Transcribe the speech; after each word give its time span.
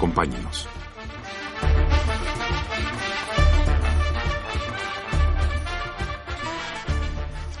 Acompáñenos. 0.00 0.66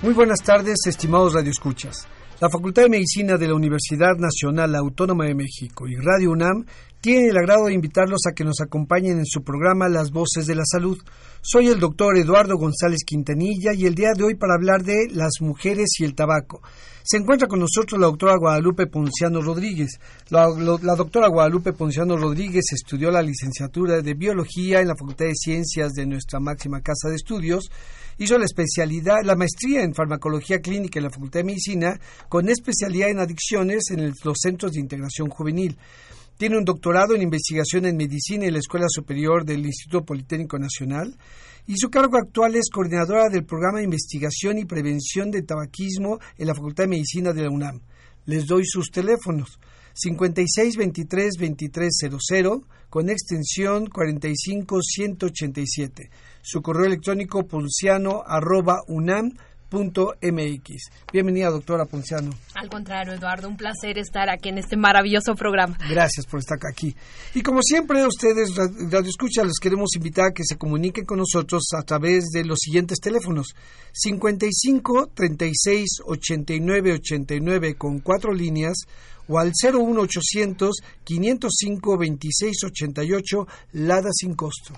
Muy 0.00 0.14
buenas 0.14 0.40
tardes, 0.42 0.78
estimados 0.86 1.34
radioescuchas. 1.34 2.08
La 2.40 2.48
Facultad 2.48 2.84
de 2.84 2.88
Medicina 2.88 3.36
de 3.36 3.46
la 3.46 3.54
Universidad 3.54 4.16
Nacional 4.16 4.74
Autónoma 4.74 5.26
de 5.26 5.34
México 5.34 5.86
y 5.86 5.96
Radio 5.96 6.30
UNAM 6.30 6.64
tiene 6.98 7.28
el 7.28 7.36
agrado 7.36 7.66
de 7.66 7.74
invitarlos 7.74 8.20
a 8.26 8.34
que 8.34 8.44
nos 8.44 8.62
acompañen 8.62 9.18
en 9.18 9.26
su 9.26 9.42
programa 9.42 9.90
Las 9.90 10.10
Voces 10.10 10.46
de 10.46 10.54
la 10.54 10.64
Salud. 10.64 10.96
Soy 11.42 11.66
el 11.66 11.78
doctor 11.78 12.16
Eduardo 12.16 12.56
González 12.56 13.00
Quintanilla 13.04 13.72
y 13.74 13.84
el 13.84 13.94
día 13.94 14.12
de 14.16 14.24
hoy 14.24 14.36
para 14.36 14.54
hablar 14.54 14.82
de 14.82 15.08
las 15.10 15.32
mujeres 15.42 15.90
y 15.98 16.04
el 16.04 16.14
tabaco. 16.14 16.62
Se 17.02 17.18
encuentra 17.18 17.46
con 17.46 17.60
nosotros 17.60 18.00
la 18.00 18.06
doctora 18.06 18.38
Guadalupe 18.38 18.86
Ponciano 18.86 19.42
Rodríguez. 19.42 20.00
La, 20.30 20.46
la, 20.48 20.96
doctora 20.96 21.28
Guadalupe 21.28 21.74
Ponciano 21.74 22.16
Rodríguez 22.16 22.64
estudió 22.72 23.10
la 23.10 23.20
licenciatura 23.20 24.00
de 24.00 24.14
Biología 24.14 24.80
en 24.80 24.88
la 24.88 24.96
Facultad 24.96 25.26
de 25.26 25.34
Ciencias 25.34 25.92
de 25.92 26.06
nuestra 26.06 26.40
máxima 26.40 26.80
casa 26.80 27.08
de 27.08 27.16
estudios. 27.16 27.70
Hizo 28.20 28.36
la 28.36 28.44
especialidad, 28.44 29.24
la 29.24 29.34
maestría 29.34 29.82
en 29.82 29.94
farmacología 29.94 30.60
clínica 30.60 30.98
en 30.98 31.04
la 31.04 31.10
Facultad 31.10 31.40
de 31.40 31.44
Medicina, 31.44 31.98
con 32.28 32.50
especialidad 32.50 33.08
en 33.08 33.18
adicciones 33.18 33.84
en 33.92 34.12
los 34.22 34.36
centros 34.38 34.72
de 34.72 34.80
integración 34.80 35.30
juvenil. 35.30 35.78
Tiene 36.36 36.58
un 36.58 36.66
doctorado 36.66 37.14
en 37.14 37.22
investigación 37.22 37.86
en 37.86 37.96
medicina 37.96 38.44
en 38.44 38.52
la 38.52 38.58
Escuela 38.58 38.88
Superior 38.90 39.46
del 39.46 39.64
Instituto 39.64 40.04
Politécnico 40.04 40.58
Nacional 40.58 41.16
y 41.66 41.78
su 41.78 41.88
cargo 41.88 42.18
actual 42.18 42.56
es 42.56 42.68
coordinadora 42.68 43.30
del 43.30 43.46
programa 43.46 43.78
de 43.78 43.84
investigación 43.84 44.58
y 44.58 44.66
prevención 44.66 45.30
de 45.30 45.40
tabaquismo 45.40 46.18
en 46.36 46.46
la 46.46 46.54
Facultad 46.54 46.84
de 46.84 46.88
Medicina 46.88 47.32
de 47.32 47.44
la 47.44 47.50
UNAM. 47.50 47.80
Les 48.26 48.46
doy 48.46 48.66
sus 48.66 48.90
teléfonos 48.90 49.58
56 49.94 50.76
23 50.76 51.32
2300 51.38 52.60
con 52.90 53.08
extensión 53.08 53.86
45 53.86 54.82
187. 54.82 56.10
Su 56.42 56.62
correo 56.62 56.86
electrónico 56.86 57.46
ponciano 57.46 58.22
arroba 58.26 58.80
unam 58.88 59.32
.mx. 59.70 60.90
Bienvenida, 61.12 61.50
doctora 61.50 61.84
Ponciano. 61.84 62.32
Al 62.54 62.68
contrario, 62.68 63.12
Eduardo, 63.12 63.48
un 63.48 63.56
placer 63.56 63.98
estar 63.98 64.28
aquí 64.28 64.48
en 64.48 64.58
este 64.58 64.76
maravilloso 64.76 65.34
programa. 65.34 65.76
Gracias 65.88 66.26
por 66.26 66.40
estar 66.40 66.58
aquí. 66.68 66.94
Y 67.34 67.42
como 67.42 67.62
siempre, 67.62 68.04
ustedes, 68.04 68.54
Radio 68.56 69.08
Escucha, 69.08 69.44
les 69.44 69.58
queremos 69.60 69.90
invitar 69.94 70.26
a 70.26 70.32
que 70.32 70.44
se 70.44 70.56
comuniquen 70.56 71.04
con 71.04 71.18
nosotros 71.18 71.62
a 71.78 71.82
través 71.82 72.30
de 72.32 72.44
los 72.44 72.58
siguientes 72.60 72.98
teléfonos: 72.98 73.54
55 73.92 75.10
36 75.14 75.88
89 76.04 76.92
89 76.94 77.74
con 77.76 78.00
cuatro 78.00 78.32
líneas 78.32 78.76
o 79.28 79.38
al 79.38 79.52
01800 79.52 80.80
505 81.04 81.98
26 81.98 82.64
88 82.64 83.46
Lada 83.72 84.10
sin 84.12 84.34
costo. 84.34 84.74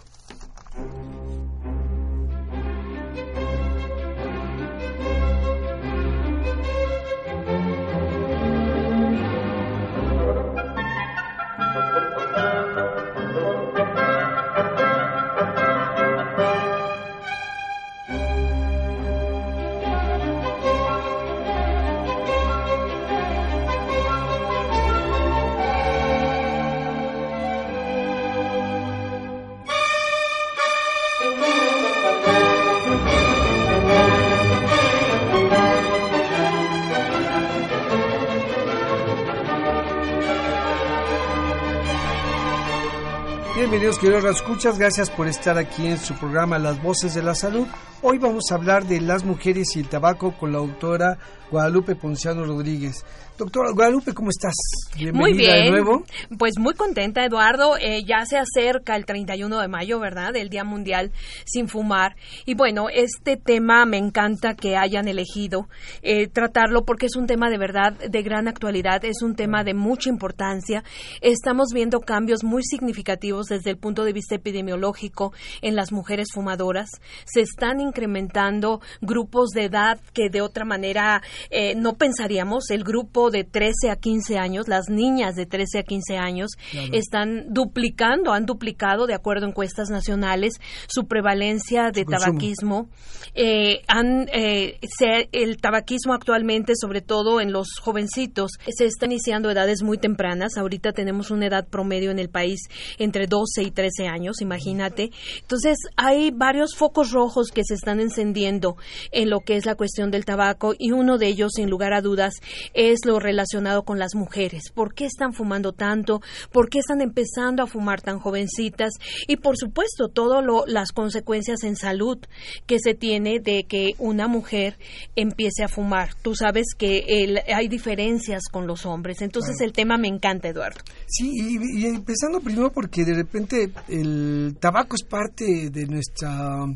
Bienvenidos 43.73 43.99
queridos 43.99 44.37
escuchas, 44.37 44.79
gracias 44.79 45.09
por 45.09 45.27
estar 45.27 45.57
aquí 45.57 45.87
en 45.87 45.99
su 45.99 46.13
programa 46.17 46.59
Las 46.59 46.83
Voces 46.83 47.15
de 47.15 47.23
la 47.23 47.35
Salud. 47.35 47.67
Hoy 48.03 48.19
vamos 48.19 48.51
a 48.51 48.57
hablar 48.57 48.85
de 48.85 49.01
las 49.01 49.25
mujeres 49.25 49.77
y 49.77 49.79
el 49.79 49.89
tabaco 49.89 50.37
con 50.37 50.51
la 50.51 50.59
autora 50.59 51.17
Guadalupe 51.53 51.95
Ponciano 51.95 52.45
Rodríguez. 52.45 53.05
Doctora 53.39 53.71
Guadalupe, 53.73 54.13
¿cómo 54.13 54.31
estás? 54.31 54.55
Bienvenida 54.97 55.21
muy 55.21 55.33
bien. 55.37 55.65
de 55.65 55.71
nuevo. 55.71 56.05
Pues 56.39 56.59
muy 56.59 56.75
contenta, 56.75 57.25
Eduardo. 57.25 57.77
Eh, 57.79 58.03
ya 58.07 58.25
se 58.27 58.39
acerca 58.39 58.97
el 58.97 59.07
31 59.07 59.61
de 59.61 59.69
mayo, 59.69 60.01
¿verdad? 60.01 60.35
El 60.37 60.49
Día 60.49 60.65
Mundial 60.65 61.13
sin 61.45 61.69
Fumar. 61.69 62.17
Y 62.45 62.55
bueno, 62.55 62.89
este 62.93 63.37
tema 63.37 63.87
me 63.87 63.99
encanta 63.99 64.55
que 64.55 64.77
hayan 64.77 65.09
elegido 65.09 65.69
eh, 66.03 66.27
tratarlo 66.27 66.85
porque 66.85 67.07
es 67.07 67.17
un 67.17 67.27
tema 67.27 67.51
de 67.51 67.59
verdad 67.59 67.93
de 67.93 68.23
gran 68.23 68.49
actualidad, 68.49 69.05
es 69.05 69.23
un 69.23 69.35
tema 69.35 69.63
de 69.65 69.75
mucha 69.75 70.11
importancia. 70.11 70.83
Estamos 71.21 71.69
viendo 71.73 72.01
cambios 72.01 72.45
muy 72.45 72.63
significativos 72.65 73.47
desde 73.47 73.62
el 73.71 73.79
punto 73.79 74.05
de 74.05 74.13
vista 74.13 74.35
epidemiológico 74.35 75.33
en 75.61 75.77
las 75.77 75.93
mujeres 75.93 76.29
fumadoras. 76.33 76.89
Se 77.25 77.41
están 77.41 77.81
incrementando 77.81 78.81
grupos 79.01 79.51
de 79.51 79.65
edad 79.65 80.01
que 80.13 80.29
de 80.31 80.41
otra 80.41 80.65
manera 80.65 81.23
eh, 81.51 81.75
no 81.75 81.95
pensaríamos. 81.95 82.71
El 82.71 82.85
grupo 82.85 83.31
de 83.31 83.45
13 83.45 83.91
a 83.91 83.97
15 83.97 84.39
años, 84.39 84.69
las 84.69 84.89
niñas 84.89 85.35
de 85.35 85.47
13 85.47 85.81
a 85.81 85.83
15 85.83 86.17
años, 86.17 86.51
claro. 86.71 86.89
están 86.93 87.53
duplicando, 87.53 88.33
han 88.33 88.47
duplicado, 88.47 89.07
de 89.07 89.15
acuerdo 89.15 89.47
a 89.47 89.49
encuestas 89.49 89.91
nacionales, 89.91 90.55
su 90.89 91.07
prevalencia 91.07 91.91
de 91.91 92.05
su 92.05 92.11
tabaquismo. 92.11 92.89
Eh, 93.35 93.83
han, 93.87 94.29
eh, 94.33 94.79
se, 94.99 95.29
el 95.33 95.57
tabaquismo 95.59 96.15
actualmente, 96.15 96.75
sobre 96.77 97.01
todo 97.01 97.41
en 97.41 97.53
los 97.53 97.69
jovencitos, 97.81 98.53
se 98.69 98.85
está 98.85 99.07
iniciando 99.07 99.51
edades 99.51 99.83
muy 99.83 99.99
tempranas. 99.99 100.57
Ahorita 100.57 100.93
tenemos 100.93 101.31
una 101.31 101.47
edad 101.47 101.67
promedio 101.67 102.11
en 102.11 102.19
el 102.19 102.29
país 102.29 102.61
entre 102.99 103.27
12 103.27 103.52
y 103.61 103.71
13 103.71 104.07
años, 104.07 104.41
imagínate. 104.41 105.11
Entonces, 105.41 105.77
hay 105.97 106.31
varios 106.31 106.75
focos 106.75 107.11
rojos 107.11 107.51
que 107.51 107.65
se 107.65 107.75
están 107.75 108.01
encendiendo 108.01 108.77
en 109.11 109.29
lo 109.29 109.41
que 109.41 109.57
es 109.57 109.67
la 109.67 109.75
cuestión 109.75 110.11
del 110.11 110.25
tabaco 110.25 110.75
y 110.79 110.93
uno 110.93 111.19
de 111.19 111.27
ellos, 111.27 111.53
sin 111.55 111.69
lugar 111.69 111.93
a 111.93 112.01
dudas, 112.01 112.35
es 112.75 113.01
lo 113.05 113.19
relacionado 113.19 113.83
con 113.83 113.99
las 113.99 114.15
mujeres. 114.15 114.71
¿Por 114.73 114.95
qué 114.95 115.05
están 115.05 115.33
fumando 115.33 115.73
tanto? 115.73 116.23
¿Por 116.51 116.71
qué 116.71 116.79
están 116.79 117.01
empezando 117.01 117.63
a 117.63 117.67
fumar 117.67 118.01
tan 118.01 118.19
jovencitas? 118.19 118.93
Y 119.27 119.37
por 119.37 119.57
supuesto, 119.57 120.09
todas 120.09 120.45
las 120.67 120.93
consecuencias 120.93 121.65
en 121.65 121.77
salud 121.77 122.19
que 122.67 122.79
se 122.79 122.95
tiene 122.95 123.41
de 123.41 123.65
que 123.65 123.95
una 123.99 124.29
mujer 124.29 124.79
empiece 125.17 125.65
a 125.65 125.69
fumar. 125.69 126.15
Tú 126.23 126.35
sabes 126.35 126.75
que 126.77 127.05
el, 127.09 127.41
hay 127.55 127.69
diferencias 127.69 128.45
con 128.51 128.67
los 128.67 128.87
hombres. 128.87 129.23
Entonces 129.23 129.61
el 129.61 129.73
tema 129.73 129.97
me 129.97 130.09
encanta, 130.09 130.49
Eduardo. 130.49 130.81
Sí, 131.07 131.31
y, 131.35 131.81
y 131.81 131.87
empezando 131.87 132.41
primero 132.41 132.73
porque 132.73 133.05
de 133.05 133.15
repente 133.15 133.42
el 133.89 134.57
tabaco 134.61 134.97
es 134.97 135.05
parte 135.05 135.71
de 135.71 135.87
nuestra 135.87 136.67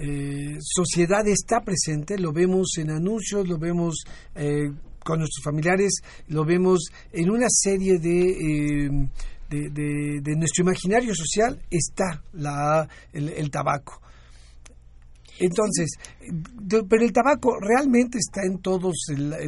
eh, 0.00 0.58
sociedad 0.60 1.26
está 1.26 1.60
presente, 1.60 2.18
lo 2.18 2.32
vemos 2.32 2.78
en 2.78 2.90
anuncios, 2.90 3.48
lo 3.48 3.58
vemos 3.58 4.04
eh, 4.36 4.70
con 5.02 5.18
nuestros 5.18 5.42
familiares, 5.42 6.00
lo 6.28 6.44
vemos 6.44 6.84
en 7.12 7.30
una 7.30 7.46
serie 7.48 7.98
de, 7.98 8.30
eh, 8.30 9.08
de, 9.50 10.36
nuestro 10.36 10.62
imaginario 10.62 11.12
social, 11.16 11.60
está 11.68 12.22
la, 12.32 12.88
el 13.12 13.50
tabaco. 13.50 14.00
Entonces, 15.40 15.90
pero 16.88 17.04
el 17.04 17.12
tabaco 17.12 17.58
realmente 17.60 18.18
está 18.18 18.42
en 18.44 18.58
todos 18.58 18.94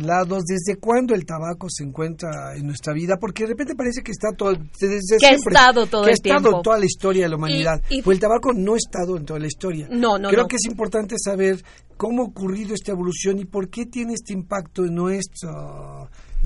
lados. 0.01 0.45
¿Desde 0.45 0.79
cuándo 0.79 1.15
el 1.15 1.25
tabaco 1.27 1.69
se 1.69 1.85
encuentra 1.85 2.57
en 2.57 2.67
nuestra 2.67 2.93
vida? 2.93 3.17
Porque 3.21 3.45
de 3.45 3.51
repente 3.51 3.75
parece 3.75 4.03
que 4.03 4.13
está 4.13 4.29
todo, 4.37 4.53
desde 4.53 4.97
que 4.97 5.19
siempre, 5.19 5.57
ha 5.57 5.61
estado 5.61 5.87
todo 5.87 6.03
que 6.03 6.11
el 6.11 6.13
ha 6.13 6.15
estado 6.15 6.41
tiempo. 6.43 6.63
toda 6.63 6.79
la 6.79 6.87
historia 6.87 7.25
de 7.25 7.29
la 7.29 7.37
humanidad. 7.37 7.83
Y, 7.89 7.99
y, 7.99 8.03
pues 8.03 8.17
el 8.17 8.21
tabaco 8.21 8.53
no 8.53 8.75
ha 8.75 8.79
estado 8.79 9.17
en 9.17 9.25
toda 9.25 9.41
la 9.41 9.47
historia. 9.47 9.89
No, 9.91 10.19
no, 10.19 10.29
Creo 10.29 10.43
no. 10.43 10.49
que 10.49 10.57
es 10.57 10.65
importante 10.67 11.17
saber 11.19 11.63
cómo 11.97 12.23
ha 12.23 12.27
ocurrido 12.27 12.75
esta 12.75 12.93
evolución 12.93 13.39
y 13.39 13.45
por 13.45 13.69
qué 13.69 13.87
tiene 13.87 14.15
este 14.15 14.33
impacto 14.33 14.85
en 14.85 14.95
nuestra 14.95 15.51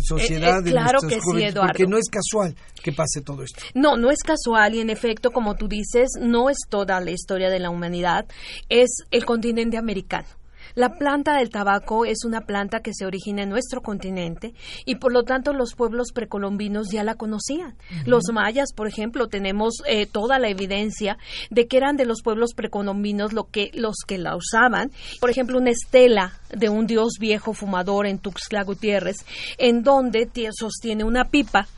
sociedad 0.03 0.63
de 0.63 0.71
claro 0.71 1.01
que 1.01 1.21
sí, 1.21 1.55
porque 1.55 1.87
no 1.87 1.97
es 1.97 2.09
casual 2.09 2.55
que 2.83 2.93
pase 2.93 3.21
todo 3.21 3.43
esto. 3.43 3.61
No, 3.75 3.97
no 3.97 4.11
es 4.11 4.21
casual 4.23 4.75
y 4.75 4.81
en 4.81 4.91
efecto, 4.91 5.31
como 5.31 5.55
tú 5.55 5.69
dices, 5.69 6.11
no 6.21 6.51
es 6.51 6.59
toda 6.69 7.01
la 7.01 7.11
historia 7.11 7.51
de 7.51 7.61
la 7.61 7.71
humanidad, 7.71 8.27
es 8.69 8.91
el 9.11 9.25
continente 9.25 9.79
americano. 9.79 10.29
La 10.75 10.97
planta 10.99 11.37
del 11.37 11.51
tabaco 11.51 12.05
es 12.05 12.25
una 12.25 12.43
planta 12.43 12.81
que 12.81 12.93
se 12.95 13.07
origina 13.07 13.43
en 13.43 13.49
nuestro 13.49 13.81
continente 13.81 14.55
y 14.85 14.97
por 14.97 15.13
lo 15.13 15.23
tanto 15.23 15.53
los 15.53 15.75
pueblos 15.75 16.13
precolombinos 16.13 16.89
ya 16.91 17.05
la 17.05 17.15
conocían. 17.15 17.77
Los 18.07 18.25
mayas, 18.33 18.73
por 18.75 18.89
ejemplo, 18.89 19.29
tenemos 19.29 19.75
eh, 19.87 20.07
toda 20.07 20.39
la 20.39 20.49
evidencia 20.49 21.17
de 21.51 21.67
que 21.67 21.77
eran 21.77 21.97
de 21.97 22.07
los 22.07 22.23
pueblos 22.23 22.55
precolombinos 22.55 23.33
lo 23.33 23.45
que, 23.45 23.71
los 23.75 23.97
que 24.07 24.19
la 24.19 24.37
usaban. 24.37 24.91
Por 25.21 25.31
ejemplo, 25.31 25.59
una 25.59 25.71
estela 25.71 26.41
de 26.53 26.69
un 26.69 26.87
dios 26.87 27.15
viejo 27.21 27.53
fumador 27.53 28.07
en 28.07 28.19
Tuxtla 28.19 28.65
Gutiérrez, 28.65 29.17
en 29.59 29.83
donde 29.83 30.29
sostiene 30.53 31.05
una 31.05 31.27
pipa 31.27 31.69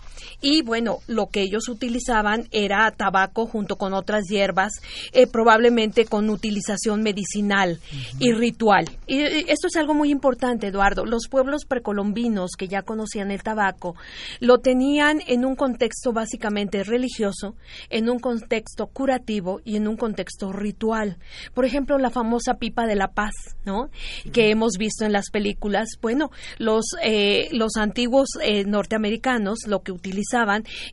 y 0.41 0.63
bueno, 0.63 0.99
lo 1.07 1.27
que 1.27 1.43
ellos 1.43 1.69
utilizaban 1.69 2.49
era 2.51 2.91
tabaco 2.91 3.47
junto 3.47 3.77
con 3.77 3.95
otras 3.95 4.25
hierbas, 4.29 4.73
eh, 5.13 5.27
probablemente 5.27 6.05
con 6.05 6.31
utilización 6.31 7.03
medicinal 7.03 7.81
y 8.19 8.33
ritual. 8.33 8.87
Y, 9.07 9.21
esto 9.21 9.69
es 9.69 9.77
algo 9.77 9.95
muy 9.95 10.11
importante, 10.11 10.69
Eduardo. 10.69 11.05
Los 11.05 11.29
pueblos 11.29 11.65
precolombinos 11.65 12.53
que 12.59 12.69
ya 12.69 12.83
conocían 12.83 13.31
el 13.31 13.43
tabaco 13.43 13.95
lo 14.41 14.59
tenían 14.59 15.21
en 15.27 15.45
un 15.45 15.57
contexto 15.57 16.13
básicamente 16.13 16.83
religioso, 16.85 17.57
en 17.91 18.11
un 18.11 18.19
contexto 18.19 18.87
curativo 18.87 19.61
y 19.65 19.77
en 19.77 19.89
un 19.89 19.97
contexto 19.97 20.53
ritual. 20.53 21.19
Por 21.55 21.65
ejemplo, 21.65 21.99
la 21.99 22.11
famosa 22.11 22.55
pipa 22.55 22.87
de 22.87 22.97
la 22.97 23.09
paz, 23.09 23.35
¿no? 23.65 23.91
Que 24.33 24.51
hemos 24.51 24.73
visto 24.79 25.05
en 25.05 25.13
las 25.13 25.31
películas. 25.31 25.89
Bueno, 26.01 26.31
los, 26.59 26.85
eh, 27.03 27.49
los 27.53 27.77
antiguos 27.77 28.29
eh, 28.43 28.65
norteamericanos 28.65 29.61
lo 29.67 29.83
que 29.83 29.93
utilizaban 29.93 30.06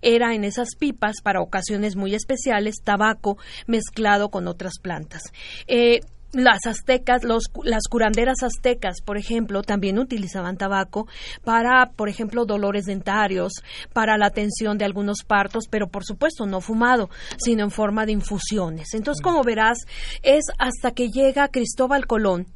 era 0.02 0.34
en 0.34 0.44
esas 0.44 0.70
pipas 0.78 1.22
para 1.24 1.42
ocasiones 1.42 1.96
muy 1.96 2.16
especiales 2.16 2.82
tabaco 2.84 3.38
mezclado 3.68 4.30
con 4.30 4.48
otras 4.48 4.74
plantas. 4.82 5.22
Eh, 5.68 6.02
las 6.34 6.66
aztecas, 6.66 7.22
las 7.24 7.84
curanderas 7.88 8.42
aztecas, 8.42 9.02
por 9.06 9.18
ejemplo, 9.18 9.62
también 9.62 10.00
utilizaban 10.00 10.58
tabaco 10.58 11.08
para, 11.44 11.92
por 11.96 12.10
ejemplo, 12.10 12.46
dolores 12.46 12.86
dentarios, 12.86 13.54
para 13.94 14.18
la 14.18 14.26
atención 14.26 14.78
de 14.80 14.86
algunos 14.86 15.24
partos, 15.26 15.66
pero 15.70 15.88
por 15.90 16.04
supuesto 16.04 16.48
no 16.48 16.60
fumado, 16.60 17.10
sino 17.38 17.64
en 17.64 17.72
forma 17.72 18.06
de 18.06 18.14
infusiones. 18.14 18.94
Entonces, 18.94 19.22
como 19.22 19.44
verás, 19.44 19.78
es 20.24 20.46
hasta 20.58 20.92
que 20.92 21.10
llega 21.10 21.50
Cristóbal 21.50 22.08
Colón 22.08 22.48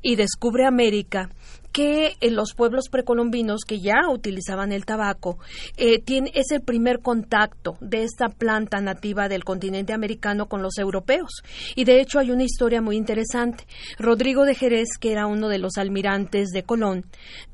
y 0.00 0.16
descubre 0.16 0.66
América 0.66 1.28
que 1.76 2.16
en 2.22 2.34
los 2.34 2.54
pueblos 2.54 2.88
precolombinos 2.90 3.66
que 3.66 3.80
ya 3.80 4.08
utilizaban 4.10 4.72
el 4.72 4.86
tabaco 4.86 5.38
eh, 5.76 6.00
tiene, 6.00 6.30
es 6.34 6.50
el 6.50 6.62
primer 6.62 7.00
contacto 7.00 7.76
de 7.82 8.02
esta 8.02 8.28
planta 8.30 8.80
nativa 8.80 9.28
del 9.28 9.44
continente 9.44 9.92
americano 9.92 10.46
con 10.46 10.62
los 10.62 10.78
europeos. 10.78 11.42
Y 11.74 11.84
de 11.84 12.00
hecho 12.00 12.18
hay 12.18 12.30
una 12.30 12.44
historia 12.44 12.80
muy 12.80 12.96
interesante. 12.96 13.66
Rodrigo 13.98 14.46
de 14.46 14.54
Jerez, 14.54 14.88
que 14.98 15.12
era 15.12 15.26
uno 15.26 15.48
de 15.50 15.58
los 15.58 15.76
almirantes 15.76 16.48
de 16.48 16.62
Colón, 16.62 17.04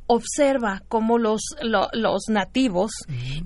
observa 0.07 0.83
cómo 0.89 1.19
los, 1.19 1.43
los 1.63 2.23
nativos 2.29 2.93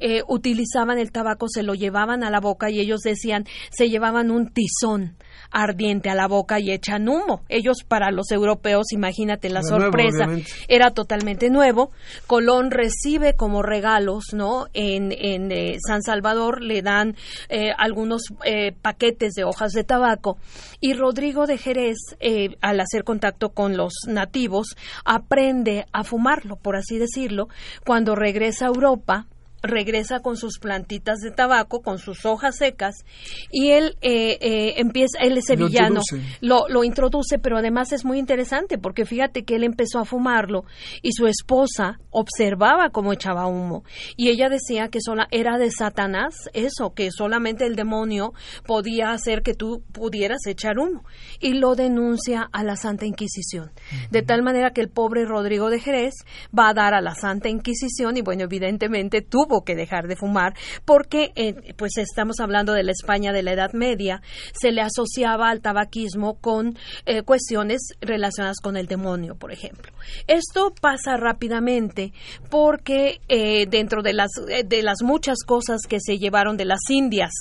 eh, 0.01 0.23
utilizaban 0.29 0.99
el 0.99 1.11
tabaco, 1.11 1.47
se 1.49 1.63
lo 1.63 1.73
llevaban 1.73 2.23
a 2.23 2.31
la 2.31 2.41
boca 2.41 2.71
y 2.71 2.81
ellos 2.81 3.01
decían, 3.01 3.47
se 3.71 3.89
llevaban 3.89 4.31
un 4.31 4.53
tizón 4.53 5.17
ardiente 5.51 6.11
a 6.11 6.15
la 6.15 6.29
boca 6.29 6.61
y 6.61 6.71
echan 6.71 7.09
humo. 7.09 7.43
Ellos 7.49 7.79
para 7.87 8.11
los 8.11 8.31
europeos, 8.31 8.93
imagínate 8.93 9.49
la 9.51 9.63
sorpresa, 9.63 10.29
era 10.69 10.91
totalmente 10.91 11.51
nuevo. 11.51 11.91
Colón 12.27 12.71
recibe 12.71 13.35
como 13.35 13.63
regalos, 13.63 14.33
¿no? 14.33 14.67
En, 14.73 15.13
en 15.13 15.53
eh, 15.53 15.79
San 15.87 16.03
Salvador 16.03 16.63
le 16.63 16.83
dan 16.83 17.17
eh, 17.49 17.73
algunos 17.77 18.23
eh, 18.45 18.73
paquetes 18.73 19.35
de 19.35 19.45
hojas 19.45 19.73
de 19.73 19.85
tabaco 19.85 20.39
y 20.81 20.95
Rodrigo 20.95 21.47
de 21.47 21.59
Jerez, 21.59 21.97
al 22.61 22.81
hacer 22.81 23.05
contacto 23.05 23.51
con 23.51 23.77
los 23.77 23.93
nativos, 24.07 24.77
aprende 25.05 25.87
a 25.93 26.05
fumarlo, 26.05 26.57
por 26.57 26.77
así 26.77 26.99
decirlo. 26.99 27.49
Cuando 27.85 28.15
regresa 28.15 28.67
a 28.67 28.69
Europa, 28.69 29.27
regresa 29.67 30.21
con 30.21 30.37
sus 30.37 30.59
plantitas 30.59 31.19
de 31.19 31.31
tabaco, 31.31 31.81
con 31.83 31.99
sus 31.99 32.25
hojas 32.27 32.57
secas, 32.57 33.05
y 33.51 33.71
él 33.71 33.97
eh, 34.01 34.39
eh, 34.41 34.75
empieza, 34.79 35.19
él 35.21 35.39
es 35.39 35.47
sevillano, 35.47 36.01
lo, 36.41 36.69
lo, 36.69 36.85
introduce, 36.85 37.39
pero 37.39 37.59
además 37.59 37.93
es 37.93 38.05
muy 38.05 38.19
interesante 38.19 38.79
porque 38.79 39.05
fíjate 39.05 39.45
que 39.45 39.57
él 39.57 39.65
empezó 39.65 39.99
a 39.99 40.05
fumarlo 40.05 40.65
y 41.03 41.13
su 41.13 41.27
esposa 41.27 41.99
observaba 42.11 42.91
cómo 42.91 43.13
echaba 43.13 43.47
humo 43.47 43.85
y 44.17 44.29
ella 44.29 44.49
decía 44.49 44.89
que 44.89 45.01
sola 45.01 45.27
era 45.31 45.59
de 45.59 45.71
Satanás, 45.71 46.35
eso, 46.53 46.95
que 46.95 47.11
solamente 47.11 47.67
el 47.67 47.77
demonio 47.77 48.33
podía 48.67 49.11
hacer 49.11 49.43
que 49.43 49.55
tú 49.55 49.83
pudieras 49.93 50.47
echar 50.47 50.79
humo 50.79 51.05
y 51.41 51.55
lo 51.55 51.75
denuncia 51.75 52.49
a 52.53 52.65
la 52.65 52.77
Santa 52.77 53.07
Inquisición, 53.07 53.71
de 54.11 54.23
tal 54.23 54.43
manera 54.43 54.71
que 54.71 54.81
el 54.81 54.89
pobre 54.89 55.25
Rodrigo 55.25 55.71
de 55.71 55.81
Jerez 55.81 56.15
va 56.57 56.69
a 56.69 56.75
dar 56.75 56.95
a 56.95 57.01
la 57.01 57.15
Santa 57.15 57.49
Inquisición 57.49 58.17
y 58.17 58.23
bueno, 58.23 58.45
evidentemente 58.45 59.23
tuvo 59.23 59.56
que 59.65 59.75
dejar 59.75 60.09
de 60.09 60.17
fumar 60.17 60.55
porque, 60.85 61.33
eh, 61.37 61.75
pues 61.77 61.97
estamos 61.99 62.41
hablando 62.41 62.73
de 62.73 62.83
la 62.83 62.93
España 62.93 63.33
de 63.33 63.43
la 63.43 63.53
Edad 63.53 63.73
Media, 63.73 64.23
se 64.53 64.73
le 64.73 64.83
asociaba 64.83 65.51
al 65.51 65.61
tabaquismo 65.61 66.35
con 66.41 66.77
eh, 67.05 67.23
cuestiones 67.23 67.81
relacionadas 68.01 68.59
con 68.63 68.77
el 68.77 68.87
demonio, 68.87 69.37
por 69.37 69.53
ejemplo. 69.53 69.93
Esto 70.27 70.73
pasa 70.81 71.17
rápidamente 71.17 72.13
porque 72.51 73.21
eh, 73.29 73.67
dentro 73.67 74.03
de 74.03 74.13
las, 74.13 74.31
de 74.65 74.83
las 74.83 75.03
muchas 75.03 75.39
cosas 75.45 75.83
que 75.89 75.99
se 76.01 76.19
llevaron 76.19 76.57
de 76.57 76.65
las 76.65 76.81
Indias, 76.89 77.33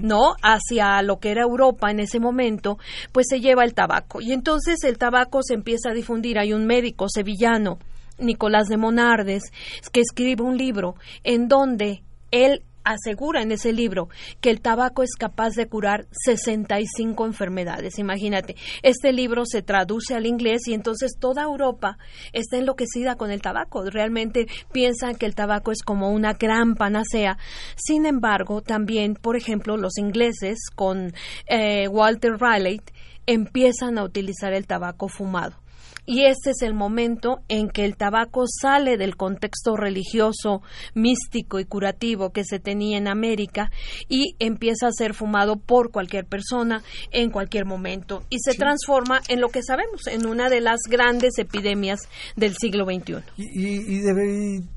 ¿no? 0.00 0.34
Hacia 0.42 1.02
lo 1.02 1.18
que 1.18 1.30
era 1.30 1.42
Europa 1.42 1.90
en 1.90 2.00
ese 2.00 2.20
momento, 2.20 2.78
pues 3.12 3.26
se 3.28 3.40
lleva 3.40 3.64
el 3.64 3.74
tabaco. 3.74 4.20
Y 4.20 4.32
entonces 4.32 4.82
el 4.84 4.98
tabaco 4.98 5.42
se 5.42 5.54
empieza 5.54 5.90
a 5.90 5.94
difundir. 5.94 6.38
Hay 6.38 6.52
un 6.52 6.66
médico 6.66 7.06
sevillano 7.08 7.78
Nicolás 8.18 8.68
de 8.68 8.76
Monardes, 8.76 9.44
que 9.92 10.00
escribe 10.00 10.42
un 10.42 10.56
libro 10.56 10.94
en 11.24 11.48
donde 11.48 12.02
él 12.30 12.62
asegura 12.86 13.42
en 13.42 13.50
ese 13.50 13.72
libro 13.72 14.08
que 14.40 14.48
el 14.48 14.60
tabaco 14.60 15.02
es 15.02 15.16
capaz 15.18 15.54
de 15.54 15.66
curar 15.66 16.06
65 16.24 17.26
enfermedades. 17.26 17.98
Imagínate, 17.98 18.54
este 18.82 19.12
libro 19.12 19.44
se 19.44 19.62
traduce 19.62 20.14
al 20.14 20.24
inglés 20.24 20.62
y 20.68 20.72
entonces 20.72 21.16
toda 21.18 21.42
Europa 21.42 21.98
está 22.32 22.56
enloquecida 22.56 23.16
con 23.16 23.30
el 23.30 23.42
tabaco. 23.42 23.84
Realmente 23.90 24.46
piensan 24.72 25.16
que 25.16 25.26
el 25.26 25.34
tabaco 25.34 25.72
es 25.72 25.82
como 25.82 26.10
una 26.10 26.34
gran 26.34 26.76
panacea. 26.76 27.38
Sin 27.74 28.06
embargo, 28.06 28.62
también, 28.62 29.14
por 29.14 29.36
ejemplo, 29.36 29.76
los 29.76 29.98
ingleses 29.98 30.58
con 30.74 31.12
eh, 31.48 31.88
Walter 31.88 32.38
Raleigh 32.38 32.82
empiezan 33.26 33.98
a 33.98 34.04
utilizar 34.04 34.52
el 34.52 34.68
tabaco 34.68 35.08
fumado 35.08 35.65
y 36.06 36.24
este 36.24 36.50
es 36.50 36.62
el 36.62 36.72
momento 36.72 37.40
en 37.48 37.68
que 37.68 37.84
el 37.84 37.96
tabaco 37.96 38.44
sale 38.46 38.96
del 38.96 39.16
contexto 39.16 39.76
religioso, 39.76 40.62
místico 40.94 41.58
y 41.58 41.64
curativo 41.64 42.30
que 42.30 42.44
se 42.44 42.60
tenía 42.60 42.96
en 42.96 43.08
América 43.08 43.70
y 44.08 44.36
empieza 44.38 44.86
a 44.86 44.92
ser 44.92 45.14
fumado 45.14 45.56
por 45.56 45.90
cualquier 45.90 46.24
persona 46.24 46.82
en 47.10 47.30
cualquier 47.30 47.64
momento 47.64 48.22
y 48.30 48.38
se 48.38 48.54
transforma 48.54 49.20
en 49.28 49.40
lo 49.40 49.48
que 49.48 49.62
sabemos, 49.62 50.06
en 50.06 50.26
una 50.26 50.48
de 50.48 50.60
las 50.60 50.80
grandes 50.88 51.38
epidemias 51.38 52.00
del 52.36 52.54
siglo 52.54 52.84
XXI. 52.84 53.16
Y, 53.36 54.06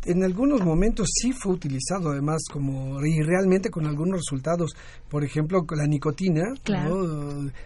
en 0.05 0.23
algunos 0.23 0.61
momentos 0.61 1.07
sí 1.21 1.31
fue 1.31 1.53
utilizado 1.53 2.09
además 2.11 2.41
como 2.51 2.99
y 3.05 3.21
realmente 3.21 3.69
con 3.69 3.85
algunos 3.85 4.21
resultados. 4.21 4.71
Por 5.09 5.23
ejemplo, 5.23 5.65
la 5.75 5.85
nicotina 5.85 6.53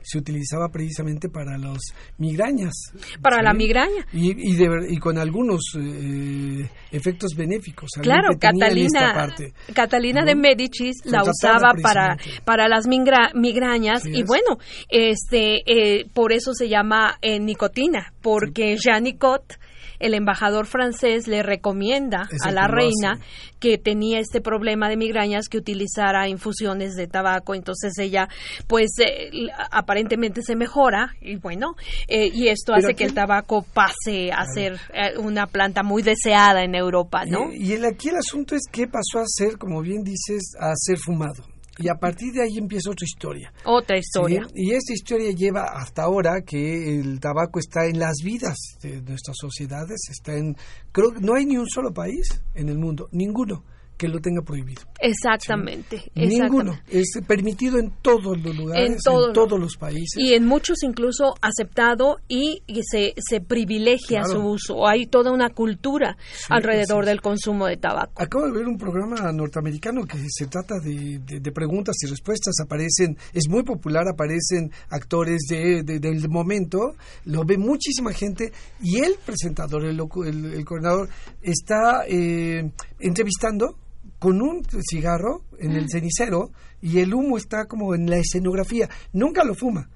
se 0.01 0.17
utilizaba 0.17 0.69
precisamente 0.69 1.29
para 1.29 1.57
los 1.57 1.79
migrañas. 2.17 2.73
Para 3.21 3.41
la 3.41 3.52
migraña. 3.53 4.05
Y, 4.11 4.97
con 4.99 5.17
algunos 5.17 5.61
eh, 5.77 6.69
efectos 6.91 7.31
benéficos. 7.35 7.91
Claro, 8.01 8.37
Catalina, 8.39 9.33
Catalina 9.73 10.23
de 10.23 10.35
Medicis 10.35 11.05
la 11.05 11.23
usaba 11.23 11.73
para, 11.81 12.17
para 12.45 12.67
las 12.67 12.87
migrañas. 12.87 14.05
Y 14.05 14.23
bueno, 14.23 14.57
este, 14.89 15.61
eh, 15.65 16.05
por 16.13 16.31
eso 16.31 16.53
se 16.53 16.69
llama 16.69 17.17
eh, 17.21 17.39
nicotina, 17.39 18.13
porque 18.21 18.77
Jean 18.77 19.03
Nicot 19.03 19.57
el 20.03 20.13
embajador 20.13 20.65
francés 20.65 21.27
le 21.27 21.43
recomienda 21.43 22.27
a 22.43 22.51
la 22.51 22.67
reina 22.67 23.19
que 23.59 23.77
tenía 23.77 24.19
este 24.19 24.41
problema 24.41 24.89
de 24.89 24.97
migrañas 24.97 25.47
que 25.47 25.57
utilizara 25.57 26.27
infusiones 26.27 26.95
de 26.95 27.07
tabaco. 27.07 27.55
Entonces 27.55 27.97
ella, 27.97 28.27
pues, 28.67 28.91
eh, 28.99 29.31
aparentemente 29.71 30.41
se 30.41 30.57
mejora 30.57 31.15
y 31.21 31.37
bueno, 31.37 31.75
eh, 32.09 32.29
y 32.33 32.49
esto 32.49 32.73
hace 32.73 32.93
que 32.93 33.05
el 33.05 33.13
tabaco 33.13 33.65
pase 33.73 34.31
a 34.33 34.45
ser 34.53 34.73
eh, 34.93 35.17
una 35.17 35.47
planta 35.47 35.81
muy 35.81 36.03
deseada 36.03 36.63
en 36.63 36.75
Europa, 36.75 37.23
¿no? 37.25 37.53
Y, 37.53 37.73
y 37.73 37.85
aquí 37.85 38.09
el 38.09 38.17
asunto 38.17 38.55
es 38.55 38.63
qué 38.69 38.87
pasó 38.87 39.19
a 39.19 39.25
ser, 39.25 39.57
como 39.57 39.81
bien 39.81 40.03
dices, 40.03 40.53
a 40.59 40.73
ser 40.75 40.97
fumado. 40.97 41.52
Y 41.79 41.89
a 41.89 41.95
partir 41.95 42.33
de 42.33 42.43
ahí 42.43 42.57
empieza 42.57 42.91
otra 42.91 43.05
historia. 43.05 43.53
Otra 43.65 43.97
historia. 43.97 44.45
Y 44.53 44.71
esta 44.73 44.93
historia 44.93 45.31
lleva 45.31 45.63
hasta 45.73 46.03
ahora 46.03 46.41
que 46.45 46.99
el 46.99 47.19
tabaco 47.19 47.59
está 47.59 47.85
en 47.85 47.99
las 47.99 48.17
vidas 48.23 48.57
de 48.81 49.01
nuestras 49.01 49.37
sociedades, 49.39 50.01
está 50.09 50.35
en 50.35 50.55
creo 50.91 51.11
no 51.19 51.33
hay 51.35 51.45
ni 51.45 51.57
un 51.57 51.67
solo 51.67 51.91
país 51.91 52.41
en 52.53 52.69
el 52.69 52.77
mundo, 52.77 53.09
ninguno 53.11 53.63
que 53.97 54.07
lo 54.07 54.19
tenga 54.19 54.41
prohibido. 54.41 54.81
Exactamente, 54.99 56.11
Ninguno. 56.15 56.79
Es 56.87 57.19
permitido 57.27 57.77
en 57.77 57.91
todos 58.01 58.39
los 58.41 58.55
lugares, 58.55 58.91
en, 58.91 58.97
todos 59.33 59.59
los 59.59 59.77
países. 59.77 60.15
Y 60.17 60.33
en 60.33 60.45
muchos 60.45 60.83
incluso 60.83 61.33
aceptado 61.41 62.17
y, 62.27 62.63
se, 62.89 63.13
se 63.17 63.41
privilegia 63.41 64.23
su 64.23 64.39
uso. 64.39 64.87
Hay 64.87 65.05
toda 65.07 65.31
una 65.31 65.49
cultura 65.49 66.17
alrededor 66.49 67.05
del 67.05 67.21
consumo 67.21 67.67
de 67.67 67.77
tabaco. 67.77 68.21
Acabo 68.21 68.45
de 68.45 68.51
ver 68.51 68.67
un 68.67 68.77
programa 68.77 69.31
norteamericano 69.31 70.05
que 70.05 70.17
se 70.29 70.47
trata 70.47 70.79
de, 70.79 71.19
de, 71.19 71.51
preguntas 71.51 71.95
y 72.01 72.07
respuestas. 72.07 72.55
Aparecen, 72.63 73.17
es 73.33 73.47
muy 73.49 73.63
popular, 73.63 74.07
aparecen 74.07 74.71
actores 74.89 75.41
de, 75.49 75.83
del 75.83 76.29
momento, 76.29 76.95
lo 77.25 77.43
ve 77.43 77.57
muchísima 77.57 78.13
gente 78.13 78.51
y 78.81 78.99
el 78.99 79.15
presentador, 79.25 79.85
el, 79.85 79.99
el, 79.99 80.65
coordinador, 80.65 81.09
está 81.41 82.05
eh, 82.07 82.71
entrevistando 83.03 83.77
con 84.19 84.41
un 84.41 84.63
cigarro 84.89 85.43
en 85.59 85.73
el 85.73 85.85
mm. 85.85 85.89
cenicero 85.89 86.51
y 86.81 86.99
el 86.99 87.13
humo 87.13 87.37
está 87.37 87.65
como 87.65 87.93
en 87.93 88.09
la 88.09 88.17
escenografía. 88.17 88.89
Nunca 89.11 89.43
lo 89.43 89.53
fuma. 89.53 89.89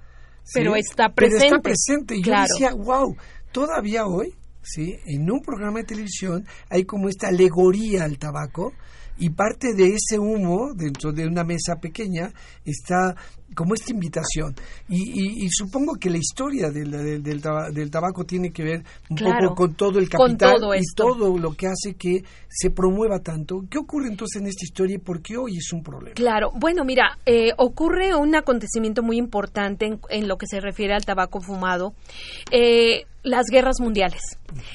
Pero 0.53 0.75
está 0.75 1.09
presente. 1.09 1.45
Pero 1.45 1.55
está 1.55 1.61
presente. 1.61 2.15
Y 2.15 2.23
yo 2.23 2.33
decía, 2.41 2.73
wow, 2.73 3.15
todavía 3.51 4.05
hoy, 4.05 4.33
¿sí? 4.61 4.97
En 5.05 5.29
un 5.31 5.41
programa 5.41 5.79
de 5.79 5.85
televisión 5.85 6.45
hay 6.69 6.85
como 6.85 7.09
esta 7.09 7.29
alegoría 7.29 8.03
al 8.03 8.17
tabaco 8.17 8.73
y 9.17 9.29
parte 9.31 9.73
de 9.73 9.95
ese 9.95 10.19
humo 10.19 10.73
dentro 10.73 11.11
de 11.11 11.25
una 11.25 11.43
mesa 11.43 11.77
pequeña 11.81 12.31
está 12.63 13.15
como 13.55 13.73
esta 13.73 13.91
invitación. 13.91 14.55
Y, 14.89 15.47
supongo 15.49 15.95
que 15.95 16.09
la 16.09 16.17
historia 16.17 16.69
del, 16.69 17.23
del, 17.23 17.91
tabaco 17.91 18.25
tiene 18.25 18.51
que 18.51 18.63
ver 18.63 18.83
un 19.09 19.17
poco 19.17 19.55
con 19.55 19.75
todo 19.75 19.99
el 19.99 20.09
capital 20.09 20.57
y 20.77 20.95
todo 20.95 21.37
lo 21.37 21.53
que 21.53 21.67
hace 21.67 21.95
que 21.95 22.23
se 22.47 22.69
promueva 22.69 23.19
tanto. 23.19 23.63
¿Qué 23.69 23.77
ocurre 23.77 24.07
entonces 24.07 24.41
en 24.41 24.47
esta 24.47 24.63
historia 24.63 24.95
y 24.95 24.99
por 24.99 25.21
qué 25.21 25.37
hoy 25.37 25.57
es 25.57 25.71
un 25.73 25.83
problema? 25.83 26.15
Claro, 26.15 26.51
bueno, 26.55 26.83
mira, 26.83 27.17
eh, 27.25 27.51
ocurre 27.57 28.15
un 28.15 28.35
acontecimiento 28.35 29.01
muy 29.01 29.17
importante 29.17 29.97
en, 30.09 30.27
lo 30.27 30.37
que 30.37 30.47
se 30.47 30.59
refiere 30.59 30.93
al 30.93 31.05
tabaco 31.05 31.41
fumado. 31.41 31.93
Eh, 32.51 33.05
las 33.23 33.47
guerras 33.51 33.79
mundiales. 33.79 34.21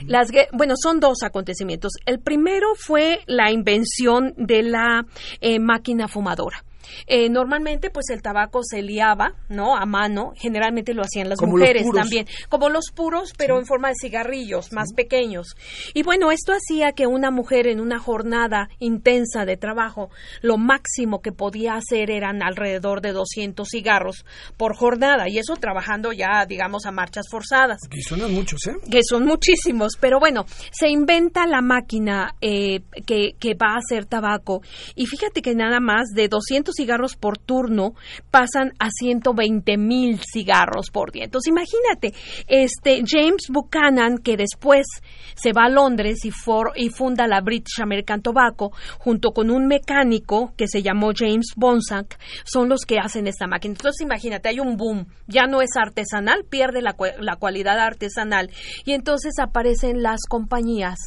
Las, 0.06 0.28
bueno, 0.52 0.74
son 0.80 1.00
dos 1.00 1.22
acontecimientos. 1.22 1.92
El 2.04 2.20
primero 2.20 2.68
fue 2.76 3.20
la 3.26 3.50
invención 3.50 4.34
de 4.36 4.62
la 4.62 5.06
eh, 5.40 5.58
máquina 5.58 6.06
fumadora. 6.06 6.62
Eh, 7.06 7.28
normalmente, 7.28 7.90
pues 7.90 8.06
el 8.10 8.22
tabaco 8.22 8.60
se 8.62 8.82
liaba, 8.82 9.34
¿no? 9.48 9.76
A 9.76 9.86
mano. 9.86 10.32
Generalmente 10.36 10.94
lo 10.94 11.02
hacían 11.02 11.28
las 11.28 11.40
mujeres 11.42 11.86
también, 11.92 12.26
como 12.48 12.68
los 12.68 12.90
puros, 12.94 13.32
pero 13.36 13.58
en 13.58 13.66
forma 13.66 13.88
de 13.88 13.94
cigarrillos 14.00 14.72
más 14.72 14.92
pequeños. 14.94 15.54
Y 15.94 16.02
bueno, 16.02 16.30
esto 16.30 16.52
hacía 16.52 16.92
que 16.92 17.06
una 17.06 17.30
mujer 17.30 17.66
en 17.66 17.80
una 17.80 17.98
jornada 17.98 18.68
intensa 18.78 19.44
de 19.44 19.56
trabajo, 19.56 20.10
lo 20.40 20.58
máximo 20.58 21.20
que 21.20 21.32
podía 21.32 21.74
hacer 21.74 22.10
eran 22.10 22.42
alrededor 22.42 23.00
de 23.00 23.12
200 23.12 23.68
cigarros 23.68 24.24
por 24.56 24.76
jornada. 24.76 25.28
Y 25.28 25.38
eso 25.38 25.56
trabajando 25.56 26.12
ya, 26.12 26.46
digamos, 26.46 26.86
a 26.86 26.92
marchas 26.92 27.26
forzadas. 27.30 27.78
Que 27.90 28.02
son 28.02 28.32
muchos, 28.32 28.66
¿eh? 28.66 28.76
Que 28.90 29.00
son 29.02 29.24
muchísimos. 29.24 29.96
Pero 30.00 30.18
bueno, 30.18 30.44
se 30.72 30.88
inventa 30.88 31.46
la 31.46 31.60
máquina 31.60 32.34
eh, 32.40 32.80
que, 33.06 33.34
que 33.38 33.54
va 33.54 33.74
a 33.74 33.78
hacer 33.78 34.06
tabaco. 34.06 34.62
Y 34.94 35.06
fíjate 35.06 35.42
que 35.42 35.54
nada 35.54 35.80
más 35.80 36.08
de 36.14 36.28
200 36.28 36.71
cigarros 36.76 37.16
por 37.16 37.38
turno 37.38 37.94
pasan 38.30 38.72
a 38.78 38.88
120 38.90 39.76
mil 39.76 40.20
cigarros 40.20 40.90
por 40.90 41.12
día. 41.12 41.24
Entonces, 41.24 41.50
imagínate, 41.50 42.12
este 42.48 43.02
James 43.06 43.48
Buchanan, 43.50 44.18
que 44.18 44.36
después 44.36 44.86
se 45.34 45.52
va 45.52 45.64
a 45.64 45.68
Londres 45.70 46.24
y, 46.24 46.30
for, 46.30 46.72
y 46.76 46.90
funda 46.90 47.26
la 47.26 47.40
British 47.40 47.80
American 47.80 48.22
Tobacco, 48.22 48.72
junto 48.98 49.30
con 49.30 49.50
un 49.50 49.66
mecánico 49.66 50.52
que 50.56 50.68
se 50.68 50.82
llamó 50.82 51.12
James 51.14 51.52
Bonsack, 51.56 52.18
son 52.44 52.68
los 52.68 52.84
que 52.84 52.98
hacen 52.98 53.26
esta 53.26 53.46
máquina. 53.46 53.74
Entonces, 53.74 54.02
imagínate, 54.02 54.48
hay 54.48 54.60
un 54.60 54.76
boom, 54.76 55.06
ya 55.26 55.46
no 55.46 55.62
es 55.62 55.70
artesanal, 55.76 56.44
pierde 56.44 56.82
la, 56.82 56.94
la 57.20 57.36
cualidad 57.36 57.78
artesanal, 57.78 58.50
y 58.84 58.92
entonces 58.92 59.34
aparecen 59.38 60.02
las 60.02 60.20
compañías 60.28 60.98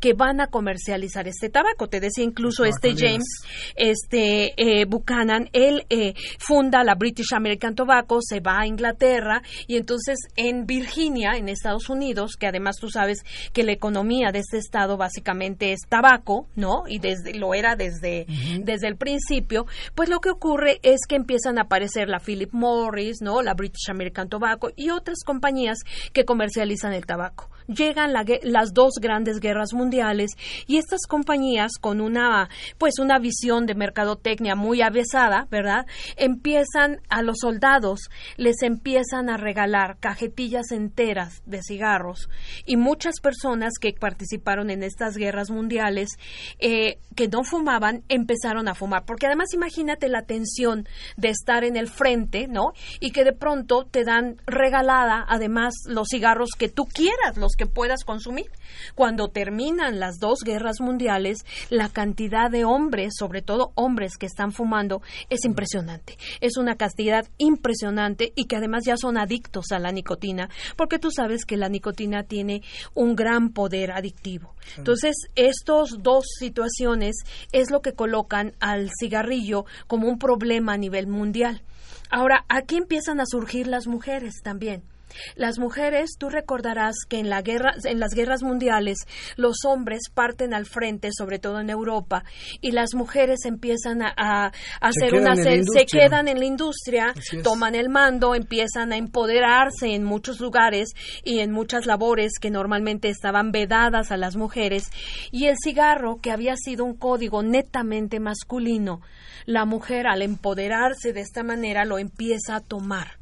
que 0.00 0.12
van 0.14 0.40
a 0.40 0.48
comercializar 0.48 1.28
este 1.28 1.48
tabaco. 1.48 1.88
Te 1.88 2.00
decía 2.00 2.24
incluso 2.24 2.64
este 2.64 2.94
James, 2.96 3.42
este 3.76 4.54
eh, 4.56 4.84
Buchanan, 4.86 5.48
él 5.52 5.86
eh, 5.90 6.14
funda 6.38 6.84
la 6.84 6.94
British 6.94 7.34
American 7.34 7.74
Tobacco, 7.74 8.20
se 8.20 8.40
va 8.40 8.60
a 8.60 8.66
Inglaterra 8.66 9.42
y 9.66 9.76
entonces 9.76 10.18
en 10.36 10.66
Virginia, 10.66 11.32
en 11.36 11.48
Estados 11.48 11.88
Unidos, 11.88 12.36
que 12.38 12.46
además 12.46 12.76
tú 12.76 12.88
sabes 12.88 13.18
que 13.52 13.64
la 13.64 13.72
economía 13.72 14.30
de 14.32 14.40
este 14.40 14.58
estado 14.58 14.96
básicamente 14.96 15.72
es 15.72 15.80
tabaco, 15.88 16.46
¿no? 16.54 16.84
Y 16.88 16.98
desde 16.98 17.34
lo 17.34 17.54
era 17.54 17.76
desde, 17.76 18.26
desde 18.60 18.88
el 18.88 18.96
principio, 18.96 19.66
pues 19.94 20.08
lo 20.08 20.20
que 20.20 20.30
ocurre 20.30 20.80
es 20.82 21.00
que 21.08 21.16
empiezan 21.16 21.58
a 21.58 21.62
aparecer 21.62 22.08
la 22.08 22.20
Philip 22.20 22.52
Morris, 22.52 23.20
¿no? 23.20 23.42
La 23.42 23.54
British 23.54 23.90
American 23.90 24.28
Tobacco 24.28 24.70
y 24.76 24.90
otras 24.90 25.24
compañías 25.24 25.78
que 26.12 26.24
comercializan 26.24 26.92
el 26.92 27.06
tabaco 27.06 27.50
llegan 27.66 28.12
las 28.12 28.72
dos 28.72 28.94
grandes 29.00 29.40
guerras 29.40 29.72
mundiales 29.72 30.32
y 30.66 30.76
estas 30.76 31.06
compañías 31.08 31.72
con 31.80 32.00
una 32.00 32.48
pues 32.78 32.98
una 32.98 33.18
visión 33.18 33.66
de 33.66 33.74
mercadotecnia 33.74 34.54
muy 34.54 34.82
avesada, 34.82 35.46
¿verdad? 35.50 35.86
Empiezan 36.16 37.00
a 37.08 37.22
los 37.22 37.38
soldados 37.40 38.00
les 38.36 38.62
empiezan 38.62 39.30
a 39.30 39.36
regalar 39.36 39.96
cajetillas 39.98 40.72
enteras 40.72 41.42
de 41.46 41.60
cigarros 41.62 42.28
y 42.66 42.76
muchas 42.76 43.20
personas 43.20 43.74
que 43.80 43.94
participaron 43.98 44.70
en 44.70 44.82
estas 44.82 45.16
guerras 45.16 45.50
mundiales 45.50 46.10
eh, 46.58 46.98
que 47.14 47.28
no 47.28 47.44
fumaban 47.44 48.02
empezaron 48.08 48.68
a 48.68 48.74
fumar 48.74 49.04
porque 49.04 49.26
además 49.26 49.54
imagínate 49.54 50.08
la 50.08 50.22
tensión 50.22 50.86
de 51.16 51.28
estar 51.28 51.64
en 51.64 51.76
el 51.76 51.88
frente, 51.88 52.48
¿no? 52.48 52.72
Y 53.00 53.10
que 53.10 53.24
de 53.24 53.32
pronto 53.32 53.84
te 53.84 54.04
dan 54.04 54.36
regalada 54.46 55.24
además 55.28 55.74
los 55.86 56.08
cigarros 56.10 56.50
que 56.58 56.68
tú 56.68 56.84
quieras, 56.84 57.36
los 57.36 57.53
que 57.56 57.66
puedas 57.66 58.04
consumir. 58.04 58.50
Cuando 58.94 59.28
terminan 59.28 60.00
las 60.00 60.18
dos 60.18 60.40
guerras 60.44 60.80
mundiales, 60.80 61.44
la 61.70 61.88
cantidad 61.88 62.50
de 62.50 62.64
hombres, 62.64 63.14
sobre 63.18 63.42
todo 63.42 63.72
hombres 63.74 64.16
que 64.16 64.26
están 64.26 64.52
fumando, 64.52 65.02
es 65.30 65.44
impresionante. 65.44 66.16
Es 66.40 66.56
una 66.56 66.76
cantidad 66.76 67.26
impresionante 67.38 68.32
y 68.36 68.46
que 68.46 68.56
además 68.56 68.84
ya 68.84 68.96
son 68.96 69.18
adictos 69.18 69.72
a 69.72 69.78
la 69.78 69.92
nicotina, 69.92 70.48
porque 70.76 70.98
tú 70.98 71.10
sabes 71.10 71.44
que 71.44 71.56
la 71.56 71.68
nicotina 71.68 72.24
tiene 72.24 72.62
un 72.94 73.14
gran 73.16 73.50
poder 73.50 73.92
adictivo. 73.92 74.54
Entonces, 74.76 75.14
estas 75.34 75.90
dos 76.00 76.24
situaciones 76.38 77.16
es 77.52 77.70
lo 77.70 77.80
que 77.80 77.92
colocan 77.92 78.54
al 78.60 78.90
cigarrillo 78.98 79.64
como 79.86 80.08
un 80.08 80.18
problema 80.18 80.74
a 80.74 80.78
nivel 80.78 81.06
mundial. 81.06 81.62
Ahora, 82.10 82.44
aquí 82.48 82.76
empiezan 82.76 83.20
a 83.20 83.26
surgir 83.26 83.66
las 83.66 83.86
mujeres 83.86 84.34
también. 84.42 84.82
Las 85.36 85.58
mujeres, 85.58 86.16
tú 86.18 86.28
recordarás 86.28 86.94
que 87.08 87.18
en, 87.18 87.28
la 87.28 87.42
guerra, 87.42 87.74
en 87.84 88.00
las 88.00 88.14
guerras 88.14 88.42
mundiales 88.42 88.98
los 89.36 89.64
hombres 89.64 90.02
parten 90.12 90.54
al 90.54 90.66
frente, 90.66 91.10
sobre 91.16 91.38
todo 91.38 91.60
en 91.60 91.70
Europa, 91.70 92.24
y 92.60 92.72
las 92.72 92.94
mujeres 92.94 93.44
empiezan 93.44 94.02
a, 94.02 94.52
hacer 94.80 95.14
una... 95.14 95.36
Se, 95.36 95.62
se, 95.64 95.86
quedan 95.86 96.28
en 96.28 96.38
la 96.38 96.44
industria, 96.44 97.14
toman 97.42 97.74
el 97.74 97.88
mando, 97.88 98.34
empiezan 98.34 98.92
a 98.92 98.96
empoderarse 98.96 99.94
en 99.94 100.04
muchos 100.04 100.40
lugares 100.40 100.90
y 101.22 101.40
en 101.40 101.52
muchas 101.52 101.86
labores 101.86 102.32
que 102.40 102.50
normalmente 102.50 103.08
estaban 103.08 103.52
vedadas 103.52 104.10
a 104.10 104.16
las 104.16 104.36
mujeres, 104.36 104.90
y 105.30 105.46
el 105.46 105.56
cigarro, 105.62 106.20
que 106.20 106.30
había 106.30 106.56
sido 106.56 106.84
un 106.84 106.94
código 106.94 107.42
netamente 107.42 108.20
masculino, 108.20 109.00
la 109.46 109.64
mujer 109.64 110.06
al 110.06 110.22
empoderarse 110.22 111.12
de 111.12 111.20
esta 111.20 111.42
manera 111.42 111.84
lo 111.84 111.98
empieza 111.98 112.56
a 112.56 112.60
tomar 112.60 113.18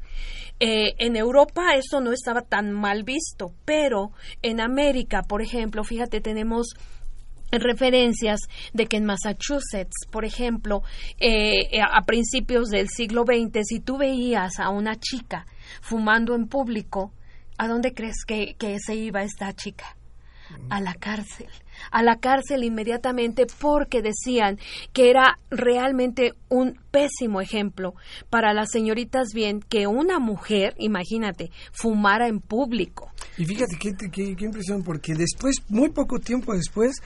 eh, 0.65 0.95
en 0.97 1.17
Europa 1.17 1.75
esto 1.75 1.99
no 1.99 2.13
estaba 2.13 2.41
tan 2.41 2.71
mal 2.71 3.03
visto, 3.03 3.53
pero 3.65 4.13
en 4.41 4.61
América, 4.61 5.21
por 5.23 5.41
ejemplo, 5.41 5.83
fíjate, 5.83 6.21
tenemos 6.21 6.67
referencias 7.51 8.39
de 8.71 8.85
que 8.85 8.95
en 8.95 9.03
Massachusetts, 9.03 10.07
por 10.09 10.23
ejemplo, 10.23 10.81
eh, 11.19 11.81
a 11.81 12.01
principios 12.03 12.69
del 12.69 12.87
siglo 12.87 13.25
XX, 13.25 13.59
si 13.65 13.81
tú 13.81 13.97
veías 13.97 14.57
a 14.57 14.69
una 14.69 14.95
chica 14.95 15.45
fumando 15.81 16.33
en 16.33 16.47
público, 16.47 17.11
¿a 17.57 17.67
dónde 17.67 17.93
crees 17.93 18.23
que 18.25 18.55
se 18.79 18.95
iba 18.95 19.21
esta 19.21 19.51
chica? 19.51 19.97
A 20.69 20.79
la 20.79 20.93
cárcel 20.93 21.49
a 21.91 22.03
la 22.03 22.17
cárcel 22.17 22.63
inmediatamente 22.63 23.45
porque 23.59 24.01
decían 24.01 24.59
que 24.93 25.09
era 25.09 25.39
realmente 25.49 26.33
un 26.49 26.79
pésimo 26.91 27.41
ejemplo 27.41 27.95
para 28.29 28.53
las 28.53 28.71
señoritas 28.71 29.29
bien 29.33 29.61
que 29.61 29.87
una 29.87 30.19
mujer, 30.19 30.75
imagínate, 30.77 31.51
fumara 31.71 32.27
en 32.27 32.39
público. 32.39 33.11
Y 33.37 33.45
fíjate 33.45 33.77
qué, 33.79 34.35
qué, 34.35 34.45
impresión, 34.45 34.83
porque 34.83 35.15
después, 35.15 35.55
muy 35.69 35.89
poco 35.89 36.19
tiempo 36.19 36.53
después, 36.53 37.01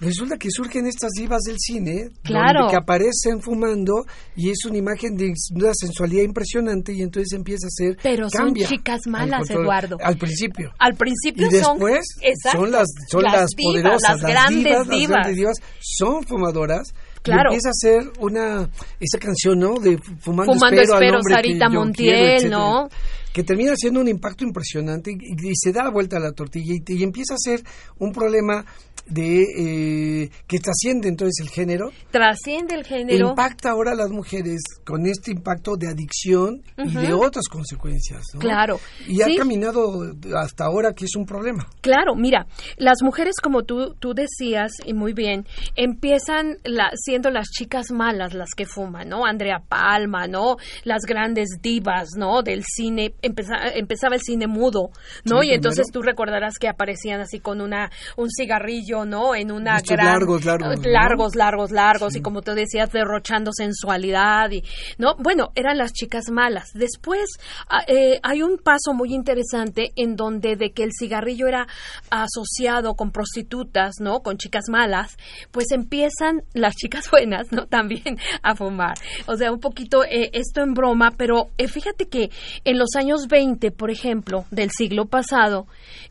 resulta 0.00 0.36
que 0.36 0.48
surgen 0.50 0.86
estas 0.86 1.10
divas 1.12 1.42
del 1.42 1.56
cine, 1.58 2.10
que 2.22 2.76
aparecen 2.76 3.40
fumando 3.40 4.04
y 4.36 4.50
es 4.50 4.64
una 4.66 4.78
imagen 4.78 5.16
de 5.16 5.32
una 5.54 5.72
sensualidad 5.74 6.22
impresionante 6.22 6.92
y 6.92 7.02
entonces 7.02 7.32
empieza 7.32 7.66
a 7.66 7.70
ser 7.70 7.96
Pero 8.02 8.28
son 8.30 8.54
chicas 8.54 9.00
malas, 9.06 9.50
Eduardo. 9.50 9.96
Al 10.02 10.16
principio. 10.16 10.72
Al 10.78 10.94
principio 10.94 11.46
y 11.46 11.50
después 11.50 12.04
son, 12.52 12.70
las 12.70 12.86
son 13.10 13.22
las, 13.22 13.50
poderosas, 13.54 14.20
las, 14.20 14.22
grandes 14.22 14.88
divas, 14.88 14.88
las 14.88 15.08
grandes 15.08 15.36
divas 15.36 15.56
son 15.80 16.24
fumadoras 16.24 16.94
Claro. 17.22 17.50
Y 17.50 17.54
empieza 17.54 17.70
a 17.70 17.72
ser 17.72 18.12
una 18.20 18.70
esa 19.00 19.18
canción, 19.18 19.58
¿no? 19.58 19.74
De 19.80 19.98
Fumando, 19.98 20.54
Fumando 20.54 20.80
espero, 20.80 21.18
Sarita 21.28 21.68
Montiel, 21.68 22.48
¿no? 22.48 22.88
que 23.32 23.44
termina 23.44 23.76
siendo 23.76 24.00
un 24.00 24.08
impacto 24.08 24.42
impresionante 24.42 25.12
y, 25.12 25.52
se 25.54 25.70
da 25.70 25.84
la 25.84 25.90
vuelta 25.90 26.16
a 26.16 26.20
la 26.20 26.32
tortilla 26.32 26.74
y, 26.74 27.02
empieza 27.04 27.34
a 27.34 27.38
ser 27.38 27.62
un 27.98 28.12
problema 28.12 28.64
de 29.08 30.22
eh, 30.22 30.30
que 30.46 30.58
trasciende 30.58 31.08
entonces 31.08 31.44
el 31.46 31.50
género. 31.50 31.90
Trasciende 32.10 32.74
el 32.74 32.84
género. 32.84 33.30
Impacta 33.30 33.70
ahora 33.70 33.92
a 33.92 33.94
las 33.94 34.10
mujeres 34.10 34.60
con 34.84 35.06
este 35.06 35.30
impacto 35.30 35.76
de 35.76 35.88
adicción 35.88 36.62
y 36.76 36.94
de 36.94 37.12
otras 37.12 37.48
consecuencias. 37.48 38.22
Claro. 38.38 38.80
Y 39.06 39.22
ha 39.22 39.26
caminado 39.36 40.12
hasta 40.36 40.64
ahora 40.64 40.92
que 40.92 41.04
es 41.04 41.16
un 41.16 41.24
problema. 41.24 41.66
Claro, 41.80 42.14
mira, 42.14 42.46
las 42.76 43.02
mujeres 43.02 43.36
como 43.42 43.62
tú, 43.62 43.94
tú 43.98 44.14
decías 44.14 44.72
y 44.84 44.94
muy 44.94 45.12
bien, 45.12 45.46
empiezan 45.76 46.58
la, 46.64 46.90
siendo 46.94 47.30
las 47.30 47.48
chicas 47.48 47.90
malas 47.90 48.34
las 48.34 48.50
que 48.56 48.66
fuman, 48.66 49.08
¿no? 49.08 49.24
Andrea 49.24 49.62
Palma, 49.68 50.26
¿no? 50.26 50.56
Las 50.84 51.02
grandes 51.02 51.48
divas, 51.60 52.10
¿no? 52.16 52.42
Del 52.42 52.64
cine 52.64 53.14
empezaba, 53.22 54.14
el 54.14 54.22
cine 54.22 54.46
mudo, 54.46 54.90
¿no? 55.24 55.42
y 55.42 55.50
entonces 55.50 55.86
tú 55.92 56.02
recordarás 56.02 56.54
que 56.58 56.68
aparecían 56.68 57.20
así 57.20 57.40
con 57.40 57.60
una 57.60 57.90
un 58.16 58.28
cigarrillo, 58.30 58.97
¿no? 59.04 59.34
En 59.34 59.50
una 59.50 59.80
gran 59.80 60.06
largos, 60.06 60.44
largos, 60.44 60.84
largos, 60.84 61.36
largos, 61.36 61.70
largos 61.70 62.16
y 62.16 62.20
como 62.20 62.42
tú 62.42 62.52
decías 62.52 62.90
derrochando 62.92 63.52
sensualidad 63.52 64.50
y 64.50 64.62
no, 64.98 65.14
bueno, 65.18 65.50
eran 65.54 65.78
las 65.78 65.92
chicas 65.92 66.30
malas. 66.30 66.70
Después 66.74 67.38
ah, 67.68 67.82
eh, 67.86 68.20
hay 68.22 68.42
un 68.42 68.58
paso 68.58 68.94
muy 68.94 69.14
interesante 69.14 69.92
en 69.96 70.16
donde 70.16 70.56
de 70.56 70.70
que 70.70 70.84
el 70.84 70.90
cigarrillo 70.98 71.46
era 71.46 71.66
asociado 72.10 72.94
con 72.94 73.10
prostitutas, 73.10 73.96
¿no? 74.00 74.20
Con 74.20 74.36
chicas 74.36 74.64
malas, 74.68 75.16
pues 75.50 75.70
empiezan 75.72 76.42
las 76.54 76.74
chicas 76.76 77.08
buenas, 77.10 77.52
¿no? 77.52 77.66
También 77.66 78.18
a 78.42 78.54
fumar. 78.54 78.94
O 79.26 79.36
sea, 79.36 79.52
un 79.52 79.60
poquito 79.60 80.04
eh, 80.04 80.30
esto 80.32 80.62
en 80.62 80.74
broma, 80.74 81.12
pero 81.16 81.48
eh, 81.58 81.68
fíjate 81.68 82.08
que 82.08 82.30
en 82.64 82.78
los 82.78 82.90
años 82.96 83.28
20, 83.28 83.70
por 83.70 83.90
ejemplo, 83.90 84.44
del 84.50 84.70
siglo 84.70 85.06
pasado, 85.06 85.66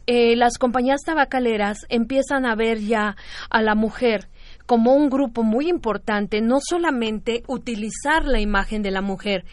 las 0.10 0.58
compañías 0.58 1.02
tabacaleras 1.02 1.80
empiezan 1.90 2.46
a 2.46 2.56
ver 2.56 2.77
ya 2.82 3.16
a 3.50 3.62
la 3.62 3.76
mujer 3.76 4.28
como 4.68 4.94
un 4.94 5.10
grupo 5.10 5.44
muy 5.44 5.70
importante, 5.70 6.42
no 6.42 6.58
solamente 6.62 7.42
utilizar 7.48 8.26
la 8.26 8.42
imagen 8.42 8.84
de 8.84 8.92
la 8.92 9.02
mujer 9.02 9.46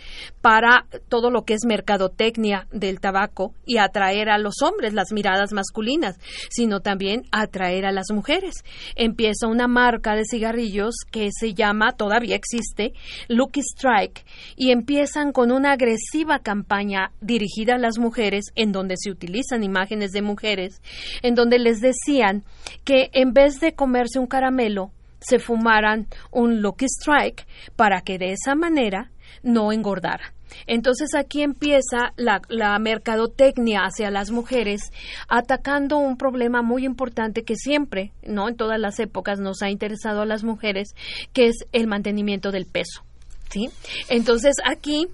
para 0.42 0.86
todo 1.08 1.30
lo 1.30 1.44
que 1.44 1.54
es 1.54 1.64
mercadotecnia 1.64 2.66
del 2.72 3.00
tabaco 3.00 3.54
y 3.64 3.78
atraer 3.78 4.28
a 4.28 4.38
los 4.38 4.60
hombres 4.60 4.92
las 4.92 5.12
miradas 5.12 5.52
masculinas, 5.52 6.18
sino 6.50 6.80
también 6.80 7.22
atraer 7.30 7.86
a 7.86 7.92
las 7.92 8.10
mujeres. 8.12 8.56
Empieza 8.96 9.46
una 9.46 9.68
marca 9.68 10.16
de 10.16 10.24
cigarrillos 10.24 10.96
que 11.10 11.30
se 11.32 11.54
llama, 11.54 11.92
todavía 11.92 12.34
existe, 12.34 12.92
Lucky 13.28 13.60
Strike, 13.60 14.26
y 14.56 14.72
empiezan 14.72 15.32
con 15.32 15.52
una 15.52 15.72
agresiva 15.72 16.40
campaña 16.40 17.12
dirigida 17.20 17.76
a 17.76 17.78
las 17.78 17.98
mujeres 17.98 18.46
en 18.56 18.72
donde 18.72 18.96
se 18.98 19.10
utilizan 19.10 19.62
imágenes 19.62 20.10
de 20.10 20.22
mujeres, 20.22 20.82
en 21.22 21.36
donde 21.36 21.60
les 21.60 21.80
decían 21.80 22.42
que 22.82 23.10
en 23.12 23.32
vez 23.32 23.60
de 23.60 23.74
comerse 23.74 24.18
un 24.18 24.26
caramelo, 24.26 24.90
se 25.24 25.38
fumaran 25.38 26.06
un 26.30 26.60
Lucky 26.60 26.86
Strike 26.86 27.46
para 27.76 28.02
que 28.02 28.18
de 28.18 28.32
esa 28.32 28.54
manera 28.54 29.10
no 29.42 29.72
engordara. 29.72 30.32
Entonces 30.66 31.14
aquí 31.16 31.42
empieza 31.42 32.12
la, 32.16 32.40
la, 32.48 32.78
mercadotecnia 32.78 33.80
hacia 33.80 34.10
las 34.10 34.30
mujeres, 34.30 34.92
atacando 35.28 35.98
un 35.98 36.16
problema 36.16 36.62
muy 36.62 36.84
importante 36.84 37.42
que 37.42 37.56
siempre, 37.56 38.12
no 38.22 38.48
en 38.48 38.56
todas 38.56 38.78
las 38.78 39.00
épocas, 39.00 39.40
nos 39.40 39.62
ha 39.62 39.70
interesado 39.70 40.22
a 40.22 40.26
las 40.26 40.44
mujeres, 40.44 40.94
que 41.32 41.46
es 41.46 41.56
el 41.72 41.86
mantenimiento 41.88 42.52
del 42.52 42.66
peso. 42.66 43.02
¿sí? 43.50 43.68
Entonces 44.08 44.54
aquí 44.64 45.08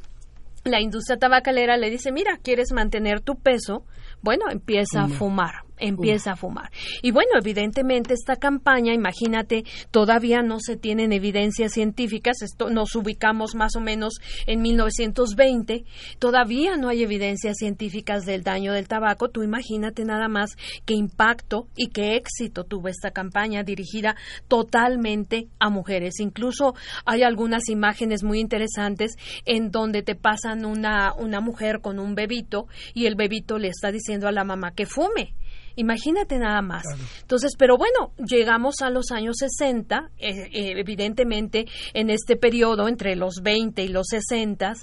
la 0.64 0.80
industria 0.80 1.18
tabacalera 1.18 1.76
le 1.78 1.90
dice, 1.90 2.12
mira, 2.12 2.38
¿quieres 2.42 2.73
mantener 2.73 3.20
tu 3.20 3.36
peso? 3.36 3.84
Bueno, 4.23 4.44
empieza 4.50 5.04
a 5.04 5.08
fumar 5.08 5.64
empieza 5.80 6.32
a 6.32 6.36
fumar. 6.36 6.71
Y 7.02 7.10
bueno, 7.10 7.30
evidentemente 7.38 8.14
esta 8.14 8.36
campaña, 8.36 8.95
imagínate, 8.95 9.64
todavía 9.90 10.43
no 10.43 10.60
se 10.60 10.76
tienen 10.76 11.12
evidencias 11.12 11.73
científicas, 11.73 12.43
esto 12.43 12.71
nos 12.71 12.95
ubicamos 12.95 13.54
más 13.54 13.76
o 13.76 13.80
menos 13.80 14.14
en 14.47 14.62
1920, 14.62 15.84
todavía 16.19 16.76
no 16.76 16.88
hay 16.88 17.02
evidencias 17.02 17.56
científicas 17.58 18.25
del 18.25 18.43
daño 18.43 18.73
del 18.73 18.88
tabaco, 18.88 19.28
tú 19.28 19.43
imagínate 19.43 20.04
nada 20.04 20.28
más 20.28 20.56
qué 20.84 20.95
impacto 20.95 21.66
y 21.76 21.88
qué 21.88 22.16
éxito 22.16 22.64
tuvo 22.64 22.88
esta 22.88 23.10
campaña 23.10 23.62
dirigida 23.62 24.16
totalmente 24.49 25.49
a 25.58 25.71
mujeres. 25.71 26.21
Incluso 26.21 26.75
hay 27.04 27.23
algunas 27.23 27.69
imágenes 27.69 28.23
muy 28.23 28.40
interesantes 28.40 29.16
en 29.45 29.71
donde 29.71 30.02
te 30.02 30.14
pasan 30.14 30.64
una, 30.64 31.12
una 31.14 31.40
mujer 31.40 31.80
con 31.80 31.99
un 31.99 32.14
bebito 32.14 32.66
y 32.95 33.06
el 33.06 33.14
bebito 33.14 33.58
le 33.58 33.69
está 33.69 33.93
diciendo 33.93 34.28
a 34.28 34.32
la 34.32 34.45
mamá 34.45 34.73
que 34.73 34.86
fume. 34.86 35.34
Imagínate 35.80 36.38
nada 36.38 36.60
más. 36.60 36.84
Entonces, 37.23 37.52
pero 37.56 37.78
bueno, 37.78 38.12
llegamos 38.19 38.82
a 38.82 38.90
los 38.90 39.12
años 39.12 39.36
60, 39.38 40.10
eh, 40.19 40.50
eh, 40.52 40.75
evidentemente 40.76 41.64
en 41.95 42.10
este 42.10 42.36
periodo 42.36 42.86
entre 42.86 43.16
los 43.16 43.36
20 43.43 43.82
y 43.82 43.88
los 43.88 44.08
60, 44.08 44.75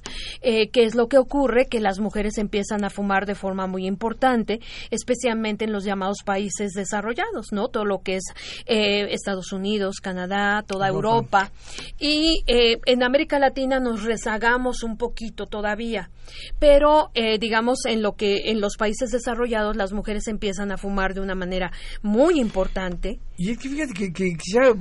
eh, 0.41 0.69
que 0.71 0.85
es 0.85 0.95
lo 0.95 1.07
que 1.07 1.19
ocurre, 1.19 1.67
que 1.67 1.81
las 1.81 1.99
mujeres 1.99 2.39
empiezan 2.39 2.83
a 2.83 2.89
fumar 2.89 3.27
de 3.27 3.35
forma 3.35 3.67
muy 3.67 3.85
importante, 3.85 4.59
especialmente 4.89 5.65
en 5.65 5.71
los 5.71 5.83
llamados 5.83 6.23
países 6.25 6.71
desarrollados, 6.71 7.51
¿no? 7.51 7.67
Todo 7.67 7.85
lo 7.85 7.99
que 7.99 8.15
es 8.15 8.23
Estados 8.65 9.51
Unidos, 9.51 9.97
Canadá, 10.01 10.63
toda 10.65 10.87
Europa. 10.87 11.51
Y 11.99 12.43
en 12.47 13.03
América 13.03 13.37
Latina 13.37 13.79
nos 13.79 14.03
rezagamos 14.03 14.81
un 14.81 14.97
poquito 14.97 15.45
todavía, 15.45 16.09
pero 16.57 17.11
digamos 17.39 17.85
en 17.85 18.01
lo 18.01 18.13
que 18.13 18.49
en 18.49 18.61
los 18.61 18.77
países 18.77 19.11
desarrollados 19.11 19.75
las 19.75 19.93
mujeres 19.93 20.27
empiezan 20.27 20.71
a 20.71 20.77
fumar 20.77 20.86
de 21.13 21.21
una 21.21 21.35
manera 21.35 21.71
muy 22.01 22.39
importante. 22.39 23.19
Y 23.37 23.51
es 23.51 23.57
que 23.57 23.69
fíjate 23.69 23.93
que, 23.93 24.11
quisiera 24.11 24.69
eh, 24.69 24.75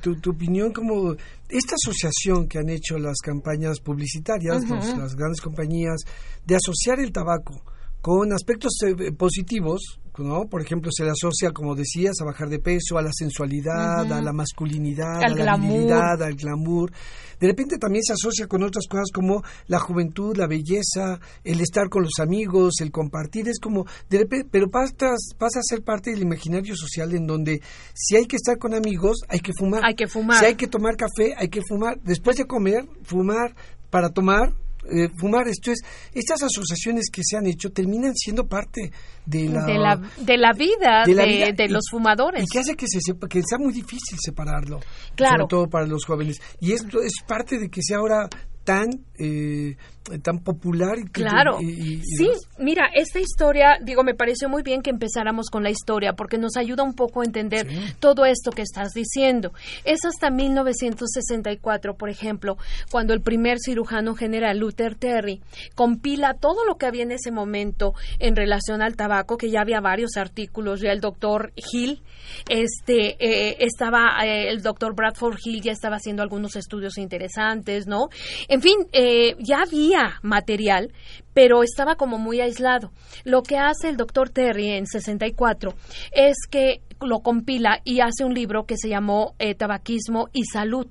tu, 0.00 0.30
opinión 0.30 0.72
como 0.72 1.12
esta 1.48 1.74
asociación 1.74 2.48
que 2.48 2.58
han 2.58 2.68
hecho 2.68 2.98
las 2.98 3.18
campañas 3.18 3.80
publicitarias, 3.80 4.68
las 4.68 5.14
grandes 5.14 5.40
compañías, 5.40 6.00
de 6.44 6.56
asociar 6.56 7.00
el 7.00 7.12
tabaco 7.12 7.62
con 8.00 8.32
aspectos 8.32 8.72
eh, 8.86 9.12
positivos, 9.12 10.00
¿no? 10.18 10.46
Por 10.46 10.62
ejemplo, 10.62 10.90
se 10.94 11.04
le 11.04 11.10
asocia, 11.10 11.50
como 11.52 11.74
decías, 11.74 12.20
a 12.20 12.24
bajar 12.24 12.48
de 12.48 12.58
peso, 12.58 12.98
a 12.98 13.02
la 13.02 13.12
sensualidad, 13.12 14.10
a 14.12 14.20
la 14.20 14.32
masculinidad, 14.32 15.22
a 15.22 15.28
la 15.28 15.56
virilidad, 15.56 16.22
al 16.22 16.34
glamour. 16.34 16.92
De 17.38 17.46
repente 17.46 17.78
también 17.78 18.02
se 18.02 18.12
asocia 18.12 18.46
con 18.46 18.62
otras 18.62 18.86
cosas 18.86 19.06
como 19.14 19.42
la 19.66 19.78
juventud, 19.78 20.36
la 20.36 20.46
belleza, 20.46 21.20
el 21.42 21.60
estar 21.60 21.88
con 21.88 22.02
los 22.02 22.18
amigos, 22.20 22.80
el 22.80 22.90
compartir. 22.90 23.48
Es 23.48 23.58
como, 23.58 23.86
de 24.08 24.18
repente, 24.18 24.48
pero 24.50 24.70
pasas, 24.70 25.30
pasa 25.38 25.60
a 25.60 25.62
ser 25.62 25.82
parte 25.82 26.10
del 26.10 26.22
imaginario 26.22 26.76
social 26.76 27.14
en 27.14 27.26
donde 27.26 27.62
si 27.94 28.16
hay 28.16 28.26
que 28.26 28.36
estar 28.36 28.58
con 28.58 28.74
amigos, 28.74 29.20
hay 29.28 29.40
que 29.40 29.52
fumar. 29.58 29.84
Hay 29.84 29.94
que 29.94 30.06
fumar. 30.06 30.38
Si 30.38 30.44
hay 30.44 30.54
que 30.54 30.66
tomar 30.66 30.96
café, 30.96 31.34
hay 31.36 31.48
que 31.48 31.62
fumar. 31.66 31.98
Después 32.02 32.36
de 32.36 32.44
comer, 32.44 32.86
fumar. 33.04 33.54
Para 33.90 34.10
tomar, 34.10 34.54
eh, 34.84 35.08
fumar. 35.16 35.48
Esto 35.48 35.70
es, 35.72 35.80
estas 36.14 36.42
asociaciones 36.42 37.10
que 37.12 37.22
se 37.24 37.36
han 37.36 37.46
hecho 37.46 37.70
terminan 37.70 38.14
siendo 38.14 38.46
parte 38.46 38.90
de 39.26 39.48
la, 39.48 39.66
de 39.66 40.38
la, 40.38 40.52
vida 40.52 41.04
de, 41.04 41.68
los 41.68 41.84
fumadores. 41.90 42.44
Y 42.44 42.46
que 42.46 42.58
hace 42.58 42.74
que, 42.74 42.86
se 42.88 43.00
sepa, 43.00 43.28
que 43.28 43.42
sea 43.42 43.58
muy 43.58 43.72
difícil 43.72 44.18
separarlo. 44.20 44.80
Claro. 45.14 45.42
Sobre 45.42 45.48
todo 45.48 45.66
para 45.68 45.86
los 45.86 46.04
jóvenes. 46.04 46.40
Y 46.60 46.72
esto 46.72 47.00
es 47.02 47.12
parte 47.26 47.58
de 47.58 47.68
que 47.68 47.80
sea 47.82 47.98
ahora 47.98 48.28
tan 48.64 48.88
eh, 49.18 49.76
tan 50.22 50.38
popular 50.38 50.98
y 50.98 51.04
claro. 51.08 51.58
sí 51.58 52.30
mira 52.58 52.86
esta 52.94 53.20
historia 53.20 53.78
digo 53.82 54.02
me 54.02 54.14
pareció 54.14 54.48
muy 54.48 54.62
bien 54.62 54.82
que 54.82 54.90
empezáramos 54.90 55.50
con 55.50 55.62
la 55.62 55.70
historia 55.70 56.14
porque 56.14 56.38
nos 56.38 56.56
ayuda 56.56 56.82
un 56.82 56.94
poco 56.94 57.20
a 57.20 57.24
entender 57.24 57.66
todo 58.00 58.24
esto 58.24 58.50
que 58.50 58.62
estás 58.62 58.92
diciendo. 58.92 59.52
Es 59.84 60.04
hasta 60.04 60.30
1964 60.30 61.94
por 61.94 62.08
ejemplo 62.08 62.56
cuando 62.90 63.14
el 63.14 63.20
primer 63.20 63.58
cirujano 63.58 64.14
general 64.14 64.58
Luther 64.58 64.94
Terry 64.94 65.40
compila 65.74 66.34
todo 66.34 66.64
lo 66.64 66.76
que 66.76 66.86
había 66.86 67.02
en 67.02 67.12
ese 67.12 67.30
momento 67.30 67.94
en 68.18 68.36
relación 68.36 68.82
al 68.82 68.96
tabaco 68.96 69.36
que 69.36 69.50
ya 69.50 69.60
había 69.60 69.80
varios 69.80 70.16
artículos 70.16 70.80
ya 70.80 70.92
el 70.92 71.00
doctor 71.00 71.52
Hill 71.56 72.02
este 72.48 73.16
eh, 73.18 73.56
estaba 73.60 74.24
eh, 74.24 74.48
el 74.50 74.62
doctor 74.62 74.94
Bradford 74.94 75.36
Hill 75.44 75.62
ya 75.62 75.72
estaba 75.72 75.96
haciendo 75.96 76.22
algunos 76.22 76.56
estudios 76.56 76.98
interesantes 76.98 77.86
no 77.86 78.08
en 78.48 78.62
fin 78.62 78.76
eh, 78.92 79.36
ya 79.40 79.62
había 79.62 79.89
material 80.22 80.92
pero 81.32 81.62
estaba 81.62 81.94
como 81.94 82.18
muy 82.18 82.40
aislado. 82.40 82.90
Lo 83.24 83.42
que 83.42 83.56
hace 83.56 83.88
el 83.88 83.96
doctor 83.96 84.30
Terry 84.30 84.70
en 84.70 84.86
64 84.86 85.74
es 86.12 86.36
que 86.50 86.82
lo 87.00 87.20
compila 87.20 87.80
y 87.84 88.00
hace 88.00 88.24
un 88.24 88.34
libro 88.34 88.66
que 88.66 88.76
se 88.76 88.88
llamó 88.88 89.34
eh, 89.38 89.54
Tabaquismo 89.54 90.28
y 90.32 90.44
Salud. 90.44 90.88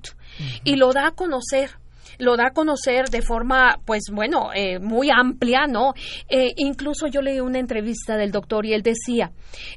Y 0.64 0.76
lo 0.76 0.92
da 0.92 1.08
a 1.08 1.12
conocer 1.12 1.70
lo 2.18 2.36
da 2.36 2.48
a 2.48 2.52
conocer 2.52 3.08
de 3.08 3.22
forma, 3.22 3.78
pues 3.86 4.02
bueno, 4.12 4.50
eh, 4.52 4.78
muy 4.78 5.10
amplia, 5.10 5.66
¿no? 5.66 5.94
Eh, 6.28 6.52
incluso 6.56 7.06
yo 7.06 7.22
leí 7.22 7.40
una 7.40 7.60
entrevista 7.60 8.16
del 8.16 8.30
doctor 8.30 8.66
y 8.66 8.74
él 8.74 8.82
decía, 8.82 9.32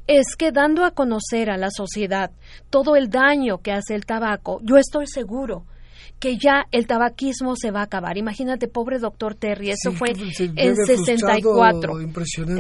es 0.08 0.36
que 0.36 0.52
dando 0.52 0.84
a 0.84 0.92
conocer 0.92 1.50
a 1.50 1.58
la 1.58 1.70
sociedad 1.70 2.32
todo 2.70 2.98
el 2.98 3.10
daño 3.10 3.60
que 3.60 3.72
hace 3.72 3.96
el 3.96 4.06
tabaco, 4.06 4.60
yo 4.62 4.76
estoy 4.76 5.08
seguro 5.08 5.64
que 6.24 6.38
ya 6.38 6.68
el 6.72 6.88
tabaquismo 6.88 7.58
se 7.58 7.72
va 7.72 7.82
a 7.82 7.84
acabar. 7.84 8.18
Imagínate, 8.18 8.70
pobre 8.70 8.98
doctor 8.98 9.36
Terry, 9.36 9.72
eso 9.72 9.92
fue 9.92 10.12
en 10.56 10.78
64. 10.78 11.96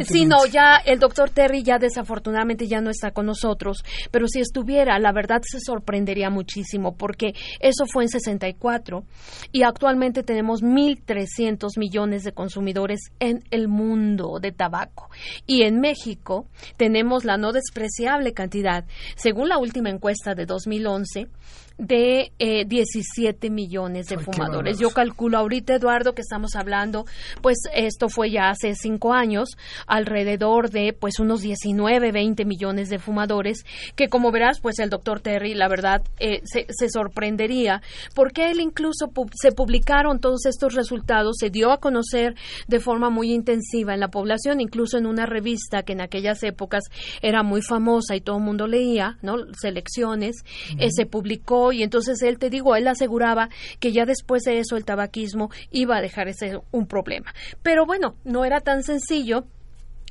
Sí, 0.03 0.25
no, 0.25 0.45
ya 0.47 0.81
el 0.85 0.99
doctor 0.99 1.29
Terry 1.29 1.63
ya 1.63 1.79
desafortunadamente 1.79 2.67
ya 2.67 2.81
no 2.81 2.89
está 2.89 3.11
con 3.11 3.25
nosotros, 3.25 3.77
pero 4.11 4.27
si 4.27 4.41
estuviera, 4.41 4.99
la 4.99 5.13
verdad 5.13 5.41
se 5.49 5.61
sorprendería 5.61 6.29
muchísimo 6.29 6.97
porque 6.97 7.35
eso 7.61 7.85
fue 7.85 8.03
en 8.03 8.09
64 8.09 9.05
y 9.53 9.63
actualmente 9.63 10.23
tenemos 10.23 10.61
1.300 10.61 11.79
millones 11.79 12.23
de 12.25 12.33
consumidores 12.33 13.11
en 13.21 13.45
el 13.49 13.69
mundo 13.69 14.39
de 14.41 14.51
tabaco. 14.51 15.09
Y 15.47 15.61
en 15.61 15.79
México 15.79 16.47
tenemos 16.75 17.23
la 17.23 17.37
no 17.37 17.53
despreciable 17.53 18.33
cantidad, 18.33 18.83
según 19.15 19.47
la 19.47 19.57
última 19.57 19.89
encuesta 19.89 20.35
de 20.35 20.45
2011, 20.45 21.29
de 21.77 22.31
eh, 22.39 22.65
17 22.65 23.49
millones 23.49 24.07
de 24.07 24.17
fumadores. 24.17 24.79
Yo 24.79 24.91
calculo 24.91 25.37
ahorita, 25.37 25.75
Eduardo, 25.75 26.13
que 26.13 26.21
estamos 26.21 26.55
hablando, 26.55 27.05
pues 27.41 27.57
esto 27.73 28.09
fue 28.09 28.31
ya 28.31 28.49
hace 28.49 28.75
cinco 28.75 29.13
años, 29.13 29.49
alrededor 29.87 30.69
de 30.69 30.93
pues 30.93 31.19
unos 31.19 31.41
19, 31.41 32.11
20 32.11 32.45
millones 32.45 32.89
de 32.89 32.99
fumadores, 32.99 33.65
que 33.95 34.07
como 34.07 34.31
verás, 34.31 34.59
pues 34.59 34.79
el 34.79 34.89
doctor 34.89 35.19
Terry, 35.19 35.55
la 35.55 35.67
verdad, 35.67 36.03
eh, 36.19 36.41
se, 36.43 36.67
se, 36.69 36.89
sorprendería, 36.89 37.81
porque 38.13 38.51
él 38.51 38.59
incluso 38.59 39.11
se 39.33 39.51
publicaron 39.51 40.19
todos 40.19 40.45
estos 40.45 40.73
resultados, 40.75 41.37
se 41.39 41.49
dio 41.49 41.71
a 41.71 41.79
conocer 41.79 42.35
de 42.67 42.79
forma 42.79 43.09
muy 43.09 43.33
intensiva 43.33 43.93
en 43.93 43.99
la 43.99 44.09
población, 44.09 44.61
incluso 44.61 44.97
en 44.97 45.05
una 45.05 45.25
revista 45.25 45.83
que 45.83 45.93
en 45.93 46.01
aquellas 46.01 46.43
épocas 46.43 46.83
era 47.21 47.41
muy 47.41 47.61
famosa 47.61 48.15
y 48.15 48.21
todo 48.21 48.37
el 48.37 48.43
mundo 48.43 48.67
leía, 48.67 49.17
¿no? 49.21 49.37
Selecciones, 49.59 50.43
eh, 50.77 50.89
se 50.91 51.05
publicó 51.05 51.62
y 51.71 51.83
entonces 51.83 52.21
él, 52.21 52.37
te 52.37 52.49
digo, 52.49 52.75
él 52.75 52.87
aseguraba 52.87 53.49
que 53.79 53.91
ya 53.91 54.05
después 54.05 54.43
de 54.43 54.59
eso 54.59 54.77
el 54.77 54.85
tabaquismo 54.85 55.49
iba 55.71 55.97
a 55.97 56.01
dejar 56.01 56.27
ese 56.27 56.59
un 56.71 56.87
problema. 56.87 57.33
Pero 57.61 57.85
bueno, 57.85 58.15
no 58.23 58.45
era 58.45 58.61
tan 58.61 58.83
sencillo 58.83 59.45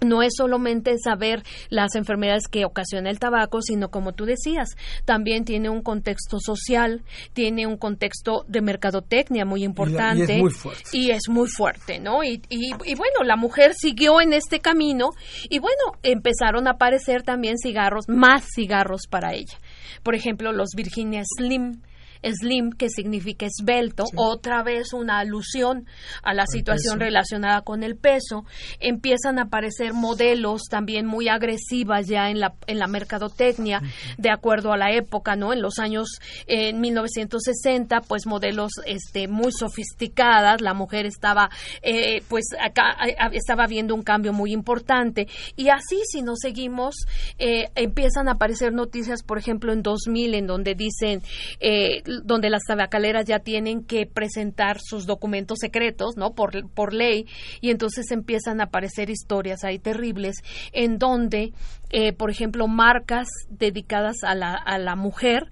no 0.05 0.23
es 0.23 0.33
solamente 0.37 0.97
saber 0.99 1.43
las 1.71 1.95
enfermedades 1.95 2.49
que 2.49 2.65
ocasiona 2.65 3.11
el 3.11 3.19
tabaco, 3.19 3.63
sino 3.63 3.91
como 3.91 4.13
tú 4.13 4.25
decías, 4.25 4.71
también 5.05 5.45
tiene 5.45 5.69
un 5.71 5.83
contexto 5.83 6.39
social, 6.41 7.03
tiene 7.33 7.67
un 7.67 7.77
contexto 7.77 8.45
de 8.49 8.61
mercadotecnia 8.61 9.45
muy 9.45 9.65
importante. 9.65 10.35
Y, 10.35 10.37
es 10.37 10.43
muy 10.43 10.51
fuerte. 10.51 10.83
Y 10.93 11.11
es 11.11 11.29
muy 11.29 11.49
fuerte, 11.49 12.01
¿no? 12.01 12.25
Y, 12.25 12.43
y, 12.49 12.73
y, 12.85 12.95
bueno, 12.95 13.23
la 13.25 13.37
mujer 13.37 13.75
siguió 13.75 14.21
en 14.21 14.33
este 14.33 14.61
camino 14.61 15.11
y 15.49 15.59
bueno, 15.59 15.99
empezaron 16.03 16.67
a 16.67 16.73
aparecer 16.73 17.23
también 17.23 17.59
cigarros, 17.59 18.09
más 18.09 18.45
cigarros 18.55 19.03
para 19.09 19.35
ella. 19.35 19.59
Por 20.03 20.15
ejemplo, 20.15 20.53
los 20.53 20.71
Virginia 20.75 21.23
Slim 21.25 21.83
slim, 22.23 22.71
que 22.71 22.89
significa 22.89 23.47
esbelto, 23.47 24.05
otra 24.17 24.63
vez 24.63 24.93
una 24.93 25.19
alusión 25.19 25.87
a 26.23 26.35
la 26.35 26.47
situación 26.47 27.01
relacionada 27.01 27.63
con 27.63 27.83
el 27.83 27.97
peso. 27.97 28.45
Empiezan 28.81 29.39
a 29.39 29.43
aparecer 29.43 29.93
modelos 29.93 30.63
también 30.71 31.07
muy 31.07 31.29
agresivas 31.29 32.07
ya 32.07 32.31
en 32.31 32.41
la, 32.41 32.55
en 32.67 32.79
la 32.79 32.87
mercadotecnia, 32.87 33.83
de 34.19 34.31
acuerdo 34.31 34.73
a 34.73 34.77
la 34.77 34.93
época, 34.93 35.37
¿no? 35.37 35.53
En 35.53 35.63
los 35.63 35.79
años 35.79 36.09
en 36.47 36.81
1960, 36.81 38.01
pues 38.03 38.27
modelos 38.27 38.73
este, 38.87 39.29
muy 39.29 39.53
sofisticadas, 39.53 40.61
la 40.61 40.75
mujer 40.75 41.07
estaba, 41.07 41.51
eh, 41.83 42.23
pues 42.29 42.47
acá 42.61 42.97
estaba 43.33 43.67
viendo 43.67 43.95
un 43.95 44.03
cambio 44.03 44.33
muy 44.33 44.53
importante. 44.53 45.29
Y 45.57 45.69
así, 45.69 46.01
si 46.11 46.23
nos 46.23 46.39
seguimos, 46.41 46.95
eh, 47.39 47.69
empiezan 47.75 48.29
a 48.29 48.33
aparecer 48.33 48.73
noticias, 48.73 49.23
por 49.23 49.39
ejemplo, 49.39 49.73
en 49.73 49.83
2000, 49.83 50.35
en 50.35 50.47
donde 50.47 50.75
dicen 50.75 51.23
eh, 51.61 52.03
donde 52.25 52.51
las 52.51 52.63
tabacaleras 52.63 53.25
ya 53.27 53.41
tienen 53.41 53.85
que 53.85 54.07
presentar 54.07 54.79
sus 54.81 55.07
documentos 55.07 55.59
secretos, 55.61 56.17
¿no? 56.17 56.35
Por, 56.35 56.71
por 56.71 56.93
ley, 56.93 57.27
y 57.61 57.71
entonces 57.71 58.11
empiezan 58.11 58.61
a 58.61 58.65
aparecer 58.65 59.11
historias 59.11 59.65
ahí 59.65 59.79
terribles 59.79 60.37
en 60.73 60.99
donde, 60.99 61.53
eh, 61.91 62.13
por 62.13 62.31
ejemplo, 62.31 62.69
marcas 62.69 63.29
dedicadas 63.49 64.17
a 64.23 64.35
la, 64.35 64.55
a 64.55 64.79
la 64.79 64.97
mujer 64.97 65.51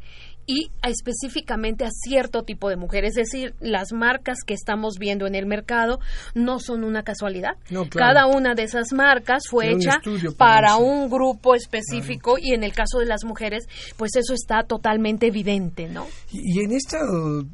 y 0.51 0.73
específicamente 0.83 1.85
a 1.85 1.91
cierto 1.93 2.43
tipo 2.43 2.69
de 2.71 2.77
mujer. 2.77 3.05
Es 3.05 3.15
decir, 3.15 3.55
las 3.61 3.93
marcas 3.93 4.39
que 4.45 4.53
estamos 4.53 4.97
viendo 4.99 5.29
en 5.29 5.37
el 5.37 5.47
mercado 5.47 6.01
no 6.35 6.59
son 6.59 6.83
una 6.83 7.05
casualidad. 7.05 7.53
Cada 7.91 8.27
una 8.27 8.57
de 8.57 8.65
esas 8.65 8.93
marcas 8.93 9.45
fue 9.49 9.71
hecha 9.71 10.01
para, 10.37 10.77
un 10.77 11.09
grupo 11.09 11.55
específico 11.55 12.35
y 12.37 12.53
en 12.53 12.65
el 12.65 12.73
caso 12.73 12.99
de 12.99 13.07
las 13.07 13.25
mujeres, 13.25 13.69
pues 13.97 14.17
eso 14.17 14.35
está 14.35 14.65
totalmente 14.65 15.29
evidente, 15.29 15.89
¿no? 15.89 16.09
Y, 16.33 16.59
y 16.59 16.65
en, 16.65 16.73
esta, 16.73 16.99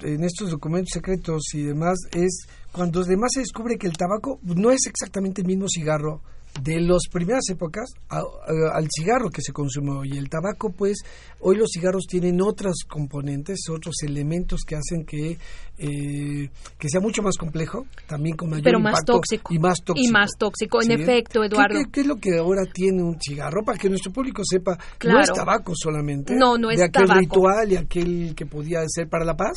en 0.03 0.25
estos 0.25 0.51
documentos 0.51 0.89
secretos 0.95 1.43
y 1.53 1.65
demás 1.65 1.99
es 2.13 2.47
cuando 2.73 3.03
además 3.03 3.31
se 3.35 3.41
descubre 3.41 3.77
que 3.77 3.89
el 3.89 3.97
tabaco 3.99 4.39
no 4.43 4.71
es 4.71 4.87
exactamente 4.87 5.43
el 5.43 5.49
mismo 5.49 5.67
cigarro 5.69 6.23
de 6.63 6.81
las 6.81 7.09
primeras 7.11 7.45
épocas 7.51 7.91
al 8.09 8.89
cigarro 8.91 9.31
que 9.31 9.43
se 9.43 9.53
consume 9.53 9.93
hoy. 9.93 10.17
El 10.17 10.29
tabaco, 10.29 10.71
pues, 10.71 10.99
hoy 11.41 11.57
los 11.57 11.71
cigarros 11.73 12.07
tienen 12.07 12.41
otros 12.41 12.85
componentes, 12.89 13.61
otros 13.71 13.97
elementos 14.03 14.63
que 14.67 14.77
hacen 14.77 15.05
que, 15.05 15.39
eh, 15.79 16.51
que 16.79 16.89
sea 16.89 17.01
mucho 17.01 17.23
más 17.23 17.37
complejo, 17.37 17.87
también 18.07 18.37
con 18.37 18.51
mayor 18.51 18.65
Pero 18.65 18.81
más 18.81 19.05
tóxico. 19.05 19.53
Y 19.53 19.59
más 19.59 19.83
tóxico. 19.83 20.09
Y 20.09 20.13
más 20.13 20.31
tóxico, 20.39 20.83
en 20.83 20.93
efecto, 20.93 21.45
Eduardo. 21.45 21.79
¿Qué, 21.93 22.01
es 22.01 22.07
lo 22.07 22.17
que 22.17 22.39
ahora 22.39 22.65
tiene 22.73 23.03
un 23.03 23.19
cigarro? 23.21 23.63
Para 23.65 23.79
que 23.79 23.89
nuestro 23.89 24.13
público 24.13 24.43
sepa, 24.45 24.79
no 25.05 25.21
es 25.21 25.33
tabaco 25.33 25.73
solamente. 25.75 26.35
No, 26.35 26.57
no 26.57 26.71
es 26.71 26.79
de 26.79 26.85
aquel 26.85 27.07
tabaco. 27.07 27.21
ritual 27.21 27.73
y 27.73 27.77
aquel 27.77 28.35
que 28.35 28.47
podía 28.47 28.81
ser 28.87 29.09
para 29.09 29.25
la 29.25 29.37
paz, 29.37 29.57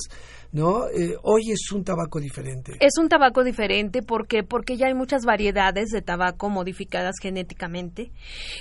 ¿no? 0.52 0.88
Eh, 0.88 1.16
hoy 1.22 1.52
es 1.52 1.72
un 1.72 1.84
tabaco 1.84 2.20
diferente. 2.20 2.74
Es 2.80 2.98
un 3.00 3.08
tabaco 3.08 3.44
diferente 3.44 4.02
porque 4.02 4.44
porque 4.44 4.78
ya 4.78 4.88
hay 4.88 4.94
muchas 4.94 5.24
variedades 5.24 5.90
de 5.90 6.02
tabaco 6.02 6.50
modificadas 6.50 7.16
genéticamente. 7.22 8.12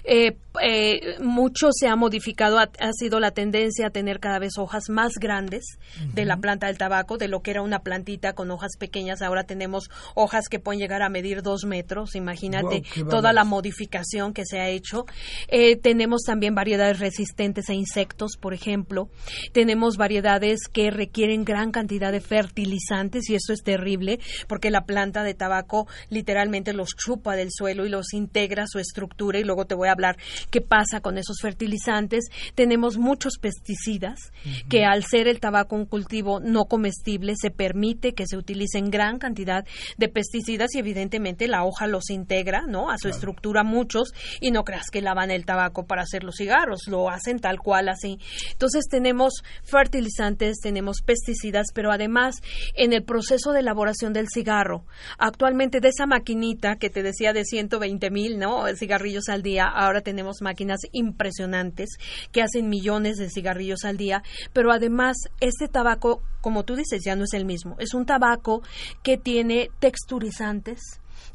Eh, 0.05 0.37
eh, 0.63 1.01
mucho 1.21 1.69
se 1.73 1.89
ha 1.89 1.97
modificado, 1.97 2.59
ha, 2.59 2.71
ha, 2.79 2.93
sido 2.93 3.21
la 3.21 3.31
tendencia 3.31 3.87
a 3.87 3.91
tener 3.91 4.21
cada 4.21 4.39
vez 4.39 4.59
hojas 4.59 4.85
más 4.91 5.13
grandes 5.19 5.65
uh 5.79 6.05
-huh. 6.05 6.15
de 6.15 6.25
la 6.25 6.37
planta 6.37 6.67
del 6.67 6.79
tabaco, 6.79 7.17
de 7.17 7.29
lo 7.29 7.41
que 7.41 7.53
era 7.53 7.63
una 7.63 7.81
plantita 7.81 8.35
con 8.35 8.51
hojas 8.51 8.73
pequeñas. 8.79 9.23
Ahora 9.23 9.45
tenemos 9.45 9.89
hojas 10.15 10.49
que 10.51 10.59
pueden 10.59 10.81
llegar 10.81 11.03
a 11.03 11.09
medir 11.09 11.43
dos 11.43 11.65
metros. 11.65 12.15
Imagínate 12.17 12.83
wow, 12.97 13.09
toda 13.09 13.33
la 13.33 13.45
modificación 13.45 14.35
que 14.35 14.45
se 14.45 14.61
ha 14.61 14.69
hecho. 14.69 15.07
Eh, 15.49 15.77
tenemos 15.77 16.23
también 16.27 16.55
variedades 16.55 16.99
resistentes 16.99 17.71
a 17.71 17.75
insectos, 17.75 18.37
por 18.39 18.53
ejemplo. 18.53 19.09
Tenemos 19.53 19.97
variedades 19.97 20.61
que 20.71 20.91
requieren 20.91 21.45
gran 21.45 21.71
cantidad 21.71 21.78
de 21.87 22.21
fertilizantes 22.21 23.29
y 23.31 23.35
eso 23.35 23.53
es 23.53 23.63
terrible 23.63 24.19
porque 24.47 24.71
la 24.71 24.85
planta 24.85 25.23
de 25.23 25.35
tabaco 25.35 25.87
literalmente 26.11 26.73
los 26.73 26.91
chupa 26.97 27.37
del 27.37 27.49
suelo 27.51 27.87
y 27.87 27.89
los 27.89 28.13
integra 28.13 28.67
su 28.67 28.79
estructura 28.79 29.39
y 29.39 29.45
luego 29.45 29.67
te 29.67 29.75
voy 29.75 29.89
a 29.89 29.93
hablar 29.93 30.17
qué 30.51 30.61
pasa 30.61 31.01
con 31.01 31.19
esos 31.19 31.39
fertilizantes. 31.41 32.27
Tenemos 32.55 32.99
muchos 32.99 33.39
pesticidas 33.41 34.19
uh 34.45 34.49
-huh. 34.49 34.69
que 34.69 34.85
al 34.85 35.05
ser 35.05 35.29
el 35.29 35.41
tabaco 35.41 35.77
un 35.77 35.87
cultivo 35.87 36.41
no 36.41 36.65
comestible 36.65 37.35
se 37.37 37.51
permite 37.51 38.15
que 38.15 38.27
se 38.27 38.37
utilicen 38.37 38.91
gran 38.91 39.19
cantidad 39.19 39.65
de 39.97 40.09
pesticidas 40.09 40.75
y 40.75 40.79
evidentemente 40.79 41.49
la 41.49 41.65
hoja 41.65 41.87
los 41.87 42.11
integra, 42.11 42.63
¿no? 42.67 42.91
A 42.91 42.97
su 42.97 43.03
claro. 43.03 43.17
estructura 43.17 43.63
muchos 43.63 44.13
y 44.41 44.51
no 44.51 44.65
creas 44.65 44.87
que 44.91 45.03
lavan 45.03 45.31
el 45.31 45.45
tabaco 45.45 45.87
para 45.87 46.03
hacer 46.03 46.25
los 46.25 46.37
cigarros, 46.37 46.89
lo 46.89 47.11
hacen 47.11 47.39
tal 47.39 47.59
cual 47.59 47.89
así. 47.89 48.19
Entonces 48.53 48.87
tenemos 48.89 49.43
fertilizantes, 49.65 50.59
tenemos 50.61 51.03
pesticidas 51.05 51.68
pero 51.75 51.93
además 51.93 52.37
en 52.75 52.93
el 52.93 53.03
proceso 53.05 53.53
de 53.53 53.61
elaboración 53.61 54.13
del 54.13 54.29
cigarro, 54.33 54.85
actualmente 55.19 55.81
de 55.81 55.89
esa 55.89 56.07
maquinita 56.07 56.77
que 56.77 56.91
te 56.91 57.03
decía 57.03 57.33
de 57.33 57.45
120 57.45 58.11
mil 58.11 58.39
¿no? 58.39 58.65
cigarrillos 58.77 59.29
al 59.29 59.43
día, 59.43 59.67
ahora 59.67 60.01
tenemos 60.01 60.43
máquinas 60.43 60.81
impresionantes 60.93 61.91
que 62.33 62.43
hacen 62.43 62.69
millones 62.69 63.17
de 63.17 63.31
cigarrillos 63.31 63.85
al 63.85 63.97
día, 63.97 64.23
pero 64.53 64.73
además 64.73 65.17
este 65.41 65.69
tabaco, 65.69 66.23
como 66.41 66.65
tú 66.65 66.77
dices, 66.77 67.03
ya 67.05 67.17
no 67.17 67.25
es 67.25 67.33
el 67.35 67.45
mismo, 67.45 67.77
es 67.79 67.95
un 67.95 68.07
tabaco 68.07 68.63
que 69.03 69.19
tiene 69.19 69.71
texturizantes, 69.81 70.81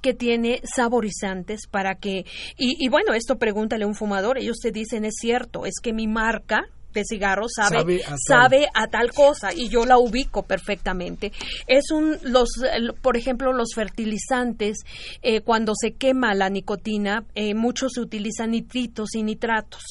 que 0.01 0.13
tiene 0.13 0.61
saborizantes 0.63 1.67
para 1.69 1.95
que 1.95 2.25
y, 2.57 2.85
y, 2.85 2.89
bueno 2.89 3.13
esto 3.13 3.37
pregúntale 3.37 3.83
a 3.83 3.87
un 3.87 3.95
fumador 3.95 4.37
ellos 4.37 4.57
te 4.61 4.71
dicen 4.71 5.05
es 5.05 5.15
cierto 5.19 5.65
es 5.65 5.75
que 5.81 5.93
mi 5.93 6.07
marca 6.07 6.65
de 6.93 7.03
cigarro 7.05 7.45
sabe, 7.49 8.01
sabe 8.27 8.67
a, 8.73 8.87
tal. 8.87 9.11
cosa 9.11 9.53
y 9.53 9.69
yo 9.69 9.85
la 9.85 9.97
ubico 9.97 10.43
perfectamente. 10.43 11.31
Es 11.67 11.91
un, 11.91 12.17
los, 12.23 12.49
por 13.01 13.17
ejemplo, 13.17 13.53
los 13.53 13.73
fertilizantes, 13.75 14.79
eh, 15.21 15.41
cuando 15.41 15.73
se 15.75 15.93
quema 15.93 16.33
la 16.33 16.49
nicotina, 16.49 17.25
eh, 17.35 17.53
muchos 17.53 17.93
se 17.93 18.01
utilizan 18.01 18.51
nitritos 18.51 19.15
y 19.15 19.23
nitratos. 19.23 19.83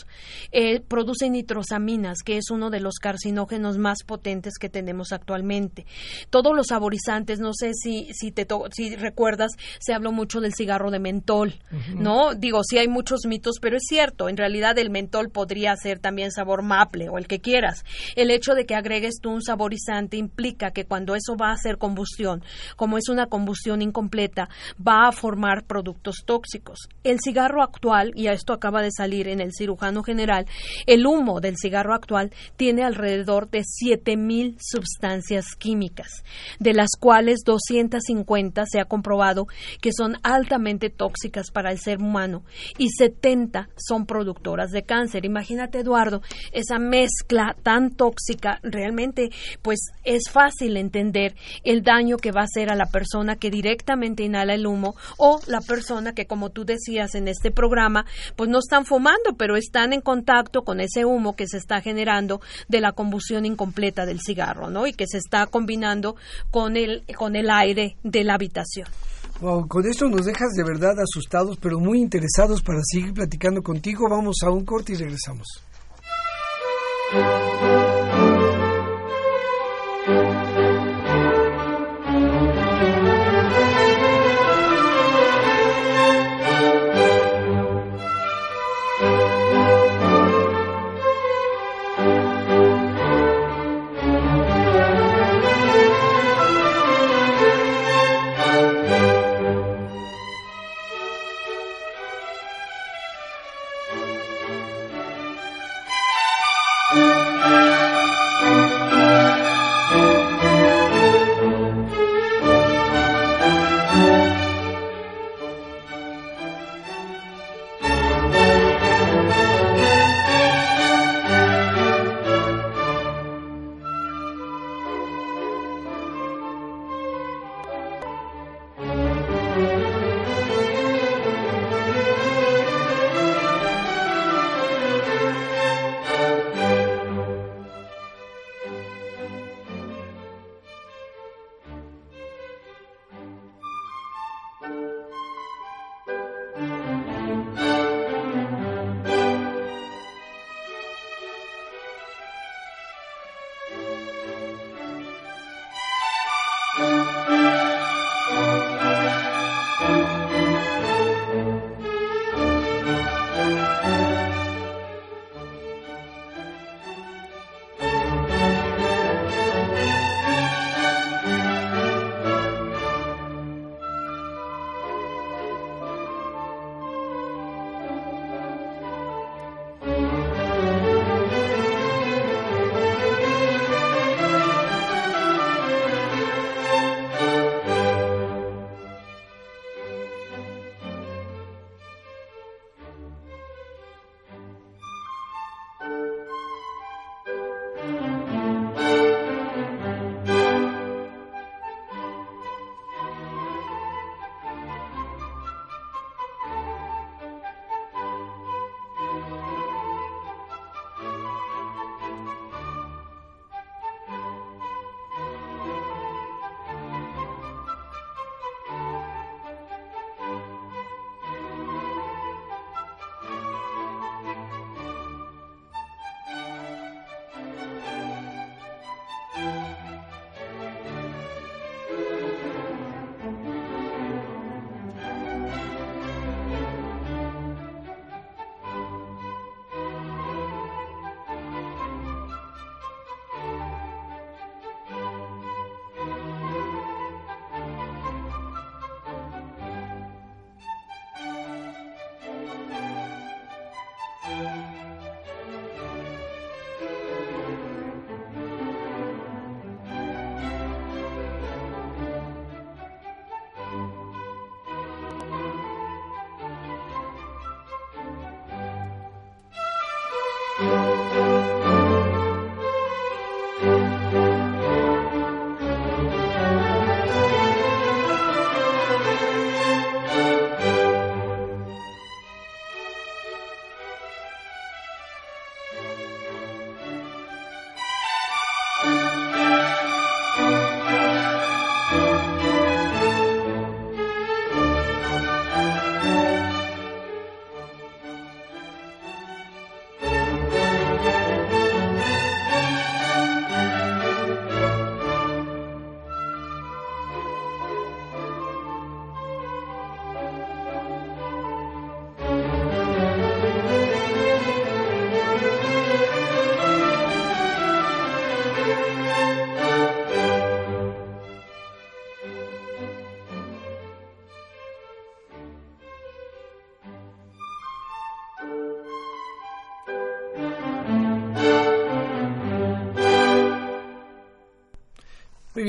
Eh, 0.51 0.81
producen 0.81 1.33
nitrosaminas, 1.33 2.19
que 2.25 2.37
es 2.37 2.51
uno 2.51 2.71
de 2.71 2.81
los 2.81 2.97
carcinógenos 2.97 3.79
más 3.79 3.99
potentes 4.05 4.55
que 4.59 4.69
tenemos 4.69 5.13
actualmente. 5.13 5.87
Todos 6.31 6.55
los 6.55 6.69
saborizantes, 6.69 7.41
no 7.41 7.53
sé 7.55 7.73
si, 7.75 8.09
si, 8.13 8.33
te 8.33 8.47
si 8.73 8.97
recuerdas, 8.97 9.53
se 9.81 9.95
habló 9.95 10.13
mucho 10.13 10.41
del 10.41 10.55
cigarro 10.55 10.91
de 10.91 10.99
mentol, 10.99 11.55
¿no? 11.95 12.35
Digo, 12.35 12.63
sí 12.65 12.79
hay 12.79 12.89
muchos 12.89 13.27
mitos, 13.27 13.57
pero 13.61 13.77
es 13.77 13.85
cierto, 13.89 14.29
en 14.29 14.37
realidad 14.37 14.79
el 14.79 14.91
mentol 14.91 15.31
podría 15.31 15.75
ser 15.77 15.99
también 15.99 16.31
sabor 16.31 16.63
maple 16.63 16.92
o 17.09 17.19
el 17.19 17.27
que 17.27 17.41
quieras. 17.41 17.85
El 18.17 18.31
hecho 18.31 18.55
de 18.55 18.67
que 18.67 18.75
agregues 18.75 19.17
tú 19.21 19.31
un 19.31 19.43
saborizante 19.43 20.17
implica 20.17 20.73
que 20.73 20.85
cuando 20.85 21.15
eso 21.15 21.37
va 21.37 21.49
a 21.49 21.55
hacer 21.55 21.79
combustión, 21.79 22.43
como 22.77 22.99
es 22.99 23.09
una 23.09 23.27
combustión 23.27 23.83
incompleta, 23.83 24.49
va 24.77 25.09
a 25.09 25.13
formar 25.13 25.65
productos 25.65 26.23
tóxicos. 26.27 26.79
El 27.03 27.19
cigarro 27.21 27.63
actual, 27.63 28.13
y 28.15 28.27
a 28.27 28.33
esto 28.33 28.53
acaba 28.53 28.83
de 28.83 28.91
salir 28.91 29.29
en 29.29 29.41
el 29.41 29.53
cirujano 29.53 30.03
general, 30.03 30.47
el 30.87 31.07
humo 31.07 31.41
del 31.41 31.57
cigarro 31.57 31.95
actual 31.95 32.31
tiene 32.57 32.83
alrededor 32.83 33.51
de 33.51 33.63
7000 33.65 34.59
sustancias 34.61 35.47
químicas, 35.59 36.23
de 36.59 36.75
las 36.75 36.91
cuales 36.99 37.41
250 37.45 38.65
se 38.67 38.81
ha 38.81 38.85
comprobado 38.85 39.47
que 39.81 39.93
son 39.93 40.17
altamente 40.23 40.91
tóxicas 40.91 41.51
para 41.51 41.71
el 41.73 41.79
ser 41.79 41.99
humano 41.99 42.45
y 42.79 42.91
70 42.91 43.69
son 43.77 44.07
productoras 44.07 44.71
de 44.71 44.83
cáncer. 44.83 45.25
Imagínate, 45.25 45.81
Eduardo, 45.81 46.23
esa 46.53 46.79
mezcla 46.83 47.57
tan 47.63 47.91
tóxica, 47.91 48.61
realmente, 48.63 49.31
pues 49.63 49.93
es 50.05 50.31
fácil 50.31 50.77
entender 50.77 51.35
el 51.65 51.83
daño 51.83 52.17
que 52.17 52.33
va 52.33 52.43
a 52.43 52.45
hacer 52.45 52.71
a 52.71 52.77
la 52.77 52.87
persona 52.87 53.37
que 53.37 53.51
directamente 53.51 54.25
inhala 54.25 54.55
el 54.55 54.67
humo 54.67 54.95
o 55.19 55.41
la 55.47 55.61
persona 55.61 56.13
que, 56.13 56.27
como 56.27 56.51
tú 56.51 56.65
decías 56.65 57.15
en 57.15 57.29
este 57.29 57.51
programa, 57.51 58.05
pues 58.37 58.51
no 58.51 58.59
están 58.59 58.85
fumando, 58.85 59.35
pero 59.37 59.57
están 59.57 59.93
en 59.93 60.01
contacto 60.01 60.63
con 60.63 60.81
ese 60.81 61.05
humo 61.05 61.35
que 61.37 61.47
se 61.47 61.57
está 61.57 61.81
generando 61.81 62.41
de 62.69 62.81
la 62.81 62.93
combustión 62.93 63.47
incompleta 63.47 64.07
del 64.07 64.21
cigarro, 64.21 64.71
¿no? 64.71 64.87
Y 64.87 64.93
que 64.93 65.07
se 65.07 65.19
está 65.19 65.47
combinando 65.47 66.17
con 66.51 66.77
el, 66.77 67.05
con 67.17 67.37
el 67.37 67.51
aire 67.51 67.97
de 68.03 68.25
la 68.25 68.35
habitación. 68.35 68.89
Wow, 69.41 69.67
con 69.67 69.87
esto 69.87 70.09
nos 70.09 70.25
dejas 70.25 70.51
de 70.53 70.63
verdad 70.63 70.95
asustados, 71.01 71.57
pero 71.61 71.81
muy 71.81 72.01
interesados 72.01 72.63
para 72.63 72.79
seguir 72.85 73.13
platicando 73.13 73.63
contigo. 73.63 74.09
Vamos 74.09 74.37
a 74.45 74.51
un 74.51 74.65
corte 74.65 74.93
y 74.93 74.97
regresamos. 74.97 75.65
Música 77.13 77.82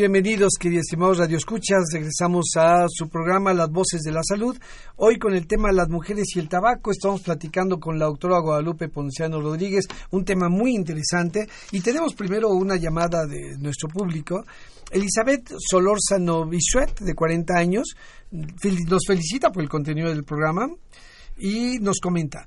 Bienvenidos, 0.03 0.55
queridos 0.59 0.87
estimados 0.87 1.17
radioescuchas. 1.17 1.85
Regresamos 1.93 2.47
a 2.57 2.87
su 2.89 3.07
programa 3.07 3.53
Las 3.53 3.69
Voces 3.71 4.01
de 4.01 4.11
la 4.11 4.19
Salud. 4.21 4.53
Hoy 4.97 5.17
con 5.17 5.33
el 5.33 5.47
tema 5.47 5.71
Las 5.71 5.87
mujeres 5.87 6.25
y 6.35 6.39
el 6.39 6.49
tabaco. 6.49 6.91
Estamos 6.91 7.21
platicando 7.21 7.79
con 7.79 7.97
la 7.97 8.07
doctora 8.07 8.41
Guadalupe 8.41 8.89
Ponciano 8.89 9.39
Rodríguez, 9.39 9.87
un 10.11 10.25
tema 10.25 10.49
muy 10.49 10.75
interesante. 10.75 11.47
Y 11.71 11.79
tenemos 11.79 12.15
primero 12.15 12.49
una 12.49 12.75
llamada 12.75 13.25
de 13.25 13.57
nuestro 13.59 13.87
público. 13.87 14.43
Elizabeth 14.91 15.53
Solórzano 15.57 16.49
Bisuet, 16.49 16.99
de 16.99 17.15
40 17.15 17.53
años, 17.57 17.95
nos 18.29 19.05
felicita 19.07 19.51
por 19.53 19.63
el 19.63 19.69
contenido 19.69 20.09
del 20.09 20.25
programa 20.25 20.67
y 21.37 21.79
nos 21.79 22.01
comenta. 22.01 22.45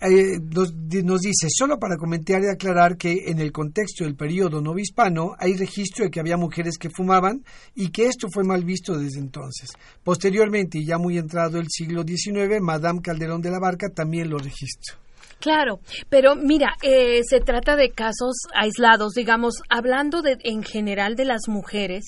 Eh, 0.00 0.38
nos, 0.40 1.20
dice, 1.20 1.48
solo 1.50 1.78
para 1.78 1.96
comentar 1.96 2.40
y 2.42 2.48
aclarar 2.48 2.96
que 2.96 3.24
en 3.26 3.40
el 3.40 3.50
contexto 3.50 4.04
del 4.04 4.14
periodo 4.14 4.60
novohispano 4.60 5.34
hay 5.38 5.56
registro 5.56 6.04
de 6.04 6.10
que 6.10 6.20
había 6.20 6.36
mujeres 6.36 6.78
que 6.78 6.88
fumaban 6.88 7.44
y 7.74 7.88
que 7.90 8.06
esto 8.06 8.28
fue 8.32 8.44
mal 8.44 8.64
visto 8.64 8.96
desde 8.96 9.18
entonces. 9.18 9.70
Posteriormente, 10.04 10.78
y 10.78 10.86
ya 10.86 10.98
muy 10.98 11.18
entrado 11.18 11.58
el 11.58 11.66
siglo 11.68 12.04
XIX, 12.06 12.60
Madame 12.60 13.02
Calderón 13.02 13.42
de 13.42 13.50
la 13.50 13.58
Barca 13.58 13.88
también 13.88 14.30
lo 14.30 14.38
registró. 14.38 15.07
Claro, 15.40 15.78
pero 16.08 16.34
mira, 16.34 16.74
eh, 16.82 17.20
se 17.22 17.40
trata 17.40 17.76
de 17.76 17.90
casos 17.90 18.34
aislados, 18.54 19.12
digamos, 19.12 19.62
hablando 19.68 20.20
de, 20.20 20.36
en 20.42 20.64
general 20.64 21.14
de 21.14 21.24
las 21.24 21.48
mujeres 21.48 22.06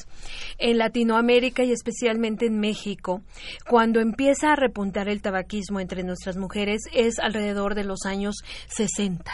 en 0.59 0.79
Latinoamérica 0.79 1.62
y 1.62 1.71
especialmente 1.71 2.47
en 2.47 2.59
México, 2.59 3.23
cuando 3.69 4.01
empieza 4.01 4.53
a 4.53 4.57
repuntar 4.57 5.09
el 5.09 5.23
tabaquismo 5.23 5.79
entre 5.79 6.03
nuestras 6.03 6.37
mujeres 6.37 6.83
es 6.93 7.21
alrededor 7.21 7.77
de 7.77 7.85
los 7.85 8.05
años 8.05 8.37
60 8.69 9.31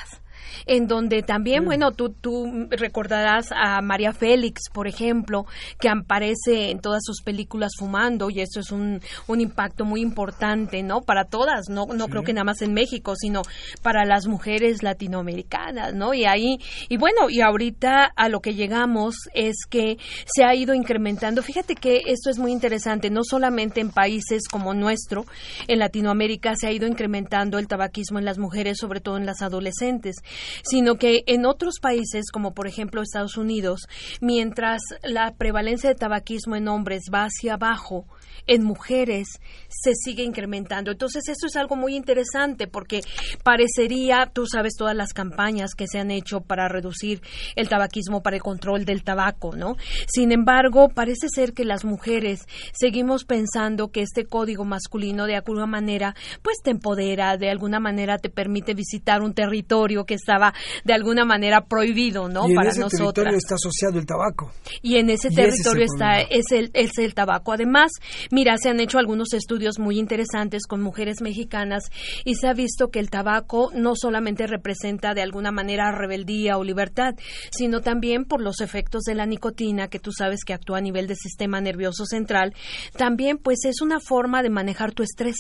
en 0.67 0.87
donde 0.87 1.23
también, 1.23 1.63
mm. 1.63 1.67
bueno, 1.67 1.93
tú, 1.93 2.11
tú 2.11 2.69
recordarás 2.71 3.51
a 3.53 3.81
María 3.81 4.13
Félix, 4.13 4.63
por 4.73 4.87
ejemplo, 4.87 5.47
que 5.81 5.89
aparece 5.89 6.71
en 6.71 6.81
todas 6.81 7.03
sus 7.05 7.23
películas 7.23 7.73
fumando 7.79 8.31
y 8.31 8.41
eso 8.41 8.61
es 8.61 8.71
un, 8.71 9.01
un 9.27 9.41
impacto 9.41 9.85
muy 9.85 10.01
importante, 10.01 10.83
¿no? 10.83 11.03
Para 11.03 11.25
todas, 11.25 11.69
no, 11.69 11.87
no 11.87 12.09
creo 12.09 12.23
que 12.23 12.33
nada 12.33 12.45
más 12.45 12.63
en 12.63 12.75
México, 12.75 13.15
sino 13.17 13.43
para 13.83 14.05
las 14.05 14.27
mujeres 14.27 14.83
latinoamericanas, 14.83 15.95
¿no? 15.95 16.15
Y 16.15 16.25
ahí, 16.25 16.59
y 16.89 16.97
bueno, 16.97 17.29
y 17.29 17.41
ahorita 17.41 18.13
a 18.15 18.29
lo 18.29 18.41
que 18.41 18.55
llegamos 18.55 19.15
es 19.35 19.57
que 19.69 19.99
se 20.27 20.45
ha 20.45 20.55
ido 20.55 20.75
incrementando. 20.75 21.43
Fíjate 21.43 21.75
que 21.75 22.03
esto 22.07 22.31
es 22.31 22.39
muy 22.39 22.53
interesante, 22.53 23.11
no 23.11 23.23
solamente 23.25 23.81
en 23.81 23.91
países 23.91 24.49
como 24.49 24.75
nuestro, 24.75 25.25
en 25.69 25.79
Latinoamérica 25.79 26.55
se 26.57 26.67
ha 26.67 26.73
ido 26.73 26.87
incrementando 26.87 27.59
el 27.59 27.69
tabaquismo 27.69 28.19
en 28.19 28.25
las 28.25 28.39
mujeres, 28.39 28.79
sobre 28.79 29.01
todo 29.01 29.17
en 29.17 29.27
las 29.27 29.43
adolescentes 29.43 30.17
sino 30.63 30.97
que 30.97 31.23
en 31.27 31.47
otros 31.47 31.81
países, 31.81 32.31
como 32.31 32.55
por 32.55 32.67
ejemplo 32.67 33.03
Estados 33.03 33.37
Unidos, 33.37 33.89
mientras 34.21 34.81
la 35.03 35.35
prevalencia 35.35 35.91
de 35.91 35.97
tabaquismo 35.97 36.57
en 36.57 36.69
hombres 36.69 37.05
va 37.13 37.25
hacia 37.25 37.55
abajo, 37.55 38.07
en 38.47 38.65
mujeres 38.65 39.41
se 39.69 39.95
sigue 39.95 40.23
incrementando. 40.23 40.91
Entonces, 40.93 41.29
esto 41.29 41.47
es 41.47 41.57
algo 41.57 41.77
muy 41.77 41.95
interesante 41.95 42.67
porque 42.67 43.01
parecería, 43.43 44.31
tú 44.33 44.47
sabes 44.47 44.75
todas 44.77 44.97
las 44.97 45.13
campañas 45.13 45.75
que 45.75 45.87
se 45.87 45.99
han 45.99 46.11
hecho 46.11 46.41
para 46.41 46.69
reducir 46.69 47.21
el 47.57 47.69
tabaquismo, 47.69 48.23
para 48.23 48.37
el 48.37 48.43
control 48.43 48.85
del 48.85 49.03
tabaco, 49.03 49.55
¿no? 49.57 49.77
Sin 50.07 50.33
embargo, 50.33 50.89
parece 50.89 51.29
ser 51.29 51.53
que 51.53 51.65
las 51.65 51.85
mujeres 51.85 52.47
seguimos 52.73 53.25
pensando 53.25 53.89
que 53.89 54.03
este 54.03 54.25
código 54.27 54.65
masculino 54.65 55.27
de 55.27 55.37
alguna 55.37 55.67
manera, 55.67 56.15
pues 56.43 56.59
te 56.63 56.71
empodera, 56.71 57.37
de 57.37 57.51
alguna 57.51 57.81
manera 57.81 58.19
te 58.19 58.31
permite 58.31 58.75
visitar 58.75 59.23
un 59.23 59.35
territorio 59.35 60.05
que 60.05 60.15
estaba 60.15 60.55
de 60.85 60.93
alguna 60.93 61.25
manera 61.25 61.67
prohibido, 61.67 62.29
¿no? 62.29 62.49
Y 62.49 62.53
en 62.53 62.67
ese 62.67 62.83
territorio 62.89 63.37
está 63.37 63.55
asociado 63.55 63.99
el 63.99 64.07
tabaco. 64.07 64.53
Y 64.83 64.97
en 64.97 65.11
ese 65.11 65.31
territorio 65.31 65.85
está 65.85 66.21
es 66.21 66.53
el, 66.53 66.71
es 66.75 66.99
el 66.99 67.15
tabaco. 67.15 67.53
Además, 67.53 67.91
Mira, 68.31 68.57
se 68.59 68.69
han 68.69 68.81
hecho 68.81 68.99
algunos 68.99 69.33
estudios 69.33 69.79
muy 69.79 69.99
interesantes 69.99 70.67
con 70.67 70.83
mujeres 70.83 71.21
mexicanas 71.21 71.85
y 72.25 72.35
se 72.35 72.49
ha 72.49 72.55
visto 72.55 72.89
que 72.89 72.99
el 72.99 73.11
tabaco 73.11 73.71
no 73.75 73.95
solamente 73.95 74.47
representa 74.47 75.15
de 75.15 75.23
alguna 75.23 75.53
manera 75.53 75.93
rebeldía 75.93 76.59
o 76.59 76.65
libertad, 76.65 77.15
sino 77.51 77.81
también 77.81 78.25
por 78.25 78.41
los 78.41 78.61
efectos 78.61 79.03
de 79.03 79.15
la 79.15 79.27
nicotina, 79.27 79.89
que 79.89 79.99
tú 79.99 80.13
sabes 80.13 80.45
que 80.45 80.55
actúa 80.55 80.79
a 80.79 80.83
nivel 80.83 81.07
del 81.07 81.17
sistema 81.17 81.61
nervioso 81.61 82.05
central, 82.05 82.55
también 82.97 83.39
pues 83.39 83.65
es 83.65 83.81
una 83.81 84.01
forma 84.01 84.43
de 84.43 84.51
manejar 84.51 84.93
tu 84.93 85.03
estrés, 85.03 85.37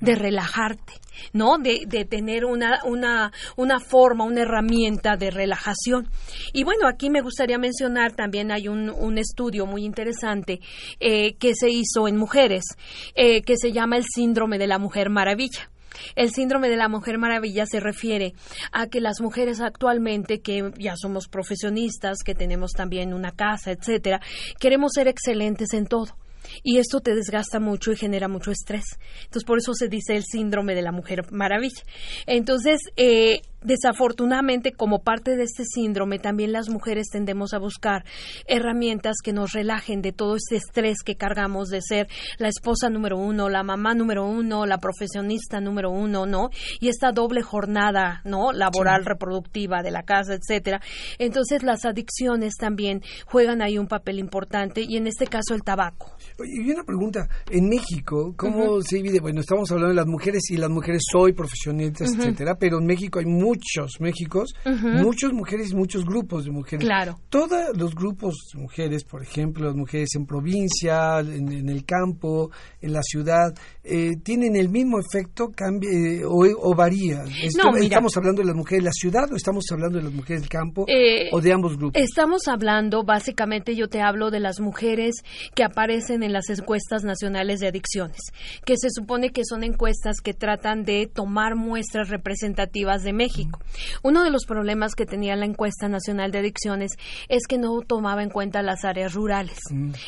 de 0.00 0.14
relajarte. 0.14 1.03
¿No? 1.32 1.58
De, 1.58 1.82
de 1.86 2.04
tener 2.04 2.44
una, 2.44 2.80
una, 2.84 3.32
una, 3.56 3.80
forma, 3.80 4.24
una 4.24 4.42
herramienta 4.42 5.16
de 5.16 5.30
relajación. 5.30 6.08
Y 6.52 6.64
bueno, 6.64 6.86
aquí 6.86 7.10
me 7.10 7.20
gustaría 7.20 7.58
mencionar 7.58 8.12
también 8.12 8.50
hay 8.50 8.68
un, 8.68 8.90
un 8.90 9.18
estudio 9.18 9.66
muy 9.66 9.84
interesante 9.84 10.60
eh, 11.00 11.34
que 11.34 11.54
se 11.54 11.70
hizo 11.70 12.08
en 12.08 12.16
mujeres, 12.16 12.64
eh, 13.14 13.42
que 13.42 13.56
se 13.56 13.72
llama 13.72 13.96
el 13.96 14.04
síndrome 14.04 14.58
de 14.58 14.66
la 14.66 14.78
mujer 14.78 15.10
maravilla. 15.10 15.70
El 16.16 16.30
síndrome 16.30 16.68
de 16.68 16.76
la 16.76 16.88
Mujer 16.88 17.18
Maravilla 17.18 17.66
se 17.66 17.78
refiere 17.78 18.34
a 18.72 18.88
que 18.88 19.00
las 19.00 19.20
mujeres 19.20 19.60
actualmente, 19.60 20.40
que 20.40 20.72
ya 20.76 20.94
somos 20.96 21.28
profesionistas, 21.28 22.18
que 22.24 22.34
tenemos 22.34 22.72
también 22.72 23.14
una 23.14 23.30
casa, 23.30 23.70
etcétera, 23.70 24.20
queremos 24.58 24.92
ser 24.94 25.08
excelentes 25.08 25.72
en 25.72 25.86
todo 25.86 26.16
y 26.62 26.78
esto 26.78 27.00
te 27.00 27.14
desgasta 27.14 27.60
mucho 27.60 27.92
y 27.92 27.96
genera 27.96 28.28
mucho 28.28 28.50
estrés. 28.50 28.84
Entonces, 29.24 29.44
por 29.44 29.58
eso 29.58 29.74
se 29.74 29.88
dice 29.88 30.16
el 30.16 30.24
síndrome 30.24 30.74
de 30.74 30.82
la 30.82 30.92
mujer 30.92 31.30
maravilla. 31.32 31.82
Entonces, 32.26 32.80
eh, 32.96 33.42
Desafortunadamente, 33.64 34.72
como 34.72 35.00
parte 35.00 35.36
de 35.36 35.44
este 35.44 35.64
síndrome, 35.64 36.18
también 36.18 36.52
las 36.52 36.68
mujeres 36.68 37.08
tendemos 37.10 37.54
a 37.54 37.58
buscar 37.58 38.04
herramientas 38.46 39.16
que 39.24 39.32
nos 39.32 39.52
relajen 39.52 40.02
de 40.02 40.12
todo 40.12 40.36
este 40.36 40.56
estrés 40.56 40.98
que 41.02 41.16
cargamos 41.16 41.68
de 41.68 41.80
ser 41.80 42.08
la 42.38 42.48
esposa 42.48 42.90
número 42.90 43.16
uno, 43.16 43.48
la 43.48 43.62
mamá 43.62 43.94
número 43.94 44.26
uno, 44.26 44.66
la 44.66 44.76
profesionista 44.76 45.60
número 45.60 45.90
uno, 45.90 46.26
¿no? 46.26 46.50
Y 46.78 46.88
esta 46.88 47.12
doble 47.12 47.40
jornada, 47.42 48.20
¿no? 48.24 48.52
Laboral, 48.52 49.06
reproductiva 49.06 49.82
de 49.82 49.90
la 49.90 50.02
casa, 50.02 50.34
etcétera. 50.34 50.82
Entonces, 51.18 51.62
las 51.62 51.86
adicciones 51.86 52.56
también 52.58 53.02
juegan 53.24 53.62
ahí 53.62 53.78
un 53.78 53.88
papel 53.88 54.18
importante 54.18 54.82
y 54.86 54.98
en 54.98 55.06
este 55.06 55.26
caso 55.26 55.54
el 55.54 55.62
tabaco. 55.62 56.14
Y 56.44 56.70
una 56.70 56.84
pregunta, 56.84 57.28
en 57.50 57.68
México, 57.68 58.34
¿cómo 58.36 58.82
se 58.82 58.96
divide? 58.96 59.20
Bueno, 59.20 59.40
estamos 59.40 59.70
hablando 59.70 59.90
de 59.90 59.96
las 59.96 60.06
mujeres 60.06 60.42
y 60.50 60.58
las 60.58 60.70
mujeres 60.70 61.02
soy 61.10 61.32
profesionistas, 61.32 62.12
etcétera, 62.14 62.56
pero 62.58 62.78
en 62.78 62.86
México 62.86 63.20
hay 63.20 63.26
muchos 63.54 64.00
Méxicos, 64.00 64.54
muchas 64.82 65.32
mujeres 65.32 65.72
y 65.72 65.74
muchos 65.74 66.04
grupos 66.04 66.44
de 66.44 66.50
mujeres. 66.50 66.84
Claro. 66.84 67.18
Todos 67.28 67.76
los 67.76 67.94
grupos 67.94 68.34
de 68.52 68.60
mujeres, 68.60 69.04
por 69.04 69.22
ejemplo, 69.22 69.64
las 69.64 69.74
mujeres 69.74 70.10
en 70.16 70.26
provincia, 70.26 71.20
en, 71.20 71.68
el 71.68 71.84
campo, 71.84 72.50
en 72.80 72.92
la 72.92 73.02
ciudad, 73.02 73.54
eh, 73.82 74.12
tienen 74.22 74.56
el 74.56 74.68
mismo 74.68 74.98
efecto 74.98 75.50
cambia, 75.54 75.90
eh, 75.90 76.22
o, 76.24 76.74
varía. 76.74 77.24
¿Estamos 77.42 78.16
hablando 78.16 78.42
de 78.42 78.46
las 78.46 78.56
mujeres 78.56 78.82
de 78.82 78.86
la 78.86 78.92
ciudad 78.92 79.32
o 79.32 79.36
estamos 79.36 79.64
hablando 79.70 79.98
de 79.98 80.04
las 80.04 80.12
mujeres 80.12 80.42
del 80.42 80.50
campo 80.50 80.84
eh, 80.88 81.28
o 81.32 81.40
de 81.40 81.52
ambos 81.52 81.76
grupos? 81.76 82.02
Estamos 82.02 82.48
hablando, 82.48 83.04
básicamente 83.04 83.74
yo 83.76 83.88
te 83.88 84.00
hablo 84.00 84.30
de 84.30 84.40
las 84.40 84.60
mujeres 84.60 85.14
que 85.54 85.64
aparecen 85.64 86.22
en 86.22 86.32
las 86.32 86.48
encuestas 86.50 87.04
nacionales 87.04 87.60
de 87.60 87.68
adicciones, 87.68 88.20
que 88.64 88.76
se 88.76 88.88
supone 88.90 89.30
que 89.30 89.42
son 89.44 89.64
encuestas 89.64 90.20
que 90.22 90.34
tratan 90.34 90.84
de 90.84 91.08
tomar 91.12 91.54
muestras 91.54 92.08
representativas 92.08 93.02
de 93.02 93.12
México. 93.12 93.43
Uno 94.02 94.24
de 94.24 94.30
los 94.30 94.44
problemas 94.46 94.94
que 94.94 95.06
tenía 95.06 95.36
la 95.36 95.46
encuesta 95.46 95.88
nacional 95.88 96.30
de 96.30 96.38
adicciones 96.38 96.92
es 97.28 97.46
que 97.46 97.58
no 97.58 97.80
tomaba 97.80 98.22
en 98.22 98.30
cuenta 98.30 98.62
las 98.62 98.84
áreas 98.84 99.14
rurales. 99.14 99.58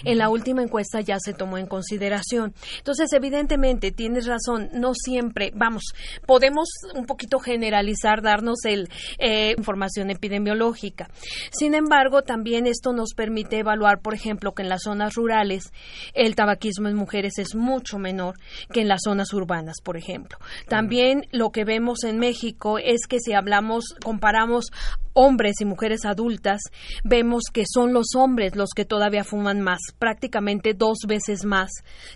En 0.05 0.18
la 0.18 0.28
última 0.28 0.62
encuesta 0.62 1.01
ya 1.01 1.18
se 1.18 1.32
tomó 1.32 1.59
en 1.59 1.66
consideración. 1.66 2.55
Entonces, 2.78 3.12
evidentemente, 3.12 3.91
tienes 3.93 4.26
razón, 4.26 4.68
no 4.72 4.95
siempre, 4.95 5.53
vamos, 5.55 5.82
podemos 6.26 6.68
un 6.95 7.07
poquito 7.07 7.39
generalizar, 7.39 8.22
darnos 8.22 8.64
el 8.64 8.89
eh, 9.18 9.55
información 9.57 10.11
epidemiológica. 10.11 11.09
Sin 11.51 11.74
embargo, 11.74 12.22
también 12.22 12.66
esto 12.66 12.93
nos 12.93 13.14
permite 13.14 13.59
evaluar, 13.59 14.01
por 14.01 14.14
ejemplo, 14.14 14.53
que 14.53 14.62
en 14.62 14.68
las 14.68 14.82
zonas 14.82 15.14
rurales 15.14 15.72
el 16.14 16.34
tabaquismo 16.34 16.89
en 16.89 16.97
mujeres 16.97 17.39
es 17.39 17.55
mucho 17.55 17.99
menor 17.99 18.37
que 18.72 18.80
en 18.80 18.89
las 18.89 19.03
zonas 19.05 19.32
urbanas, 19.32 19.76
por 19.82 19.97
ejemplo. 19.97 20.39
También 20.68 21.26
lo 21.32 21.51
que 21.51 21.64
vemos 21.64 22.05
en 22.05 22.18
México 22.18 22.78
es 22.78 23.07
que 23.09 23.15
si 23.20 23.34
hablamos, 23.34 23.94
comparamos 24.02 24.70
hombres 25.16 25.54
y 25.60 25.64
mujeres 25.64 26.04
adultas, 26.04 26.60
vemos 27.02 27.44
que 27.52 27.64
son 27.66 27.94
los 27.94 28.08
hombres 28.14 28.54
los 28.54 28.70
que 28.76 28.84
todavía 28.84 29.24
fuman 29.24 29.62
más, 29.62 29.80
prácticamente 29.98 30.74
dos 30.74 30.98
veces 31.08 31.44
más 31.44 31.70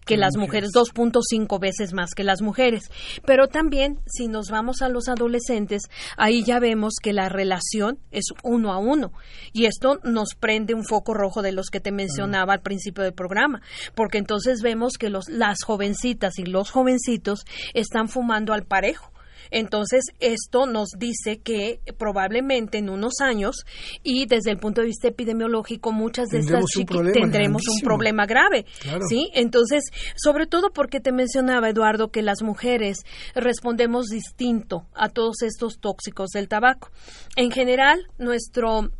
que 0.04 0.18
las 0.18 0.36
mujeres, 0.36 0.70
2.5 0.74 1.58
veces 1.58 1.94
más 1.94 2.14
que 2.14 2.24
las 2.24 2.42
mujeres. 2.42 2.90
Pero 3.24 3.48
también, 3.48 3.98
si 4.06 4.28
nos 4.28 4.50
vamos 4.50 4.82
a 4.82 4.90
los 4.90 5.08
adolescentes, 5.08 5.84
ahí 6.18 6.44
ya 6.44 6.60
vemos 6.60 6.94
que 7.02 7.14
la 7.14 7.30
relación 7.30 7.98
es 8.10 8.26
uno 8.44 8.72
a 8.72 8.78
uno. 8.78 9.12
Y 9.52 9.64
esto 9.64 9.98
nos 10.04 10.34
prende 10.34 10.74
un 10.74 10.84
foco 10.84 11.14
rojo 11.14 11.40
de 11.40 11.52
los 11.52 11.70
que 11.70 11.80
te 11.80 11.92
mencionaba 11.92 12.52
al 12.52 12.60
principio 12.60 13.02
del 13.02 13.14
programa, 13.14 13.62
porque 13.94 14.18
entonces 14.18 14.60
vemos 14.60 14.98
que 14.98 15.08
los, 15.08 15.28
las 15.30 15.64
jovencitas 15.64 16.38
y 16.38 16.44
los 16.44 16.70
jovencitos 16.70 17.46
están 17.72 18.08
fumando 18.08 18.52
al 18.52 18.64
parejo 18.64 19.10
Entonces, 19.50 20.04
esto 20.20 20.66
nos 20.66 20.90
dice 20.98 21.38
que 21.38 21.80
probablemente 21.98 22.78
en 22.78 22.88
unos 22.90 23.20
años 23.20 23.64
y 24.02 24.26
desde 24.26 24.50
el 24.50 24.58
punto 24.58 24.80
de 24.80 24.88
vista 24.88 25.08
epidemiológico, 25.08 25.92
muchas 25.92 26.28
de 26.28 26.38
estas 26.38 26.64
chicas 26.66 27.12
tendremos 27.12 27.62
un 27.68 27.80
problema 27.80 28.26
grave. 28.26 28.66
¿sí? 29.08 29.30
Entonces, 29.34 29.84
sobre 30.16 30.46
todo 30.46 30.70
porque 30.72 31.00
te 31.00 31.12
mencionaba, 31.12 31.68
Eduardo, 31.68 32.10
que 32.10 32.22
las 32.22 32.42
mujeres 32.42 32.98
respondemos 33.34 34.06
distinto 34.06 34.86
a 34.94 35.08
todos 35.08 35.42
estos 35.42 35.78
tóxicos 35.80 36.30
del 36.30 36.48
tabaco. 36.48 36.90
En 37.36 37.50
general, 37.50 38.06
nuestro 38.18 38.90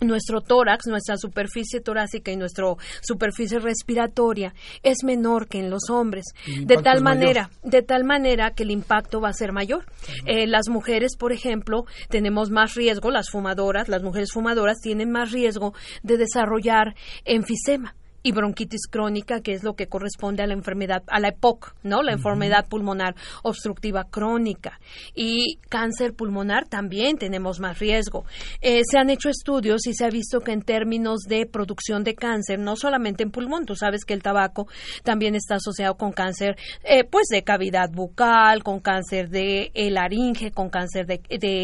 nuestro 0.00 0.40
tórax, 0.40 0.86
nuestra 0.86 1.16
superficie 1.16 1.80
torácica 1.80 2.30
y 2.30 2.36
nuestra 2.36 2.66
superficie 3.00 3.58
respiratoria 3.58 4.54
es 4.82 5.04
menor 5.04 5.48
que 5.48 5.58
en 5.58 5.70
los 5.70 5.90
hombres, 5.90 6.24
de 6.64 6.76
tal 6.76 7.02
manera, 7.02 7.50
de 7.62 7.82
tal 7.82 8.04
manera 8.04 8.50
que 8.50 8.64
el 8.64 8.70
impacto 8.70 9.20
va 9.20 9.30
a 9.30 9.32
ser 9.32 9.52
mayor. 9.52 9.84
Eh, 10.26 10.46
las 10.46 10.68
mujeres, 10.68 11.16
por 11.16 11.32
ejemplo, 11.32 11.86
tenemos 12.08 12.50
más 12.50 12.74
riesgo, 12.74 13.10
las 13.10 13.30
fumadoras, 13.30 13.88
las 13.88 14.02
mujeres 14.02 14.30
fumadoras 14.32 14.78
tienen 14.80 15.10
más 15.10 15.32
riesgo 15.32 15.74
de 16.02 16.16
desarrollar 16.16 16.94
enfisema 17.24 17.94
y 18.26 18.32
bronquitis 18.32 18.88
crónica, 18.90 19.40
que 19.40 19.52
es 19.52 19.62
lo 19.62 19.74
que 19.74 19.86
corresponde 19.86 20.42
a 20.42 20.48
la 20.48 20.52
enfermedad, 20.52 21.04
a 21.06 21.20
la 21.20 21.28
EPOC, 21.28 21.76
¿no? 21.84 22.02
La 22.02 22.10
enfermedad 22.10 22.66
pulmonar 22.68 23.14
obstructiva 23.44 24.02
crónica. 24.10 24.80
Y 25.14 25.60
cáncer 25.68 26.12
pulmonar 26.12 26.66
también 26.66 27.18
tenemos 27.18 27.60
más 27.60 27.78
riesgo. 27.78 28.24
Eh, 28.60 28.80
se 28.90 28.98
han 28.98 29.10
hecho 29.10 29.28
estudios 29.28 29.86
y 29.86 29.94
se 29.94 30.04
ha 30.04 30.08
visto 30.08 30.40
que 30.40 30.50
en 30.50 30.62
términos 30.62 31.20
de 31.28 31.46
producción 31.46 32.02
de 32.02 32.16
cáncer, 32.16 32.58
no 32.58 32.74
solamente 32.74 33.22
en 33.22 33.30
pulmón, 33.30 33.64
tú 33.64 33.76
sabes 33.76 34.04
que 34.04 34.14
el 34.14 34.24
tabaco 34.24 34.66
también 35.04 35.36
está 35.36 35.54
asociado 35.56 35.94
con 35.94 36.10
cáncer, 36.10 36.56
eh, 36.82 37.04
pues 37.04 37.28
de 37.30 37.44
cavidad 37.44 37.90
bucal, 37.92 38.64
con 38.64 38.80
cáncer 38.80 39.28
de 39.28 39.70
laringe, 39.92 40.50
con 40.50 40.68
cáncer 40.68 41.06
de, 41.06 41.20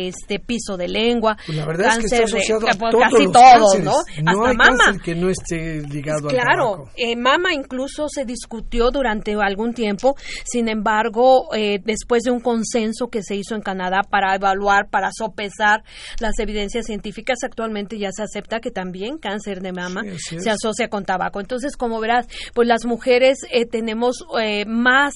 este 0.07 0.39
piso 0.39 0.77
de 0.77 0.87
lengua. 0.87 1.37
Pues 1.45 1.59
la 1.59 1.67
verdad 1.67 1.89
es 1.89 1.99
que 1.99 2.05
está 2.05 2.23
asociado 2.23 2.61
de, 2.61 2.71
a 2.71 3.11
casi 3.11 3.33
todos, 3.33 3.81
¿no? 3.81 3.95
No 4.23 4.45
Hasta 4.45 4.55
mama. 4.55 4.99
que 5.03 5.17
no 5.17 5.29
esté 5.29 5.83
ligado 5.89 6.29
claro, 6.29 6.52
Claro, 6.55 6.89
eh, 6.97 7.17
mama 7.17 7.55
incluso 7.55 8.09
se 8.09 8.25
discutió 8.25 8.91
durante 8.91 9.35
algún 9.35 9.73
tiempo, 9.75 10.17
sin 10.45 10.69
embargo, 10.69 11.55
eh, 11.55 11.81
después 11.83 12.23
de 12.25 12.31
un 12.31 12.41
consenso 12.41 13.09
que 13.09 13.23
se 13.23 13.37
hizo 13.37 13.55
en 13.55 13.63
Canadá 13.63 14.03
para 14.09 14.35
evaluar, 14.35 14.89
para 14.89 15.11
sopesar 15.13 15.83
las 16.21 16.39
evidencias 16.39 16.87
científicas, 16.87 17.39
actualmente 17.43 17.99
ya 17.99 18.11
se 18.13 18.23
acepta 18.23 18.61
que 18.61 18.71
también 18.71 19.19
cáncer 19.19 19.61
de 19.61 19.73
mama 19.73 20.03
se 20.19 20.51
asocia 20.51 20.89
con 20.89 21.05
tabaco. 21.05 21.41
Entonces, 21.41 21.77
como 21.77 22.01
verás, 22.01 22.27
pues 22.55 22.69
las 22.69 22.85
mujeres 22.85 23.39
eh, 23.51 23.67
tenemos 23.67 24.25
más 24.67 25.15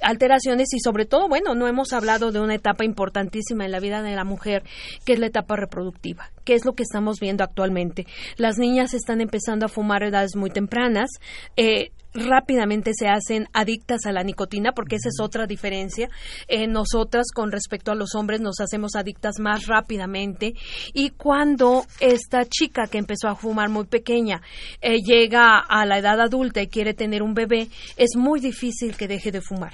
alteraciones 0.00 0.72
y 0.72 0.80
sobre 0.80 1.04
todo, 1.04 1.28
bueno, 1.28 1.54
no 1.54 1.68
hemos 1.68 1.92
hablado 1.92 2.32
de 2.32 2.40
una 2.40 2.54
etapa 2.54 2.84
importantísima 2.84 3.64
en 3.64 3.72
la 3.72 3.80
vida 3.80 4.02
de 4.02 4.14
la 4.14 4.24
mujer, 4.24 4.62
que 5.04 5.12
es 5.12 5.18
la 5.18 5.26
etapa 5.26 5.56
reproductiva, 5.56 6.30
que 6.44 6.54
es 6.54 6.64
lo 6.64 6.74
que 6.74 6.82
estamos 6.82 7.20
viendo 7.20 7.44
actualmente. 7.44 8.06
Las 8.36 8.58
niñas 8.58 8.94
están 8.94 9.20
empezando 9.20 9.66
a 9.66 9.68
fumar 9.68 10.02
edad 10.02 10.22
muy 10.36 10.50
tempranas, 10.50 11.10
eh, 11.56 11.90
rápidamente 12.14 12.92
se 12.94 13.08
hacen 13.08 13.48
adictas 13.52 14.06
a 14.06 14.12
la 14.12 14.22
nicotina, 14.22 14.72
porque 14.72 14.96
esa 14.96 15.08
es 15.08 15.20
otra 15.20 15.46
diferencia. 15.46 16.10
Eh, 16.48 16.66
nosotras 16.66 17.26
con 17.34 17.50
respecto 17.50 17.90
a 17.90 17.94
los 17.94 18.14
hombres 18.14 18.40
nos 18.40 18.60
hacemos 18.60 18.94
adictas 18.94 19.38
más 19.38 19.66
rápidamente 19.66 20.54
y 20.92 21.10
cuando 21.10 21.84
esta 22.00 22.44
chica 22.44 22.86
que 22.90 22.98
empezó 22.98 23.28
a 23.28 23.34
fumar 23.34 23.68
muy 23.68 23.86
pequeña 23.86 24.42
eh, 24.80 24.98
llega 24.98 25.58
a 25.58 25.86
la 25.86 25.98
edad 25.98 26.20
adulta 26.20 26.62
y 26.62 26.68
quiere 26.68 26.94
tener 26.94 27.22
un 27.22 27.34
bebé, 27.34 27.68
es 27.96 28.16
muy 28.16 28.40
difícil 28.40 28.96
que 28.96 29.08
deje 29.08 29.30
de 29.30 29.40
fumar. 29.40 29.72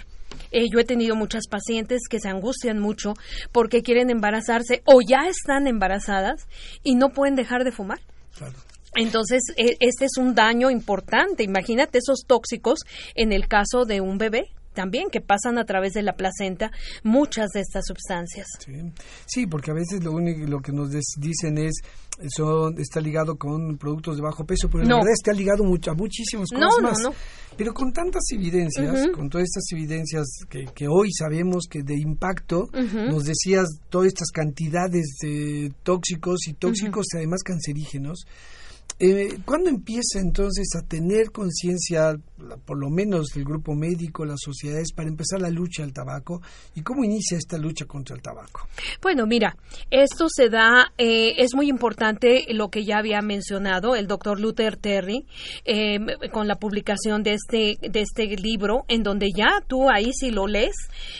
Yo 0.53 0.79
he 0.79 0.85
tenido 0.85 1.15
muchas 1.17 1.47
pacientes 1.49 2.03
que 2.09 2.21
se 2.21 2.29
angustian 2.29 2.79
mucho 2.79 3.15
porque 3.53 3.83
quieren 3.83 4.11
embarazarse 4.11 4.83
o 4.85 5.01
ya 5.01 5.29
están 5.29 5.67
embarazadas 5.67 6.47
y 6.83 6.95
no 6.95 7.11
pueden 7.11 7.35
dejar 7.35 7.65
de 7.65 7.73
fumar. 7.73 8.01
Entonces, 8.95 9.43
e, 9.57 9.77
este 9.81 10.07
es 10.07 10.17
un 10.17 10.35
daño 10.35 10.71
importante. 10.71 11.43
Imagínate 11.43 11.99
esos 11.99 12.25
tóxicos 12.27 12.81
en 13.15 13.33
el 13.33 13.49
caso 13.49 13.85
de 13.85 14.01
un 14.01 14.19
bebé 14.19 14.51
también 14.79 15.11
que 15.11 15.21
pasan 15.21 15.59
a 15.59 15.65
través 15.65 15.93
de 15.93 16.03
la 16.03 16.13
placenta 16.13 16.71
muchas 17.03 17.49
de 17.49 17.63
estas 17.63 17.85
sustancias. 17.85 18.47
Sí, 19.27 19.49
porque 19.49 19.73
a 19.73 19.75
veces 19.75 20.05
lo 20.05 20.13
único 20.13 20.47
lo 20.47 20.61
que 20.61 20.71
nos 20.71 20.91
dicen 21.19 21.59
es 21.59 21.81
eso 22.21 22.71
está 22.77 23.01
ligado 23.01 23.37
con 23.37 23.77
productos 23.77 24.19
de 24.19 24.23
bajo 24.23 24.45
peso, 24.47 24.69
pero 24.71 24.85
en 24.85 24.91
realidad 24.91 25.13
está 25.13 25.33
ligado 25.33 25.65
a 25.65 25.95
muchísimas 25.95 26.49
cosas 26.49 26.75
no, 26.81 26.81
más. 26.81 26.99
No, 27.03 27.11
no. 27.11 27.17
Pero 27.57 27.75
con 27.75 27.93
tantas 27.93 28.23
evidencias, 28.33 29.09
con 29.13 29.29
todas 29.29 29.47
estas 29.47 29.65
evidencias 29.73 30.27
que, 30.49 30.87
hoy 30.87 31.11
sabemos 31.13 31.65
que 31.69 31.83
de 31.83 31.99
impacto, 31.99 32.69
nos 32.73 33.25
decías 33.25 33.67
todas 33.89 34.07
estas 34.07 34.31
cantidades 34.31 35.17
de 35.21 35.73
tóxicos 35.83 36.47
y 36.47 36.53
tóxicos 36.55 37.07
además 37.17 37.43
cancerígenos, 37.43 38.27
eh, 39.01 39.39
¿Cuándo 39.45 39.71
empieza 39.71 40.19
entonces 40.19 40.69
a 40.77 40.85
tener 40.85 41.31
conciencia, 41.31 42.17
por 42.65 42.79
lo 42.79 42.91
menos 42.91 43.37
el 43.37 43.45
grupo 43.45 43.75
médico, 43.75 44.25
las 44.25 44.41
sociedades, 44.45 44.93
para 44.93 45.09
empezar 45.09 45.41
la 45.41 45.51
lucha 45.51 45.83
al 45.83 45.93
tabaco? 45.93 46.41
¿Y 46.75 46.83
cómo 46.83 47.05
inicia 47.05 47.37
esta 47.39 47.59
lucha 47.59 47.85
contra 47.85 48.17
el 48.17 48.23
tabaco? 48.23 48.69
Bueno, 49.03 49.27
mira, 49.27 49.57
esto 49.91 50.27
se 50.29 50.49
da, 50.49 50.93
eh, 50.99 51.35
es 51.39 51.55
muy 51.55 51.69
importante 51.69 52.47
lo 52.51 52.69
que 52.69 52.85
ya 52.85 52.99
había 52.99 53.21
mencionado 53.23 53.95
el 53.97 54.07
doctor 54.07 54.41
Luther 54.41 54.77
Terry 54.77 55.27
eh, 55.65 55.99
con 56.33 56.49
la 56.49 56.57
publicación 56.57 57.23
de 57.23 57.35
este, 57.35 57.79
de 57.81 58.01
este 58.01 58.27
libro, 58.37 58.85
en 58.89 59.03
donde 59.03 59.29
ya 59.35 59.63
tú 59.67 59.91
ahí 59.91 60.13
si 60.13 60.31
lo 60.31 60.47
lees, 60.47 60.77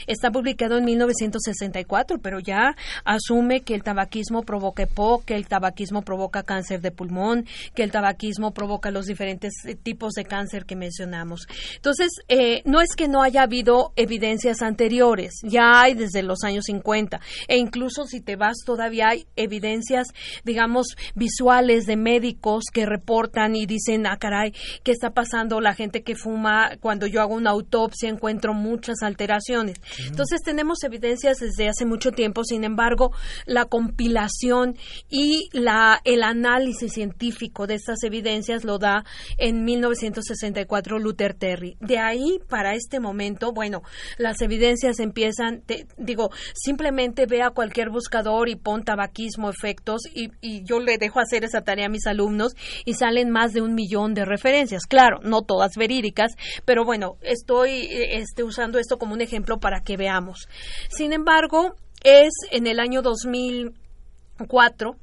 está 0.07 0.31
publicado 0.31 0.77
en 0.77 0.85
1964, 0.85 2.19
pero 2.21 2.39
ya 2.39 2.75
asume 3.03 3.61
que 3.61 3.75
el 3.75 3.83
tabaquismo 3.83 4.43
provoca 4.43 4.83
EPOC, 4.83 5.25
que 5.25 5.35
el 5.35 5.47
tabaquismo 5.47 6.01
provoca 6.01 6.43
cáncer 6.43 6.81
de 6.81 6.91
pulmón, 6.91 7.45
que 7.75 7.83
el 7.83 7.91
tabaquismo 7.91 8.51
provoca 8.51 8.91
los 8.91 9.05
diferentes 9.05 9.53
eh, 9.65 9.75
tipos 9.75 10.13
de 10.13 10.25
cáncer 10.25 10.65
que 10.65 10.75
mencionamos. 11.09 11.47
Entonces, 11.75 12.09
eh, 12.27 12.61
no 12.65 12.81
es 12.81 12.95
que 12.95 13.07
no 13.07 13.21
haya 13.21 13.43
habido 13.43 13.93
evidencias 13.95 14.61
anteriores, 14.61 15.33
ya 15.43 15.81
hay 15.81 15.93
desde 15.93 16.23
los 16.23 16.43
años 16.43 16.65
50 16.65 17.19
e 17.47 17.57
incluso 17.57 18.05
si 18.05 18.21
te 18.21 18.35
vas 18.35 18.57
todavía 18.65 19.09
hay 19.09 19.25
evidencias, 19.35 20.07
digamos, 20.43 20.95
visuales 21.15 21.85
de 21.85 21.95
médicos 21.95 22.65
que 22.71 22.85
reportan 22.85 23.55
y 23.55 23.65
dicen, 23.65 24.05
ah, 24.05 24.17
caray, 24.17 24.53
¿qué 24.83 24.91
está 24.91 25.11
pasando? 25.11 25.61
La 25.61 25.73
gente 25.73 26.03
que 26.03 26.15
fuma, 26.15 26.71
cuando 26.79 27.07
yo 27.07 27.21
hago 27.21 27.35
una 27.35 27.51
autopsia 27.51 28.09
encuentro 28.09 28.53
muchas 28.53 29.01
alteraciones. 29.01 29.77
Entonces, 30.07 30.41
tenemos 30.43 30.83
evidencias 30.83 31.37
desde 31.39 31.69
hace 31.69 31.85
mucho 31.85 32.11
tiempo, 32.11 32.43
sin 32.43 32.63
embargo, 32.63 33.11
la 33.45 33.65
compilación 33.65 34.75
y 35.09 35.49
la, 35.53 36.01
el 36.03 36.23
análisis 36.23 36.93
científico 36.93 37.67
de 37.67 37.75
estas 37.75 38.03
evidencias 38.03 38.63
lo 38.63 38.77
da 38.77 39.03
en 39.37 39.63
1964 39.63 40.98
Luther 40.99 41.33
Terry. 41.33 41.77
De 41.79 41.97
ahí 41.97 42.39
para 42.47 42.75
este 42.75 42.99
momento, 42.99 43.51
bueno, 43.51 43.81
las 44.17 44.41
evidencias 44.41 44.99
empiezan, 44.99 45.63
digo, 45.97 46.29
simplemente 46.53 47.25
ve 47.25 47.41
a 47.41 47.51
cualquier 47.51 47.89
buscador 47.89 48.49
y 48.49 48.55
pon 48.55 48.83
tabaquismo, 48.83 49.49
efectos, 49.49 50.01
y, 50.13 50.29
yo 50.63 50.79
le 50.79 50.97
dejo 50.97 51.19
hacer 51.19 51.43
esa 51.43 51.61
tarea 51.61 51.85
a 51.87 51.89
mis 51.89 52.05
alumnos 52.05 52.53
y 52.85 52.93
salen 52.93 53.29
más 53.29 53.53
de 53.53 53.61
un 53.61 53.73
millón 53.73 54.13
de 54.13 54.25
referencias. 54.25 54.85
Claro, 54.85 55.19
no 55.23 55.41
todas 55.41 55.75
verídicas, 55.75 56.35
pero 56.65 56.85
bueno, 56.85 57.15
estoy 57.21 57.87
este, 57.89 58.43
usando 58.43 58.77
esto 58.77 58.97
como 58.97 59.13
un 59.13 59.21
ejemplo 59.21 59.59
para 59.59 59.81
que 59.81 59.97
veamos. 59.97 60.47
Sin 60.89 61.13
embargo, 61.13 61.75
es 62.03 62.33
en 62.51 62.67
el 62.67 62.79
año 62.79 63.01
2004 63.01 64.95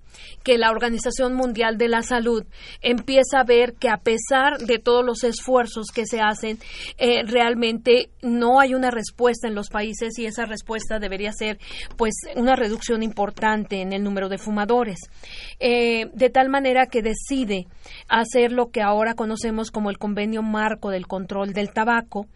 que 0.42 0.58
la 0.58 0.70
Organización 0.70 1.34
Mundial 1.34 1.78
de 1.78 1.88
la 1.88 2.02
Salud 2.02 2.44
empieza 2.80 3.40
a 3.40 3.44
ver 3.44 3.74
que 3.74 3.88
a 3.88 3.98
pesar 3.98 4.58
de 4.58 4.78
todos 4.78 5.04
los 5.04 5.24
esfuerzos 5.24 5.86
que 5.94 6.06
se 6.06 6.20
hacen, 6.20 6.58
eh, 6.98 7.22
realmente 7.24 8.10
no 8.22 8.60
hay 8.60 8.74
una 8.74 8.90
respuesta 8.90 9.48
en 9.48 9.54
los 9.54 9.68
países 9.68 10.18
y 10.18 10.26
esa 10.26 10.44
respuesta 10.44 10.98
debería 10.98 11.32
ser 11.32 11.58
pues 11.96 12.14
una 12.34 12.56
reducción 12.56 13.02
importante 13.02 13.80
en 13.80 13.92
el 13.92 14.02
número 14.02 14.28
de 14.28 14.38
fumadores. 14.38 14.98
Eh, 15.58 16.06
de 16.12 16.30
tal 16.30 16.48
manera 16.48 16.86
que 16.86 17.02
decide 17.02 17.66
hacer 18.08 18.52
lo 18.52 18.70
que 18.70 18.82
ahora 18.82 19.14
conocemos 19.14 19.70
como 19.70 19.90
el 19.90 19.98
convenio 19.98 20.42
marco 20.42 20.90
del 20.90 21.06
control 21.06 21.52
del 21.52 21.72
tabaco, 21.72 22.26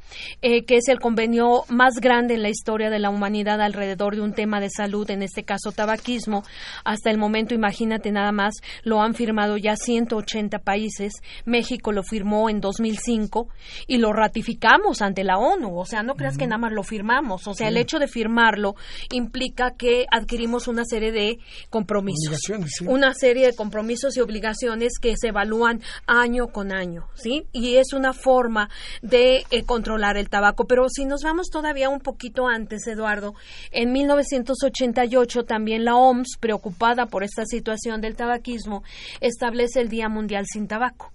eh, 0.42 0.64
que 0.64 0.76
es 0.76 0.88
el 0.88 1.00
convenio 1.00 1.64
más 1.68 1.94
grande 2.00 2.34
en 2.34 2.42
la 2.42 2.48
historia 2.48 2.90
de 2.90 2.98
la 2.98 3.10
humanidad 3.10 3.60
alrededor 3.60 4.16
de 4.16 4.22
un 4.22 4.32
tema 4.32 4.60
de 4.60 4.70
salud, 4.70 5.10
en 5.10 5.22
este 5.22 5.42
caso 5.42 5.72
tabaquismo, 5.72 6.42
hasta 6.84 7.10
el 7.10 7.18
momento 7.18 7.54
imagínate 7.70 8.10
nada 8.10 8.32
más, 8.32 8.54
lo 8.82 9.00
han 9.00 9.14
firmado 9.14 9.56
ya 9.56 9.76
180 9.76 10.58
países, 10.58 11.12
México 11.44 11.92
lo 11.92 12.02
firmó 12.02 12.50
en 12.50 12.60
2005 12.60 13.48
y 13.86 13.98
lo 13.98 14.12
ratificamos 14.12 15.02
ante 15.02 15.22
la 15.22 15.38
ONU, 15.38 15.78
o 15.78 15.84
sea, 15.84 16.02
no 16.02 16.16
creas 16.16 16.36
que 16.36 16.48
nada 16.48 16.58
más 16.58 16.72
lo 16.72 16.82
firmamos, 16.82 17.46
o 17.46 17.54
sea, 17.54 17.68
el 17.68 17.76
hecho 17.76 18.00
de 18.00 18.08
firmarlo 18.08 18.74
implica 19.12 19.74
que 19.78 20.06
adquirimos 20.10 20.66
una 20.66 20.84
serie 20.84 21.12
de 21.12 21.38
compromisos, 21.70 22.40
una 22.86 23.14
serie 23.14 23.46
de 23.46 23.54
compromisos 23.54 24.16
y 24.16 24.20
obligaciones 24.20 24.94
que 25.00 25.14
se 25.16 25.28
evalúan 25.28 25.80
año 26.06 26.48
con 26.48 26.72
año, 26.72 27.06
¿sí? 27.14 27.44
Y 27.52 27.76
es 27.76 27.92
una 27.92 28.12
forma 28.12 28.68
de 29.00 29.44
eh, 29.52 29.62
controlar 29.62 30.16
el 30.16 30.28
tabaco, 30.28 30.64
pero 30.66 30.88
si 30.88 31.04
nos 31.04 31.22
vamos 31.22 31.50
todavía 31.50 31.88
un 31.88 32.00
poquito 32.00 32.48
antes, 32.48 32.84
Eduardo, 32.88 33.34
en 33.70 33.92
1988 33.92 35.44
también 35.44 35.84
la 35.84 35.94
OMS, 35.94 36.36
preocupada 36.40 37.06
por 37.06 37.22
esta 37.22 37.44
situación 37.44 37.59
del 38.00 38.16
tabaquismo, 38.16 38.82
establece 39.20 39.80
el 39.80 39.88
Día 39.88 40.08
Mundial 40.08 40.44
sin 40.46 40.66
Tabaco. 40.66 41.12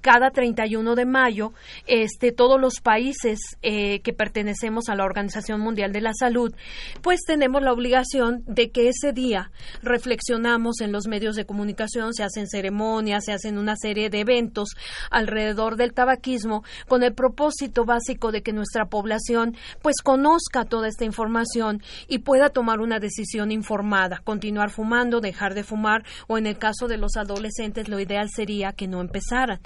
Cada 0.00 0.30
31 0.30 0.94
de 0.94 1.04
mayo, 1.04 1.52
este, 1.86 2.32
todos 2.32 2.60
los 2.60 2.80
países 2.80 3.38
eh, 3.62 4.00
que 4.00 4.12
pertenecemos 4.12 4.88
a 4.88 4.94
la 4.94 5.04
Organización 5.04 5.60
Mundial 5.60 5.92
de 5.92 6.00
la 6.00 6.12
Salud, 6.12 6.54
pues 7.02 7.20
tenemos 7.26 7.62
la 7.62 7.72
obligación 7.72 8.42
de 8.46 8.70
que 8.70 8.88
ese 8.88 9.12
día 9.12 9.50
reflexionamos 9.82 10.80
en 10.80 10.92
los 10.92 11.06
medios 11.06 11.36
de 11.36 11.44
comunicación, 11.44 12.14
se 12.14 12.24
hacen 12.24 12.48
ceremonias, 12.48 13.24
se 13.24 13.32
hacen 13.32 13.58
una 13.58 13.76
serie 13.76 14.10
de 14.10 14.20
eventos 14.20 14.70
alrededor 15.10 15.76
del 15.76 15.92
tabaquismo 15.92 16.64
con 16.88 17.02
el 17.02 17.14
propósito 17.14 17.84
básico 17.84 18.32
de 18.32 18.42
que 18.42 18.52
nuestra 18.52 18.86
población 18.86 19.56
pues 19.82 19.96
conozca 20.02 20.64
toda 20.64 20.88
esta 20.88 21.04
información 21.04 21.82
y 22.08 22.18
pueda 22.18 22.48
tomar 22.48 22.80
una 22.80 22.98
decisión 22.98 23.50
informada, 23.50 24.20
continuar 24.24 24.70
fumando, 24.70 25.20
dejar 25.20 25.54
de 25.54 25.64
fumar 25.64 25.81
o 26.28 26.38
en 26.38 26.46
el 26.46 26.58
caso 26.58 26.88
de 26.88 26.96
los 26.96 27.16
adolescentes 27.16 27.88
lo 27.88 28.00
ideal 28.00 28.28
sería 28.34 28.72
que 28.72 28.88
no 28.88 29.00
empezaran. 29.00 29.60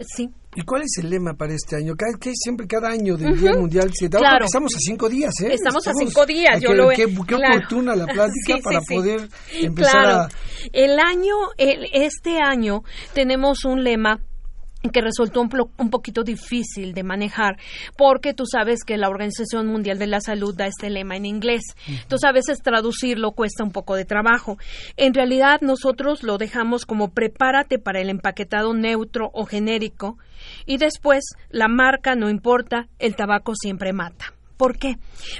Sí. 0.00 0.28
¿Y 0.56 0.62
cuál 0.62 0.82
es 0.82 0.98
el 1.02 1.10
lema 1.10 1.34
para 1.34 1.52
este 1.52 1.76
año? 1.76 1.94
Cada, 1.96 2.16
que 2.16 2.30
siempre 2.34 2.66
cada 2.68 2.88
año 2.88 3.16
del 3.16 3.38
Día 3.38 3.54
Mundial 3.54 3.90
se 3.92 4.08
claro. 4.08 4.44
Estamos 4.44 4.72
a 4.74 4.78
cinco 4.78 5.08
días, 5.08 5.32
¿eh? 5.42 5.52
Estamos, 5.52 5.86
a 5.88 5.92
cinco 5.98 6.24
días. 6.26 6.60
Yo 6.60 6.74
lo 6.74 6.90
qué, 6.90 7.06
qué 7.26 7.34
oportuna 7.34 7.96
la 7.96 8.06
plática 8.06 8.58
para 8.62 8.80
poder 8.80 9.28
empezar 9.52 10.06
a... 10.06 10.28
El 10.72 10.98
año, 11.00 11.34
el, 11.58 11.88
este 11.92 12.38
año 12.38 12.82
tenemos 13.14 13.64
un 13.64 13.82
lema 13.82 14.20
que 14.90 15.00
resultó 15.00 15.40
un, 15.40 15.50
un, 15.78 15.90
poquito 15.90 16.22
difícil 16.22 16.92
de 16.94 17.02
manejar 17.02 17.56
porque 17.96 18.34
tú 18.34 18.44
sabes 18.46 18.84
que 18.84 18.96
la 18.96 19.08
Organización 19.08 19.66
Mundial 19.66 19.98
de 19.98 20.06
la 20.06 20.20
Salud 20.20 20.54
da 20.54 20.66
este 20.66 20.90
lema 20.90 21.16
en 21.16 21.26
inglés. 21.26 21.62
Entonces 21.86 22.28
a 22.28 22.32
veces 22.32 22.62
traducirlo 22.62 23.32
cuesta 23.32 23.64
un 23.64 23.70
poco 23.70 23.94
de 23.94 24.04
trabajo. 24.04 24.58
En 24.96 25.14
realidad 25.14 25.60
nosotros 25.60 26.22
lo 26.22 26.38
dejamos 26.38 26.84
como 26.86 27.12
prepárate 27.12 27.78
para 27.78 28.00
el 28.00 28.10
empaquetado 28.10 28.74
neutro 28.74 29.30
o 29.32 29.46
genérico 29.46 30.18
y 30.66 30.76
después 30.76 31.24
la 31.50 31.68
marca 31.68 32.14
no 32.14 32.28
importa, 32.28 32.88
el 32.98 33.16
tabaco 33.16 33.54
siempre 33.54 33.92
mata. 33.92 34.34
¿Por 34.56 34.78
qué? 34.78 34.98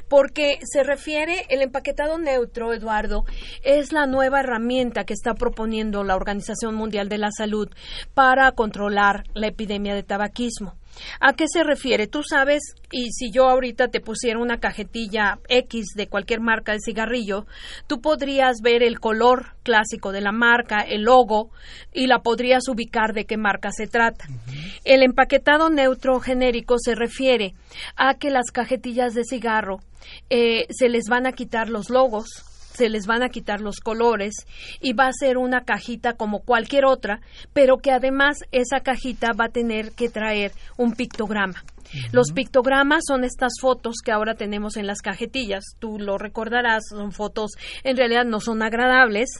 Porque 0.08 0.58
se 0.64 0.82
refiere, 0.82 1.46
el 1.48 1.62
empaquetado 1.62 2.18
neutro, 2.18 2.72
Eduardo, 2.72 3.24
es 3.62 3.92
la 3.92 4.06
nueva 4.06 4.40
herramienta 4.40 5.04
que 5.04 5.14
está 5.14 5.34
proponiendo 5.34 6.02
la 6.02 6.16
Organización 6.16 6.74
Mundial 6.74 7.08
de 7.08 7.18
la 7.18 7.30
Salud 7.30 7.68
para 8.14 8.50
controlar 8.52 9.24
la 9.34 9.46
epidemia 9.46 9.94
de 9.94 10.02
tabaquismo. 10.02 10.74
¿A 11.20 11.34
qué 11.34 11.46
se 11.48 11.62
refiere? 11.62 12.06
Tú 12.06 12.22
sabes, 12.22 12.60
y 12.90 13.10
si 13.12 13.30
yo 13.30 13.48
ahorita 13.48 13.88
te 13.88 14.00
pusiera 14.00 14.38
una 14.38 14.58
cajetilla 14.58 15.38
X 15.48 15.94
de 15.94 16.08
cualquier 16.08 16.40
marca 16.40 16.72
de 16.72 16.78
cigarrillo, 16.84 17.46
tú 17.86 18.00
podrías 18.00 18.60
ver 18.62 18.82
el 18.82 19.00
color 19.00 19.54
clásico 19.62 20.12
de 20.12 20.20
la 20.20 20.32
marca, 20.32 20.80
el 20.80 21.02
logo, 21.02 21.50
y 21.92 22.06
la 22.06 22.20
podrías 22.20 22.68
ubicar 22.68 23.12
de 23.14 23.24
qué 23.24 23.36
marca 23.36 23.70
se 23.72 23.86
trata. 23.86 24.26
El 24.84 25.02
empaquetado 25.02 25.70
neutro 25.70 26.20
genérico 26.20 26.76
se 26.78 26.94
refiere 26.94 27.54
a 27.96 28.14
que 28.14 28.30
las 28.30 28.50
cajetillas 28.50 29.14
de 29.14 29.24
cigarro 29.24 29.78
eh, 30.30 30.66
se 30.70 30.88
les 30.88 31.04
van 31.08 31.26
a 31.26 31.32
quitar 31.32 31.68
los 31.68 31.90
logos, 31.90 32.44
se 32.74 32.88
les 32.88 33.06
van 33.06 33.22
a 33.22 33.28
quitar 33.28 33.60
los 33.60 33.80
colores 33.80 34.34
y 34.80 34.92
va 34.92 35.06
a 35.06 35.12
ser 35.12 35.38
una 35.38 35.64
cajita 35.64 36.14
como 36.14 36.40
cualquier 36.40 36.84
otra, 36.84 37.20
pero 37.52 37.78
que 37.78 37.92
además 37.92 38.38
esa 38.52 38.80
cajita 38.80 39.32
va 39.32 39.46
a 39.46 39.52
tener 39.52 39.92
que 39.92 40.08
traer 40.08 40.52
un 40.76 40.92
pictograma. 40.92 41.64
Los 42.12 42.32
pictogramas 42.32 43.04
son 43.06 43.24
estas 43.24 43.52
fotos 43.60 43.96
que 44.04 44.12
ahora 44.12 44.34
tenemos 44.34 44.76
en 44.76 44.86
las 44.86 45.00
cajetillas. 45.00 45.64
Tú 45.78 45.98
lo 45.98 46.18
recordarás, 46.18 46.84
son 46.88 47.12
fotos, 47.12 47.52
en 47.82 47.96
realidad 47.96 48.24
no 48.24 48.40
son 48.40 48.62
agradables, 48.62 49.30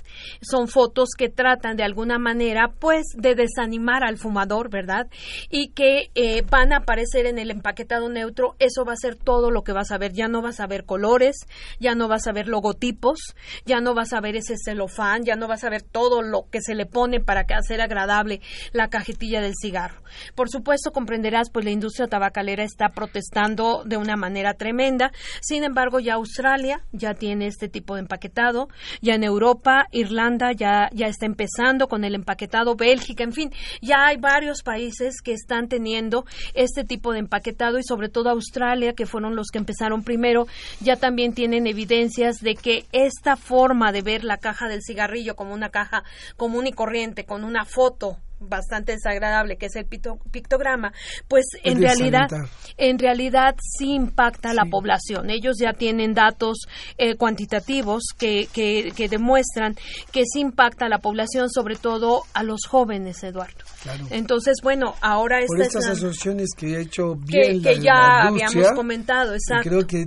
son 0.40 0.68
fotos 0.68 1.10
que 1.16 1.28
tratan 1.28 1.76
de 1.76 1.84
alguna 1.84 2.18
manera, 2.18 2.72
pues, 2.78 3.06
de 3.16 3.34
desanimar 3.34 4.04
al 4.04 4.18
fumador, 4.18 4.70
¿verdad? 4.70 5.08
Y 5.50 5.68
que 5.68 6.10
eh, 6.14 6.42
van 6.50 6.72
a 6.72 6.78
aparecer 6.78 7.26
en 7.26 7.38
el 7.38 7.50
empaquetado 7.50 8.08
neutro. 8.08 8.54
Eso 8.58 8.84
va 8.84 8.92
a 8.92 8.96
ser 8.96 9.16
todo 9.16 9.50
lo 9.50 9.62
que 9.62 9.72
vas 9.72 9.90
a 9.90 9.98
ver. 9.98 10.12
Ya 10.12 10.28
no 10.28 10.42
vas 10.42 10.60
a 10.60 10.66
ver 10.66 10.84
colores, 10.84 11.36
ya 11.80 11.94
no 11.94 12.08
vas 12.08 12.26
a 12.26 12.32
ver 12.32 12.48
logotipos, 12.48 13.34
ya 13.64 13.80
no 13.80 13.94
vas 13.94 14.12
a 14.12 14.20
ver 14.20 14.36
ese 14.36 14.56
celofán, 14.62 15.24
ya 15.24 15.36
no 15.36 15.48
vas 15.48 15.64
a 15.64 15.70
ver 15.70 15.82
todo 15.82 16.22
lo 16.22 16.48
que 16.50 16.60
se 16.60 16.74
le 16.74 16.86
pone 16.86 17.20
para 17.20 17.46
hacer 17.56 17.80
agradable 17.80 18.40
la 18.72 18.88
cajetilla 18.88 19.40
del 19.40 19.54
cigarro. 19.60 20.02
Por 20.34 20.48
supuesto, 20.48 20.92
comprenderás, 20.92 21.50
pues, 21.50 21.64
la 21.64 21.70
industria 21.70 22.08
tabacal 22.34 22.60
está 22.60 22.90
protestando 22.90 23.82
de 23.84 23.96
una 23.96 24.16
manera 24.16 24.54
tremenda. 24.54 25.12
Sin 25.40 25.64
embargo, 25.64 26.00
ya 26.00 26.14
Australia 26.14 26.84
ya 26.92 27.14
tiene 27.14 27.46
este 27.46 27.68
tipo 27.68 27.94
de 27.94 28.00
empaquetado, 28.00 28.68
ya 29.00 29.14
en 29.14 29.24
Europa, 29.24 29.86
Irlanda 29.92 30.52
ya, 30.52 30.90
ya 30.92 31.06
está 31.06 31.26
empezando 31.26 31.88
con 31.88 32.04
el 32.04 32.14
empaquetado, 32.14 32.74
Bélgica, 32.74 33.24
en 33.24 33.32
fin, 33.32 33.52
ya 33.80 34.06
hay 34.06 34.16
varios 34.16 34.62
países 34.62 35.20
que 35.22 35.32
están 35.32 35.68
teniendo 35.68 36.24
este 36.54 36.84
tipo 36.84 37.12
de 37.12 37.20
empaquetado 37.20 37.78
y 37.78 37.84
sobre 37.84 38.08
todo 38.08 38.30
Australia, 38.30 38.94
que 38.94 39.06
fueron 39.06 39.36
los 39.36 39.48
que 39.48 39.58
empezaron 39.58 40.02
primero, 40.02 40.46
ya 40.80 40.96
también 40.96 41.34
tienen 41.34 41.66
evidencias 41.66 42.38
de 42.38 42.54
que 42.56 42.84
esta 42.92 43.36
forma 43.36 43.92
de 43.92 44.02
ver 44.02 44.24
la 44.24 44.38
caja 44.38 44.68
del 44.68 44.82
cigarrillo 44.82 45.36
como 45.36 45.54
una 45.54 45.70
caja 45.70 46.02
común 46.36 46.66
y 46.66 46.72
corriente, 46.72 47.24
con 47.24 47.44
una 47.44 47.64
foto 47.64 48.18
bastante 48.40 48.92
desagradable 48.92 49.56
que 49.56 49.66
es 49.66 49.76
el 49.76 49.86
pictograma, 49.86 50.92
pues 51.28 51.44
en 51.62 51.80
realidad 51.80 52.28
en 52.76 52.98
realidad 52.98 53.54
sí 53.60 53.94
impacta 53.94 54.50
a 54.50 54.54
la 54.54 54.64
población. 54.64 55.30
Ellos 55.30 55.56
ya 55.58 55.72
tienen 55.72 56.14
datos 56.14 56.66
eh, 56.98 57.16
cuantitativos 57.16 58.02
que, 58.18 58.48
que, 58.52 59.08
demuestran 59.08 59.74
que 60.12 60.22
sí 60.24 60.40
impacta 60.40 60.86
a 60.86 60.88
la 60.88 60.98
población, 60.98 61.50
sobre 61.50 61.76
todo 61.76 62.22
a 62.32 62.42
los 62.42 62.66
jóvenes, 62.66 63.22
Eduardo. 63.22 63.64
Entonces, 64.10 64.56
bueno, 64.62 64.94
ahora 65.00 65.38
Por 65.46 65.60
estas 65.60 65.86
asociaciones 65.86 66.50
que 66.56 66.74
he 66.74 66.80
hecho 66.80 67.14
bien 67.16 67.62
que, 67.62 67.80
ya 67.80 68.22
habíamos 68.26 68.72
comentado, 68.72 69.34
exacto. 69.34 69.68
Creo 69.68 69.86
que 69.86 70.06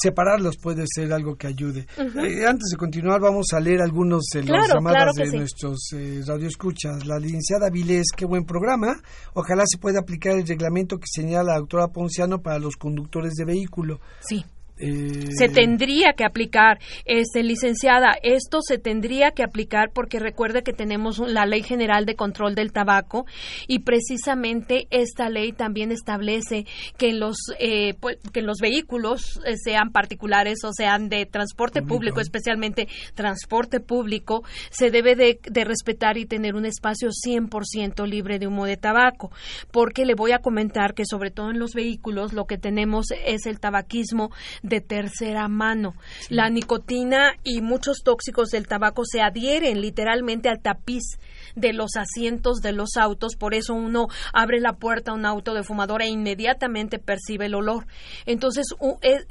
separarlos 0.00 0.56
puede 0.56 0.84
ser 0.86 1.12
algo 1.12 1.36
que 1.36 1.46
ayude. 1.46 1.86
Eh, 1.98 2.46
antes 2.46 2.70
de 2.70 2.76
continuar, 2.76 3.20
vamos 3.20 3.46
a 3.52 3.60
leer 3.60 3.80
algunos 3.82 4.24
de 4.32 4.44
las 4.44 4.68
llamadas 4.68 5.14
de 5.14 5.38
nuestros 5.38 5.92
eh, 5.92 6.22
radioescuchas. 6.26 7.06
La 7.06 7.18
licenciada 7.18 7.70
Vilés, 7.70 8.06
qué 8.16 8.24
buen 8.24 8.44
programa. 8.44 9.00
Ojalá 9.34 9.64
se 9.66 9.78
pueda 9.78 10.00
aplicar 10.00 10.38
el 10.38 10.46
reglamento 10.46 10.98
que 10.98 11.06
señala 11.10 11.52
la 11.52 11.58
doctora 11.58 11.88
Ponciano 11.88 12.40
para 12.40 12.58
los 12.58 12.76
conductores 12.76 13.34
de 13.34 13.44
vehículo. 13.44 14.00
Sí. 14.20 14.44
Eh, 14.80 15.26
se 15.36 15.48
tendría 15.48 16.14
que 16.14 16.24
aplicar, 16.24 16.78
este, 17.04 17.42
licenciada, 17.42 18.16
esto 18.22 18.60
se 18.62 18.78
tendría 18.78 19.32
que 19.32 19.42
aplicar 19.42 19.90
porque 19.92 20.18
recuerde 20.18 20.62
que 20.62 20.72
tenemos 20.72 21.18
la 21.18 21.44
Ley 21.44 21.62
General 21.62 22.06
de 22.06 22.14
Control 22.14 22.54
del 22.54 22.72
Tabaco 22.72 23.26
y 23.66 23.80
precisamente 23.80 24.86
esta 24.90 25.28
ley 25.28 25.52
también 25.52 25.92
establece 25.92 26.66
que 26.96 27.12
los 27.12 27.36
eh, 27.58 27.94
pues, 28.00 28.18
que 28.32 28.42
los 28.42 28.58
vehículos 28.58 29.40
eh, 29.44 29.56
sean 29.56 29.90
particulares 29.92 30.64
o 30.64 30.72
sean 30.72 31.08
de 31.08 31.26
transporte 31.26 31.82
público, 31.82 32.20
especialmente 32.20 32.88
transporte 33.14 33.80
público, 33.80 34.44
se 34.70 34.90
debe 34.90 35.14
de, 35.14 35.40
de 35.42 35.64
respetar 35.64 36.16
y 36.16 36.24
tener 36.24 36.54
un 36.54 36.64
espacio 36.64 37.10
100% 37.10 38.06
libre 38.06 38.38
de 38.38 38.46
humo 38.46 38.64
de 38.64 38.76
tabaco, 38.76 39.30
porque 39.70 40.06
le 40.06 40.14
voy 40.14 40.32
a 40.32 40.38
comentar 40.38 40.94
que 40.94 41.04
sobre 41.04 41.30
todo 41.30 41.50
en 41.50 41.58
los 41.58 41.74
vehículos 41.74 42.32
lo 42.32 42.46
que 42.46 42.56
tenemos 42.56 43.06
es 43.26 43.46
el 43.46 43.60
tabaquismo 43.60 44.30
de 44.70 44.80
tercera 44.80 45.46
mano. 45.48 45.94
La 46.30 46.48
nicotina 46.48 47.34
y 47.44 47.60
muchos 47.60 47.98
tóxicos 48.02 48.48
del 48.48 48.66
tabaco 48.66 49.02
se 49.04 49.20
adhieren 49.20 49.82
literalmente 49.82 50.48
al 50.48 50.62
tapiz 50.62 51.18
de 51.54 51.72
los 51.72 51.96
asientos 51.96 52.58
de 52.60 52.72
los 52.72 52.96
autos, 52.96 53.36
por 53.36 53.54
eso 53.54 53.74
uno 53.74 54.08
abre 54.32 54.60
la 54.60 54.74
puerta 54.74 55.12
a 55.12 55.14
un 55.14 55.26
auto 55.26 55.54
de 55.54 55.62
fumador 55.62 56.02
e 56.02 56.08
inmediatamente 56.08 56.98
percibe 56.98 57.46
el 57.46 57.54
olor. 57.54 57.86
Entonces, 58.26 58.66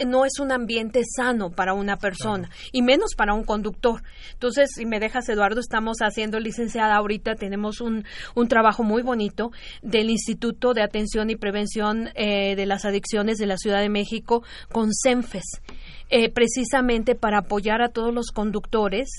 no 0.06 0.26
es 0.26 0.40
un 0.40 0.52
ambiente 0.52 1.02
sano 1.04 1.52
para 1.52 1.74
una 1.74 1.98
persona 1.98 2.50
y 2.72 2.82
menos 2.82 3.16
para 3.16 3.34
un 3.34 3.44
conductor. 3.44 4.02
Entonces, 4.34 4.72
si 4.76 4.86
me 4.86 5.00
dejas, 5.00 5.28
Eduardo, 5.30 5.60
estamos 5.60 5.98
haciendo 6.02 6.40
licenciada 6.40 6.96
ahorita, 6.96 7.36
tenemos 7.36 7.82
un, 7.82 8.06
un 8.36 8.48
trabajo 8.48 8.84
muy 8.84 9.02
bonito 9.02 9.52
del 9.82 10.10
Instituto 10.10 10.74
de 10.74 10.82
Atención 10.82 11.30
y 11.30 11.36
Prevención 11.36 12.10
eh, 12.16 12.56
de 12.56 12.66
las 12.66 12.86
Adicciones 12.86 13.38
de 13.38 13.46
la 13.46 13.58
Ciudad 13.58 13.82
de 13.82 13.90
México 13.90 14.44
con 14.72 14.90
CENFES 14.94 15.62
eh, 16.10 16.30
precisamente 16.32 17.16
para 17.16 17.40
apoyar 17.40 17.82
a 17.82 17.90
todos 17.90 18.14
los 18.14 18.32
conductores 18.32 19.10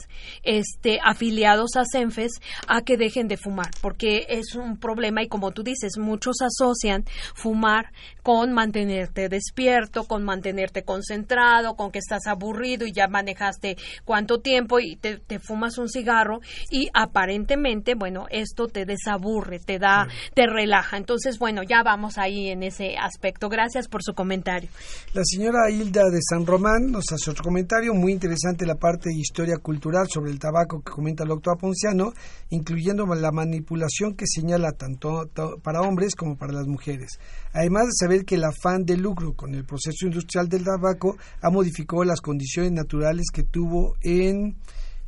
este, 0.43 0.99
afiliados 1.03 1.77
a 1.77 1.83
CENFES 1.91 2.33
a 2.67 2.83
que 2.83 2.97
dejen 2.97 3.29
de 3.29 3.37
fumar, 3.37 3.71
porque 3.81 4.27
es 4.29 4.55
un 4.55 4.77
problema 4.79 5.23
y 5.23 5.29
como 5.29 5.53
tú 5.53 5.63
dices, 5.63 5.99
muchos 5.99 6.37
asocian 6.43 7.05
fumar 7.35 7.93
con 8.23 8.53
mantenerte 8.53 9.29
despierto, 9.29 10.05
con 10.05 10.25
mantenerte 10.25 10.83
concentrado, 10.83 11.75
con 11.75 11.91
que 11.91 11.99
estás 11.99 12.27
aburrido 12.27 12.87
y 12.87 12.93
ya 12.93 13.09
manejaste 13.09 13.77
cuánto 14.05 14.41
tiempo 14.41 14.79
y 14.81 14.97
te, 14.97 15.21
fumas 15.39 15.79
un 15.79 15.89
cigarro 15.89 16.41
y 16.71 16.89
aparentemente, 16.93 17.95
bueno, 17.95 18.27
esto 18.31 18.67
te 18.67 18.85
desaburre, 18.85 19.59
te 19.59 19.79
da, 19.79 20.07
te 20.35 20.47
relaja. 20.47 20.97
Entonces, 20.97 21.39
bueno, 21.39 21.63
ya 21.63 21.83
vamos 21.83 22.19
ahí 22.19 22.49
en 22.49 22.63
ese 22.63 22.97
aspecto. 22.99 23.49
Gracias 23.49 23.89
por 23.89 24.03
su 24.03 24.15
comentario. 24.15 24.69
La 25.15 25.23
señora 25.25 25.71
Hilda 25.71 26.11
de 26.11 26.21
San 26.29 26.47
Román 26.47 26.80
nos 26.87 27.05
hace 27.13 27.31
otro 27.31 27.45
comentario 27.45 27.95
muy 27.95 28.13
interesante 28.13 28.67
la 28.67 28.75
parte 28.75 29.11
de 29.11 29.17
historia 29.17 29.57
cultural 29.59 30.07
sobre 30.09 30.31
el 30.31 30.39
tabaco 30.39 30.83
que 30.83 30.93
comenta 30.93 31.23
el 31.23 31.29
doctor 31.29 31.59
Ponciano, 31.59 32.13
incluyendo 32.51 33.07
la 33.07 33.31
manipulación 33.31 34.15
que 34.15 34.27
señala 34.27 34.73
tanto 34.73 35.29
para 35.63 35.83
hombres 35.83 36.15
como 36.15 36.37
para 36.37 36.53
las 36.53 36.67
mujeres. 36.67 37.19
Además 37.53 37.87
de 37.87 37.93
saber 38.07 38.25
que 38.25 38.37
el 38.37 38.45
afán 38.45 38.85
de 38.85 38.97
lucro 38.97 39.35
con 39.35 39.55
el 39.55 39.65
proceso 39.65 40.07
industrial 40.07 40.49
del 40.49 40.65
tabaco 40.65 41.17
ha 41.43 41.51
modificado 41.51 42.05
las 42.05 42.21
condiciones 42.21 42.73
naturales 42.73 43.27
que 43.33 43.43
tuvo 43.43 43.97
en, 44.03 44.57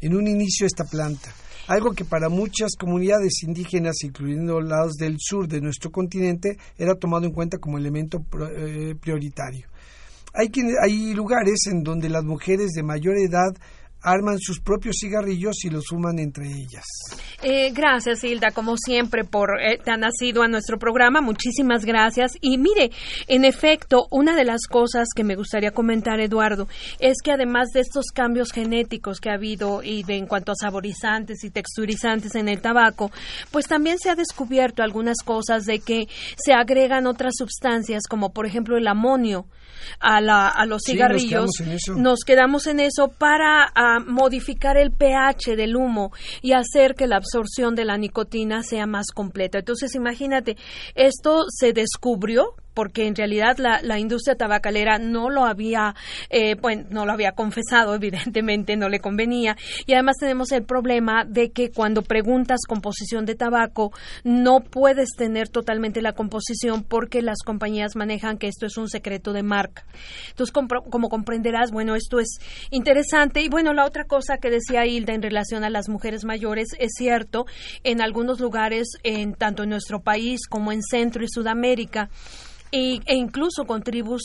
en 0.00 0.16
un 0.16 0.26
inicio 0.26 0.66
esta 0.66 0.84
planta 0.84 1.32
algo 1.68 1.92
que 1.92 2.04
para 2.04 2.28
muchas 2.28 2.72
comunidades 2.76 3.44
indígenas, 3.44 3.94
incluyendo 4.02 4.60
los 4.60 4.94
del 4.94 5.16
sur 5.18 5.46
de 5.46 5.60
nuestro 5.60 5.92
continente, 5.92 6.58
era 6.76 6.96
tomado 6.96 7.24
en 7.24 7.32
cuenta 7.32 7.58
como 7.58 7.78
elemento 7.78 8.18
eh, 8.56 8.96
prioritario. 9.00 9.68
Hay, 10.34 10.50
hay 10.82 11.14
lugares 11.14 11.66
en 11.70 11.82
donde 11.82 12.08
las 12.08 12.24
mujeres 12.24 12.70
de 12.72 12.82
mayor 12.82 13.16
edad 13.18 13.54
arman 14.02 14.38
sus 14.38 14.60
propios 14.60 14.96
cigarrillos 15.00 15.64
y 15.64 15.70
los 15.70 15.84
fuman 15.88 16.18
entre 16.18 16.46
ellas. 16.46 16.84
Eh, 17.42 17.70
gracias, 17.72 18.24
Hilda, 18.24 18.50
como 18.50 18.76
siempre, 18.76 19.24
por 19.24 19.60
eh, 19.60 19.78
te 19.82 19.96
nacido 19.96 20.42
a 20.42 20.48
nuestro 20.48 20.78
programa. 20.78 21.20
Muchísimas 21.20 21.84
gracias. 21.84 22.32
Y 22.40 22.58
mire, 22.58 22.90
en 23.28 23.44
efecto, 23.44 24.06
una 24.10 24.34
de 24.34 24.44
las 24.44 24.66
cosas 24.66 25.08
que 25.14 25.24
me 25.24 25.36
gustaría 25.36 25.70
comentar, 25.70 26.20
Eduardo, 26.20 26.68
es 26.98 27.18
que 27.22 27.32
además 27.32 27.68
de 27.72 27.80
estos 27.80 28.06
cambios 28.12 28.52
genéticos 28.52 29.20
que 29.20 29.30
ha 29.30 29.34
habido 29.34 29.82
y 29.82 30.02
de 30.02 30.16
en 30.16 30.26
cuanto 30.26 30.52
a 30.52 30.56
saborizantes 30.56 31.44
y 31.44 31.50
texturizantes 31.50 32.34
en 32.34 32.48
el 32.48 32.60
tabaco, 32.60 33.10
pues 33.50 33.66
también 33.66 33.98
se 33.98 34.10
ha 34.10 34.14
descubierto 34.14 34.82
algunas 34.82 35.18
cosas 35.24 35.64
de 35.64 35.78
que 35.78 36.08
se 36.36 36.52
agregan 36.52 37.06
otras 37.06 37.34
sustancias, 37.36 38.02
como 38.08 38.32
por 38.32 38.46
ejemplo 38.46 38.76
el 38.76 38.88
amonio 38.88 39.46
a, 40.00 40.20
la, 40.20 40.48
a 40.48 40.66
los 40.66 40.82
cigarrillos. 40.84 41.50
nos, 41.96 42.20
quedamos 42.24 42.66
en 42.66 42.80
eso 42.80 43.08
para 43.08 43.64
ah, 43.74 44.00
modificar 44.06 44.76
el 44.76 44.90
pH 44.92 45.56
del 45.56 45.76
humo 45.76 46.12
y 46.40 46.52
hacer 46.52 46.94
que 46.94 47.06
la 47.06 47.16
absorción 47.16 47.74
de 47.74 47.84
la 47.84 47.96
nicotina 47.96 48.62
sea 48.62 48.86
más 48.86 49.06
completa. 49.14 49.58
Entonces, 49.58 49.94
imagínate, 49.94 50.56
esto 50.94 51.44
se 51.48 51.72
descubrió 51.72 52.54
porque 52.74 53.06
en 53.06 53.14
realidad 53.14 53.58
la, 53.58 53.80
la 53.82 53.98
industria 53.98 54.36
tabacalera 54.36 54.98
no 54.98 55.30
lo 55.30 55.44
había, 55.44 55.94
eh, 56.30 56.54
bueno, 56.54 56.84
no 56.90 57.06
lo 57.06 57.12
había 57.12 57.32
confesado, 57.32 57.94
evidentemente 58.02 58.76
no 58.76 58.88
le 58.88 59.00
convenía. 59.00 59.56
Y 59.86 59.94
además 59.94 60.16
tenemos 60.18 60.52
el 60.52 60.64
problema 60.64 61.24
de 61.24 61.50
que 61.50 61.70
cuando 61.70 62.02
preguntas 62.02 62.60
composición 62.66 63.26
de 63.26 63.34
tabaco, 63.34 63.92
no 64.24 64.60
puedes 64.60 65.10
tener 65.16 65.48
totalmente 65.48 66.02
la 66.02 66.12
composición 66.12 66.82
porque 66.82 67.22
las 67.22 67.42
compañías 67.44 67.96
manejan 67.96 68.38
que 68.38 68.48
esto 68.48 68.66
es 68.66 68.76
un 68.76 68.88
secreto 68.88 69.32
de 69.32 69.42
marca. 69.42 69.84
Entonces, 70.28 70.52
como, 70.52 71.08
comprenderás, 71.08 71.70
bueno, 71.70 71.94
esto 71.94 72.18
es 72.18 72.38
interesante. 72.70 73.42
Y 73.42 73.48
bueno, 73.48 73.72
la 73.72 73.84
otra 73.84 74.04
cosa 74.04 74.38
que 74.38 74.50
decía 74.50 74.86
Hilda 74.86 75.14
en 75.14 75.22
relación 75.22 75.64
a 75.64 75.70
las 75.70 75.88
mujeres 75.88 76.24
mayores 76.24 76.68
es 76.78 76.92
cierto, 76.96 77.46
en 77.84 78.00
algunos 78.00 78.40
lugares, 78.40 78.88
en 79.02 79.34
tanto 79.34 79.62
en 79.62 79.70
nuestro 79.70 80.00
país 80.00 80.46
como 80.48 80.72
en 80.72 80.82
Centro 80.82 81.24
y 81.24 81.28
Sudamérica, 81.28 82.10
e 82.72 83.14
incluso 83.14 83.64
con 83.66 83.82
tribus 83.82 84.22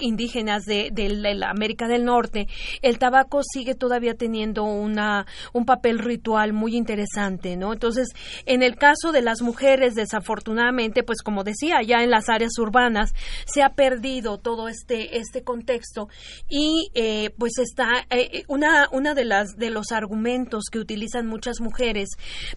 indígenas 0.00 0.64
de, 0.64 0.90
la 1.34 1.50
América 1.50 1.88
del 1.88 2.04
Norte, 2.04 2.46
el 2.80 2.98
tabaco 2.98 3.40
sigue 3.42 3.74
todavía 3.74 4.14
teniendo 4.14 4.62
una, 4.62 5.26
un 5.52 5.64
papel 5.64 5.98
ritual 5.98 6.52
muy 6.52 6.76
interesante, 6.76 7.56
¿no? 7.56 7.72
Entonces, 7.72 8.08
en 8.46 8.62
el 8.62 8.76
caso 8.76 9.10
de 9.12 9.22
las 9.22 9.42
mujeres, 9.42 9.94
desafortunadamente, 9.94 11.02
pues 11.02 11.22
como 11.22 11.42
decía, 11.42 11.82
ya 11.82 12.02
en 12.02 12.10
las 12.10 12.28
áreas 12.28 12.56
urbanas 12.58 13.12
se 13.46 13.62
ha 13.62 13.70
perdido 13.70 14.38
todo 14.38 14.68
este, 14.68 15.18
este 15.18 15.42
contexto 15.42 16.08
y 16.48 16.90
eh, 16.94 17.30
pues 17.36 17.58
está 17.58 18.06
eh, 18.10 18.44
una, 18.48 18.88
una 18.92 19.14
de 19.14 19.24
las 19.24 19.56
de 19.56 19.70
los 19.70 19.92
argumentos 19.92 20.64
que 20.70 20.78
utilizan 20.78 21.26
muchas 21.26 21.60
mujeres 21.60 22.10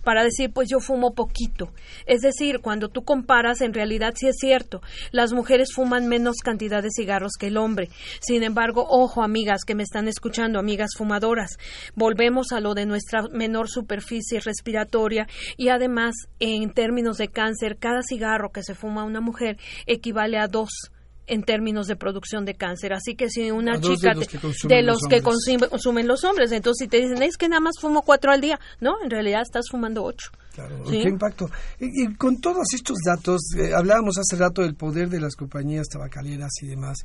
para 0.04 0.24
decir, 0.24 0.52
pues 0.54 0.70
yo 0.70 0.80
fumo 0.80 1.14
poquito. 1.14 1.72
Es 2.06 2.22
decir, 2.22 2.60
cuando 2.62 2.90
tú 2.90 3.04
comparas, 3.04 3.62
en 3.62 3.74
realidad 3.74 4.14
sí 4.16 4.28
es 4.28 4.38
cierto, 4.38 4.82
las 5.12 5.31
mujeres 5.34 5.74
fuman 5.74 6.08
menos 6.08 6.38
cantidad 6.44 6.82
de 6.82 6.90
cigarros 6.90 7.34
que 7.40 7.48
el 7.48 7.58
hombre. 7.58 7.90
Sin 8.20 8.44
embargo, 8.44 8.86
ojo, 8.90 9.24
amigas 9.24 9.64
que 9.66 9.76
me 9.76 9.84
están 9.84 10.08
escuchando, 10.08 10.60
amigas 10.60 10.92
fumadoras, 10.98 11.58
volvemos 11.96 12.52
a 12.52 12.60
lo 12.60 12.74
de 12.74 12.86
nuestra 12.86 13.24
menor 13.32 13.70
superficie 13.70 14.40
respiratoria 14.40 15.28
y 15.58 15.70
además, 15.70 16.16
en 16.40 16.72
términos 16.74 17.18
de 17.18 17.28
cáncer, 17.28 17.78
cada 17.78 18.02
cigarro 18.02 18.52
que 18.52 18.64
se 18.64 18.76
fuma 18.76 19.04
una 19.04 19.22
mujer 19.22 19.58
equivale 19.86 20.38
a 20.38 20.48
dos 20.48 20.92
en 21.28 21.44
términos 21.44 21.88
de 21.88 21.96
producción 21.96 22.46
de 22.46 22.56
cáncer. 22.56 22.94
Así 22.94 23.16
que 23.16 23.30
si 23.30 23.52
una 23.52 23.80
chica 23.80 24.14
de 24.14 24.82
los 24.82 25.00
que, 25.08 25.22
consumen, 25.22 26.08
los 26.08 26.24
hombres, 26.24 26.52
entonces 26.52 26.86
si 26.86 26.90
te 26.90 27.02
dicen 27.02 27.22
es 27.24 27.38
que 27.38 27.48
nada 27.48 27.62
más 27.62 27.76
fumo 27.80 28.02
cuatro 28.02 28.32
al 28.32 28.42
día, 28.42 28.60
no, 28.80 28.96
en 29.04 29.10
realidad 29.10 29.42
estás 29.42 29.66
fumando 29.70 30.04
ocho. 30.04 30.30
Claro, 30.54 30.84
qué 30.84 31.04
impacto. 31.04 31.50
Y, 31.80 32.14
con 32.16 32.42
todos 32.42 32.74
estos 32.74 32.98
datos, 33.06 33.42
eh, 33.58 33.72
hablábamos 33.74 34.18
hace 34.18 34.36
rato 34.36 34.62
del 34.62 34.76
poder 34.76 35.10
de 35.10 35.22
las 35.22 35.36
compañías 35.36 35.88
tabacaleras 35.88 36.52
y 36.62 36.68
demás. 36.68 36.98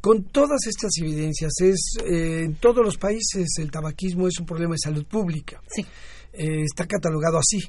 Con 0.00 0.24
todas 0.24 0.66
estas 0.66 0.90
evidencias, 1.00 1.52
es 1.60 1.96
eh, 2.04 2.42
en 2.44 2.54
todos 2.56 2.84
los 2.84 2.96
países 2.96 3.48
el 3.58 3.70
tabaquismo 3.70 4.28
es 4.28 4.38
un 4.38 4.46
problema 4.46 4.74
de 4.74 4.78
salud 4.78 5.06
pública. 5.06 5.60
Sí. 5.68 5.84
Eh, 6.32 6.62
está 6.64 6.86
catalogado 6.86 7.38
así. 7.38 7.60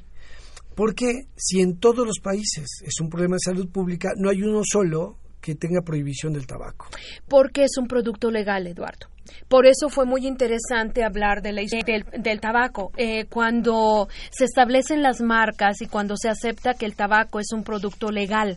Porque 0.74 1.26
si 1.36 1.60
en 1.60 1.78
todos 1.78 2.06
los 2.06 2.18
países 2.20 2.66
es 2.82 3.00
un 3.00 3.10
problema 3.10 3.36
de 3.36 3.52
salud 3.52 3.68
pública, 3.68 4.10
no 4.16 4.30
hay 4.30 4.42
uno 4.42 4.62
solo 4.64 5.18
que 5.42 5.54
tenga 5.54 5.82
prohibición 5.82 6.32
del 6.32 6.46
tabaco. 6.46 6.88
Porque 7.28 7.64
es 7.64 7.76
un 7.76 7.88
producto 7.88 8.30
legal, 8.30 8.66
Eduardo. 8.66 9.08
Por 9.48 9.66
eso 9.66 9.88
fue 9.88 10.06
muy 10.06 10.26
interesante 10.26 11.04
hablar 11.04 11.42
de 11.42 11.52
la, 11.52 11.62
del, 11.62 12.04
del 12.22 12.40
tabaco. 12.40 12.92
Eh, 12.96 13.26
cuando 13.26 14.08
se 14.30 14.44
establecen 14.44 15.02
las 15.02 15.20
marcas 15.20 15.82
y 15.82 15.86
cuando 15.86 16.16
se 16.16 16.28
acepta 16.28 16.74
que 16.74 16.86
el 16.86 16.96
tabaco 16.96 17.40
es 17.40 17.52
un 17.52 17.64
producto 17.64 18.10
legal, 18.10 18.56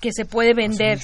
que 0.00 0.10
se 0.12 0.24
puede 0.24 0.52
vender, 0.52 0.98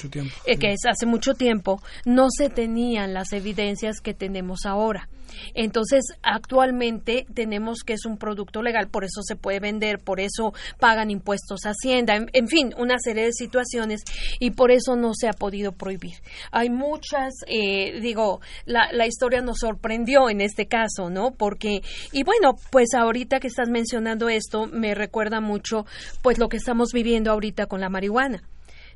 eh, 0.45 0.57
que 0.57 0.73
es 0.73 0.81
hace 0.85 1.05
mucho 1.05 1.33
tiempo, 1.33 1.81
no 2.05 2.27
se 2.29 2.49
tenían 2.49 3.13
las 3.13 3.31
evidencias 3.31 4.01
que 4.01 4.13
tenemos 4.13 4.65
ahora. 4.65 5.07
Entonces, 5.53 6.05
actualmente 6.23 7.25
tenemos 7.33 7.83
que 7.83 7.93
es 7.93 8.05
un 8.05 8.17
producto 8.17 8.61
legal, 8.61 8.87
por 8.89 9.03
eso 9.03 9.21
se 9.21 9.35
puede 9.35 9.59
vender, 9.59 9.99
por 9.99 10.19
eso 10.19 10.53
pagan 10.79 11.11
impuestos 11.11 11.65
a 11.65 11.71
Hacienda, 11.71 12.15
en, 12.15 12.47
fin, 12.47 12.73
una 12.77 12.97
serie 12.99 13.23
de 13.23 13.33
situaciones 13.33 14.01
y 14.39 14.51
por 14.51 14.71
eso 14.71 14.95
no 14.95 15.13
se 15.13 15.27
ha 15.27 15.33
podido 15.33 15.71
prohibir. 15.71 16.15
Hay 16.51 16.69
muchas, 16.69 17.33
eh, 17.47 17.99
digo, 18.01 18.41
la, 18.65 18.91
la 18.91 19.07
historia 19.07 19.41
nos 19.41 19.59
sorprendió 19.59 20.29
en 20.29 20.41
este 20.41 20.67
caso, 20.67 21.09
¿no? 21.09 21.31
Porque, 21.31 21.81
y 22.11 22.23
bueno, 22.23 22.55
pues 22.71 22.93
ahorita 22.93 23.39
que 23.39 23.47
estás 23.47 23.69
mencionando 23.69 24.29
esto, 24.29 24.67
me 24.67 24.95
recuerda 24.95 25.41
mucho, 25.41 25.85
pues 26.21 26.37
lo 26.37 26.49
que 26.49 26.57
estamos 26.57 26.91
viviendo 26.93 27.31
ahorita 27.31 27.67
con 27.67 27.81
la 27.81 27.89
marihuana. 27.89 28.43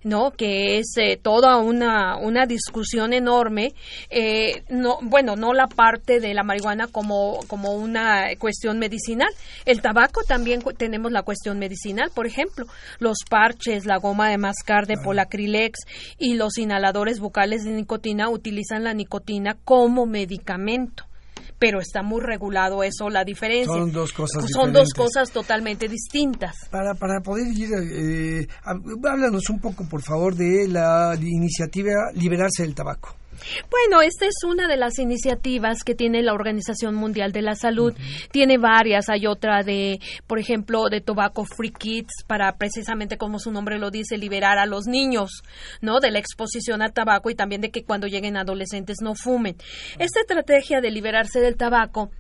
¿No? 0.04 0.32
Que 0.32 0.80
es 0.80 0.94
eh, 0.98 1.20
toda 1.22 1.58
una, 1.58 2.18
una 2.18 2.46
discusión 2.46 3.14
enorme, 3.14 3.74
eh, 4.10 4.64
no, 4.70 5.00
bueno, 5.02 5.36
no 5.36 5.54
la 5.54 5.68
parte 5.68 6.20
de 6.20 6.34
la 6.34 6.44
marihuana 6.44 6.88
como, 6.88 7.40
como 7.48 7.74
una 7.74 8.28
cuestión 8.38 8.80
medicinal. 8.80 9.30
El 9.66 9.82
tabaco 9.82 10.22
también 10.28 10.62
tenemos 10.78 11.12
la 11.12 11.24
cuestión 11.24 11.60
medicinal, 11.60 12.12
por 12.14 12.28
ejemplo, 12.28 12.66
los 13.00 13.20
parches, 13.30 13.86
la 13.86 13.98
goma 13.98 14.30
de 14.30 14.38
mascar 14.38 14.88
de 14.88 14.98
polacrilex 14.98 15.80
y 16.18 16.36
los 16.36 16.58
inhaladores 16.58 17.20
bucales 17.20 17.64
de 17.64 17.72
nicotina 17.72 18.30
utilizan 18.30 18.84
la 18.84 18.94
nicotina 18.94 19.58
como 19.64 20.06
medicamento 20.06 21.06
pero 21.64 21.80
está 21.80 22.04
muy 22.04 22.20
regulado 22.20 22.84
eso, 22.84 23.10
la 23.10 23.24
diferencia. 23.24 23.74
Son 23.74 23.90
dos 23.90 24.12
cosas 24.12 24.44
Son 24.52 24.74
dos 24.74 24.94
cosas 24.94 25.32
totalmente 25.32 25.88
distintas. 25.88 26.68
Para, 26.70 26.94
para 26.94 27.22
poder 27.22 27.48
ir, 27.58 27.70
eh, 27.74 28.48
háblanos 28.66 29.50
un 29.50 29.62
poco, 29.62 29.88
por 29.88 30.02
favor, 30.02 30.36
de 30.36 30.68
la 30.68 31.16
iniciativa 31.18 32.12
Liberarse 32.16 32.64
del 32.64 32.76
Tabaco. 32.76 33.16
Bueno, 33.70 34.02
esta 34.02 34.26
es 34.26 34.36
una 34.46 34.68
de 34.68 34.78
las 34.78 35.00
iniciativas 35.00 35.84
que 35.84 35.96
tiene 35.96 36.22
la 36.22 36.34
Organización 36.34 36.96
Mundial 36.96 37.32
de 37.32 37.42
la 37.42 37.56
Salud. 37.56 37.94
Tiene 38.32 38.58
varias. 38.58 39.10
Hay 39.10 39.28
otra 39.28 39.64
de, 39.64 40.00
por 40.28 40.40
ejemplo, 40.40 40.90
de 40.90 41.02
Tobacco 41.02 41.46
Free 41.46 41.72
Kids 41.72 42.24
para 42.28 42.56
precisamente 42.58 43.18
como 43.18 43.40
su 43.40 43.52
nombre 43.52 43.80
lo 43.80 43.92
dice, 43.92 44.18
liberar 44.18 44.58
a 44.58 44.66
los 44.66 44.86
niños, 44.88 45.44
¿no? 45.82 46.00
De 46.00 46.12
la 46.12 46.20
exposición 46.20 46.82
al 46.82 46.94
tabaco 46.94 47.30
y 47.30 47.36
también 47.36 47.62
de 47.62 47.72
que 47.72 47.84
cuando 47.84 48.08
lleguen 48.08 48.38
adolescentes 48.38 48.98
no 49.02 49.16
fumen. 49.16 49.56
Esta 50.00 50.22
estrategia 50.22 50.82
de 50.82 50.92
liberarse 50.92 51.40
del 51.40 51.58
tabaco 51.58 52.12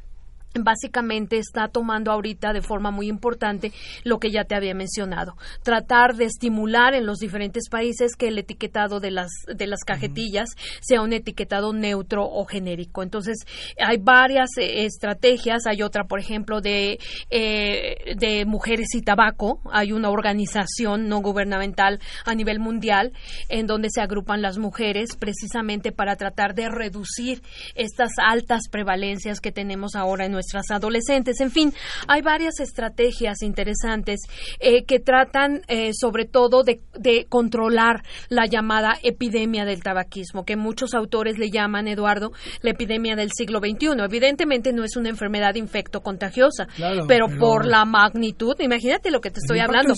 básicamente 0.59 1.37
está 1.37 1.67
tomando 1.67 2.11
ahorita 2.11 2.53
de 2.53 2.61
forma 2.61 2.91
muy 2.91 3.07
importante 3.07 3.71
lo 4.03 4.19
que 4.19 4.31
ya 4.31 4.43
te 4.43 4.55
había 4.55 4.75
mencionado, 4.75 5.35
tratar 5.63 6.15
de 6.15 6.25
estimular 6.25 6.93
en 6.93 7.05
los 7.05 7.19
diferentes 7.19 7.69
países 7.69 8.15
que 8.15 8.27
el 8.27 8.37
etiquetado 8.37 8.99
de 8.99 9.11
las 9.11 9.31
de 9.47 9.67
las 9.67 9.83
cajetillas 9.85 10.49
sea 10.81 11.01
un 11.01 11.13
etiquetado 11.13 11.73
neutro 11.73 12.25
o 12.25 12.45
genérico. 12.45 13.03
Entonces, 13.03 13.37
hay 13.79 13.97
varias 13.97 14.49
eh, 14.57 14.85
estrategias, 14.85 15.65
hay 15.65 15.81
otra, 15.81 16.05
por 16.05 16.19
ejemplo, 16.19 16.61
de 16.61 16.99
eh, 17.29 18.15
de 18.17 18.45
mujeres 18.45 18.93
y 18.93 19.01
tabaco, 19.01 19.59
hay 19.71 19.91
una 19.91 20.09
organización 20.09 21.07
no 21.07 21.21
gubernamental 21.21 21.99
a 22.25 22.35
nivel 22.35 22.59
mundial 22.59 23.13
en 23.49 23.67
donde 23.67 23.89
se 23.89 24.01
agrupan 24.01 24.41
las 24.41 24.57
mujeres 24.57 25.15
precisamente 25.17 25.91
para 25.91 26.15
tratar 26.15 26.53
de 26.53 26.69
reducir 26.69 27.41
estas 27.75 28.11
altas 28.17 28.63
prevalencias 28.69 29.39
que 29.39 29.51
tenemos 29.51 29.95
ahora 29.95 30.25
en 30.25 30.31
nuestra 30.31 30.42
nuestras 30.43 30.71
adolescentes. 30.71 31.39
En 31.39 31.51
fin, 31.51 31.73
hay 32.07 32.21
varias 32.21 32.59
estrategias 32.59 33.41
interesantes 33.41 34.21
eh, 34.59 34.83
que 34.83 34.99
tratan 34.99 35.61
eh, 35.67 35.91
sobre 35.93 36.25
todo 36.25 36.63
de, 36.63 36.81
controlar 37.29 38.03
la 38.29 38.45
llamada 38.45 38.93
epidemia 39.03 39.65
del 39.65 39.81
tabaquismo, 39.81 40.43
que 40.43 40.55
muchos 40.55 40.93
autores 40.93 41.37
le 41.37 41.49
llaman, 41.49 41.87
Eduardo, 41.87 42.31
la 42.61 42.71
epidemia 42.71 43.15
del 43.15 43.31
siglo 43.31 43.59
XXI. 43.59 44.03
Evidentemente 44.03 44.73
no 44.73 44.83
es 44.83 44.97
una 44.97 45.09
enfermedad 45.09 45.55
infecto 45.55 46.01
contagiosa, 46.01 46.67
pero, 47.07 47.27
por 47.39 47.65
la 47.65 47.85
magnitud, 47.85 48.55
imagínate 48.59 49.11
lo 49.11 49.21
que 49.21 49.31
te 49.31 49.39
estoy 49.39 49.59
hablando. 49.59 49.93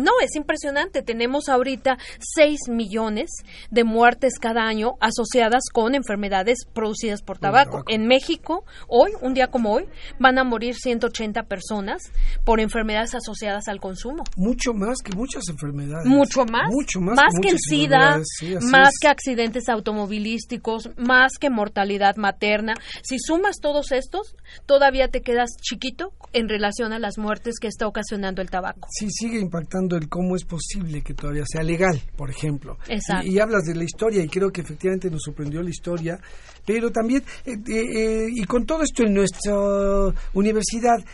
no, 0.00 0.12
es 0.22 0.36
impresionante. 0.36 1.02
Tenemos 1.02 1.48
ahorita 1.48 1.98
6 2.18 2.68
millones 2.68 3.30
de 3.70 3.84
muertes 3.84 4.34
cada 4.40 4.62
año 4.62 4.92
asociadas 5.00 5.64
con 5.72 5.94
enfermedades 5.94 6.58
producidas 6.72 7.22
por 7.22 7.38
tabaco. 7.38 7.82
En 7.88 8.06
México, 8.06 8.64
hoy, 8.88 9.01
un 9.20 9.34
día 9.34 9.48
como 9.48 9.72
hoy, 9.72 9.84
van 10.18 10.38
a 10.38 10.44
morir 10.44 10.74
180 10.74 11.42
personas 11.44 12.02
por 12.44 12.60
enfermedades 12.60 13.14
asociadas 13.14 13.68
al 13.68 13.80
consumo. 13.80 14.24
Mucho 14.36 14.72
más 14.72 14.98
que 15.04 15.14
muchas 15.16 15.44
enfermedades. 15.48 16.06
Mucho 16.06 16.44
más. 16.44 16.70
Mucho 16.70 17.00
más. 17.00 17.16
Más 17.16 17.34
que, 17.40 17.48
el 17.48 17.58
SIDA, 17.58 18.20
más 18.70 18.94
que 19.00 19.08
accidentes 19.08 19.68
automovilísticos, 19.68 20.90
más 20.96 21.32
que 21.38 21.50
mortalidad 21.50 22.16
materna. 22.16 22.74
Si 23.02 23.18
sumas 23.18 23.56
todos 23.60 23.92
estos, 23.92 24.36
todavía 24.66 25.08
te 25.08 25.22
quedas 25.22 25.50
chiquito 25.60 26.12
en 26.32 26.48
relación 26.48 26.92
a 26.92 26.98
las 26.98 27.18
muertes 27.18 27.58
que 27.60 27.68
está 27.68 27.86
ocasionando 27.86 28.42
el 28.42 28.50
tabaco. 28.50 28.88
Sí, 28.90 29.08
sigue 29.10 29.38
impactando 29.38 29.96
el 29.96 30.08
cómo 30.08 30.36
es 30.36 30.44
posible 30.44 31.02
que 31.02 31.14
todavía 31.14 31.44
sea 31.46 31.62
legal, 31.62 32.00
por 32.16 32.30
ejemplo. 32.30 32.78
Exacto. 32.88 33.26
Y, 33.26 33.38
hablas 33.38 33.64
de 33.64 33.74
la 33.74 33.84
historia 33.84 34.22
y 34.22 34.28
creo 34.28 34.50
que 34.50 34.60
efectivamente 34.60 35.10
nos 35.10 35.22
sorprendió 35.22 35.62
la 35.62 35.70
historia, 35.70 36.20
pero 36.64 36.90
también, 36.90 37.22
eh, 37.44 37.52
eh, 37.68 37.84
eh, 37.94 38.26
y 38.30 38.44
con 38.44 38.64
todo 38.64 38.82
esto 38.82 39.04
en 39.04 39.14
nuestra 39.14 39.54
universidad, 40.34 41.04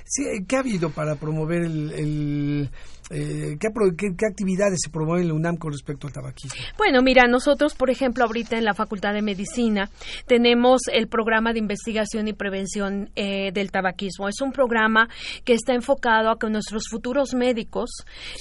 ¿qué 0.46 0.56
ha 0.56 0.60
habido 0.60 0.90
para 0.90 1.16
promover 1.16 1.62
el, 1.62 2.70
eh, 3.10 3.56
¿qué, 3.58 4.26
actividades 4.26 4.80
se 4.84 4.90
promueven 4.90 5.22
en 5.22 5.28
la 5.28 5.34
UNAM 5.34 5.56
con 5.56 5.72
respecto 5.72 6.06
al 6.06 6.12
tabaquismo? 6.12 6.60
Bueno, 6.76 7.00
mira, 7.02 7.26
nosotros, 7.26 7.74
por 7.74 7.90
ejemplo, 7.90 8.24
ahorita 8.24 8.58
en 8.58 8.64
la 8.64 8.74
Facultad 8.74 9.14
de 9.14 9.22
Medicina 9.22 9.88
tenemos 10.26 10.82
el 10.92 11.08
programa 11.08 11.52
de 11.52 11.60
investigación 11.60 12.28
y 12.28 12.34
prevención 12.34 13.10
eh, 13.16 13.50
del 13.52 13.70
tabaquismo. 13.70 14.28
Es 14.28 14.40
un 14.40 14.52
programa 14.52 15.08
que 15.44 15.54
está 15.54 15.74
enfocado 15.74 16.30
a 16.30 16.38
que 16.38 16.50
nuestros 16.50 16.84
futuros 16.90 17.34
médicos 17.34 17.90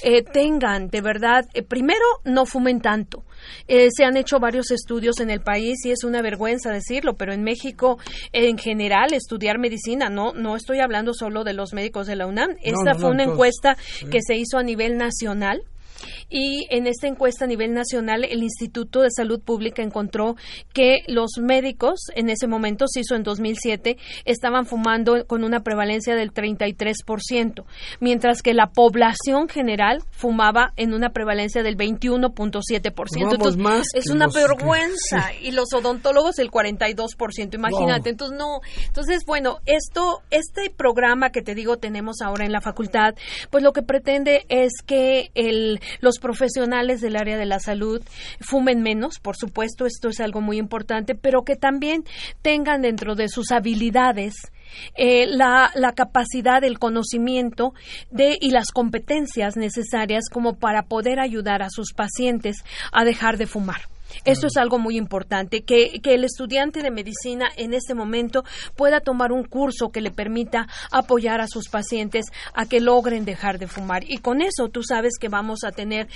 eh, 0.04 0.22
tengan, 0.22 0.88
de 0.88 1.00
verdad, 1.00 1.46
primero, 1.68 2.04
no 2.24 2.44
fumen 2.44 2.80
tanto. 2.80 3.24
Se 3.66 4.04
han 4.04 4.16
hecho 4.16 4.38
varios 4.38 4.70
estudios 4.70 5.20
en 5.20 5.30
el 5.30 5.40
país 5.40 5.84
y 5.84 5.90
es 5.90 6.04
una 6.04 6.22
vergüenza 6.22 6.70
decirlo, 6.70 7.14
pero 7.14 7.32
en 7.32 7.42
México, 7.42 7.98
en 8.32 8.58
general, 8.58 9.12
estudiar 9.12 9.58
medicina, 9.58 10.08
no, 10.08 10.32
no 10.32 10.56
estoy 10.56 10.80
hablando 10.80 11.14
solo 11.14 11.44
de 11.44 11.54
los 11.54 11.72
médicos 11.72 12.06
de 12.06 12.16
la 12.16 12.26
UNAM. 12.26 12.56
Esta 12.62 12.94
fue 12.94 13.10
una 13.10 13.24
encuesta 13.24 13.76
que 14.10 14.20
se 14.22 14.36
hizo 14.36 14.58
a 14.58 14.62
nivel 14.62 14.96
nacional 14.96 15.62
y 16.28 16.66
en 16.70 16.86
esta 16.86 17.06
encuesta 17.06 17.44
a 17.44 17.48
nivel 17.48 17.72
nacional 17.72 18.24
el 18.24 18.42
Instituto 18.42 19.00
de 19.00 19.10
Salud 19.10 19.40
Pública 19.40 19.82
encontró 19.82 20.36
que 20.72 20.98
los 21.06 21.38
médicos 21.40 22.00
en 22.14 22.30
ese 22.30 22.46
momento, 22.46 22.86
se 22.88 23.00
hizo 23.00 23.14
en 23.14 23.22
2007, 23.22 23.96
estaban 24.24 24.66
fumando 24.66 25.26
con 25.26 25.44
una 25.44 25.60
prevalencia 25.60 26.14
del 26.14 26.32
33%, 26.32 27.64
mientras 28.00 28.42
que 28.42 28.54
la 28.54 28.68
población 28.68 29.48
general 29.48 30.02
fumaba 30.10 30.72
en 30.76 30.94
una 30.94 31.10
prevalencia 31.10 31.62
del 31.62 31.76
21.7%. 31.76 33.32
Entonces, 33.32 33.86
es 33.94 34.10
una 34.10 34.28
vergüenza 34.28 35.32
y 35.40 35.52
los 35.52 35.72
odontólogos 35.72 36.38
el 36.38 36.50
42%, 36.50 37.54
imagínate. 37.54 38.10
Entonces, 38.10 38.38
no. 38.38 38.60
Entonces, 38.86 39.24
bueno, 39.26 39.58
esto 39.66 40.22
este 40.30 40.70
programa 40.70 41.30
que 41.30 41.42
te 41.42 41.54
digo 41.54 41.76
tenemos 41.76 42.20
ahora 42.22 42.44
en 42.44 42.52
la 42.52 42.60
facultad, 42.60 43.14
pues 43.50 43.62
lo 43.62 43.72
que 43.72 43.82
pretende 43.82 44.44
es 44.48 44.72
que 44.84 45.30
el 45.34 45.80
los 46.00 46.18
profesionales 46.18 47.00
del 47.00 47.16
área 47.16 47.36
de 47.36 47.46
la 47.46 47.60
salud 47.60 48.02
fumen 48.40 48.82
menos, 48.82 49.18
por 49.20 49.36
supuesto, 49.36 49.86
esto 49.86 50.08
es 50.08 50.20
algo 50.20 50.40
muy 50.40 50.58
importante, 50.58 51.14
pero 51.14 51.42
que 51.42 51.56
también 51.56 52.04
tengan 52.42 52.82
dentro 52.82 53.14
de 53.14 53.28
sus 53.28 53.50
habilidades 53.50 54.34
eh, 54.94 55.26
la, 55.26 55.70
la, 55.74 55.92
capacidad, 55.92 56.62
el 56.62 56.78
conocimiento 56.78 57.72
de, 58.10 58.36
y 58.40 58.50
las 58.50 58.70
competencias 58.70 59.56
necesarias 59.56 60.24
como 60.30 60.54
para 60.54 60.82
poder 60.82 61.20
ayudar 61.20 61.62
a 61.62 61.70
sus 61.70 61.92
pacientes 61.92 62.58
a 62.92 63.04
dejar 63.04 63.38
de 63.38 63.46
fumar. 63.46 63.82
Esto 64.24 64.46
es 64.46 64.56
algo 64.56 64.78
muy 64.78 64.96
importante, 64.96 65.62
que, 65.62 66.00
que, 66.02 66.14
el 66.14 66.24
estudiante 66.24 66.82
de 66.82 66.90
medicina 66.90 67.46
en 67.56 67.74
este 67.74 67.94
momento 67.94 68.44
pueda 68.76 69.00
tomar 69.00 69.32
un 69.32 69.44
curso 69.44 69.90
que 69.90 70.00
le 70.00 70.10
permita 70.10 70.66
apoyar 70.90 71.40
a 71.40 71.46
sus 71.46 71.68
pacientes 71.68 72.26
a 72.54 72.66
que 72.66 72.80
logren 72.80 73.24
dejar 73.24 73.58
de 73.58 73.66
fumar. 73.66 74.04
Y 74.08 74.18
con 74.18 74.40
eso 74.40 74.68
tú 74.68 74.82
sabes 74.82 75.14
que 75.20 75.28
vamos 75.28 75.64
a 75.64 75.72
tener 75.72 76.08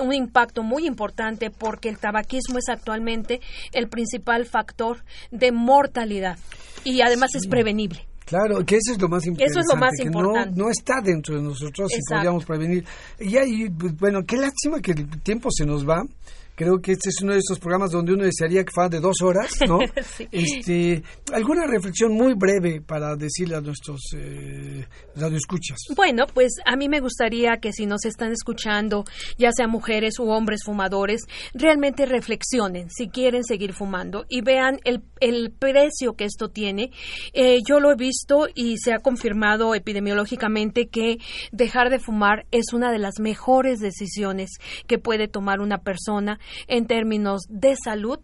un 0.00 0.14
impacto 0.14 0.62
muy 0.62 0.86
importante 0.86 1.50
porque 1.50 1.88
el 1.88 1.98
tabaquismo 1.98 2.58
es 2.58 2.68
actualmente 2.68 3.40
el 3.72 3.88
principal 3.88 4.46
factor 4.46 5.04
de 5.30 5.52
mortalidad 5.52 6.38
y 6.84 7.00
además 7.02 7.34
es 7.34 7.46
prevenible. 7.46 8.06
Claro, 8.30 8.64
que 8.64 8.76
eso 8.76 8.92
es 8.92 9.00
lo 9.00 9.08
más 9.08 9.26
importante. 9.26 9.50
Eso 9.50 9.60
es 9.60 9.66
lo 9.68 9.76
más 9.76 9.98
importante. 9.98 10.56
No, 10.56 10.70
está 10.70 11.00
dentro 11.02 11.34
de 11.34 11.42
nosotros 11.42 11.90
y 11.92 11.98
podríamos 12.08 12.44
prevenir. 12.44 12.84
Y 13.18 13.36
ahí, 13.36 13.68
pues, 13.70 13.96
bueno, 13.96 14.20
qué 14.24 14.36
lástima 14.36 14.80
que 14.80 14.92
el 14.92 15.20
tiempo 15.22 15.48
se 15.50 15.66
nos 15.66 15.84
va. 15.84 16.04
Creo 16.60 16.78
que 16.78 16.92
este 16.92 17.08
es 17.08 17.22
uno 17.22 17.32
de 17.32 17.38
esos 17.38 17.58
programas 17.58 17.90
donde 17.90 18.12
uno 18.12 18.22
desearía 18.22 18.62
que 18.62 18.70
fuera 18.70 18.90
de 18.90 19.00
dos 19.00 19.22
horas, 19.22 19.50
¿no? 19.66 19.78
este, 20.30 21.02
¿Alguna 21.32 21.66
reflexión 21.66 22.12
muy 22.12 22.34
breve 22.34 22.82
para 22.82 23.16
decirle 23.16 23.56
a 23.56 23.62
nuestros 23.62 23.98
eh, 24.14 24.86
radioescuchas? 25.16 25.78
Bueno, 25.96 26.26
pues 26.34 26.56
a 26.66 26.76
mí 26.76 26.90
me 26.90 27.00
gustaría 27.00 27.52
que 27.62 27.72
si 27.72 27.86
nos 27.86 28.04
están 28.04 28.32
escuchando, 28.32 29.04
ya 29.38 29.52
sean 29.52 29.70
mujeres 29.70 30.18
u 30.18 30.28
hombres 30.28 30.60
fumadores, 30.62 31.22
realmente 31.54 32.04
reflexionen 32.04 32.90
si 32.90 33.08
quieren 33.08 33.42
seguir 33.42 33.72
fumando 33.72 34.26
y 34.28 34.42
vean 34.42 34.80
el, 34.84 35.02
el 35.20 35.52
precio 35.52 36.12
que 36.12 36.26
esto 36.26 36.50
tiene. 36.50 36.90
Eh, 37.32 37.60
yo 37.66 37.80
lo 37.80 37.90
he 37.90 37.96
visto 37.96 38.48
y 38.54 38.76
se 38.76 38.92
ha 38.92 38.98
confirmado 38.98 39.74
epidemiológicamente 39.74 40.88
que 40.88 41.16
dejar 41.52 41.88
de 41.88 42.00
fumar 42.00 42.44
es 42.50 42.74
una 42.74 42.92
de 42.92 42.98
las 42.98 43.18
mejores 43.18 43.80
decisiones 43.80 44.58
que 44.86 44.98
puede 44.98 45.26
tomar 45.26 45.60
una 45.60 45.78
persona 45.78 46.38
en 46.66 46.86
términos 46.86 47.42
de 47.48 47.74
salud, 47.82 48.20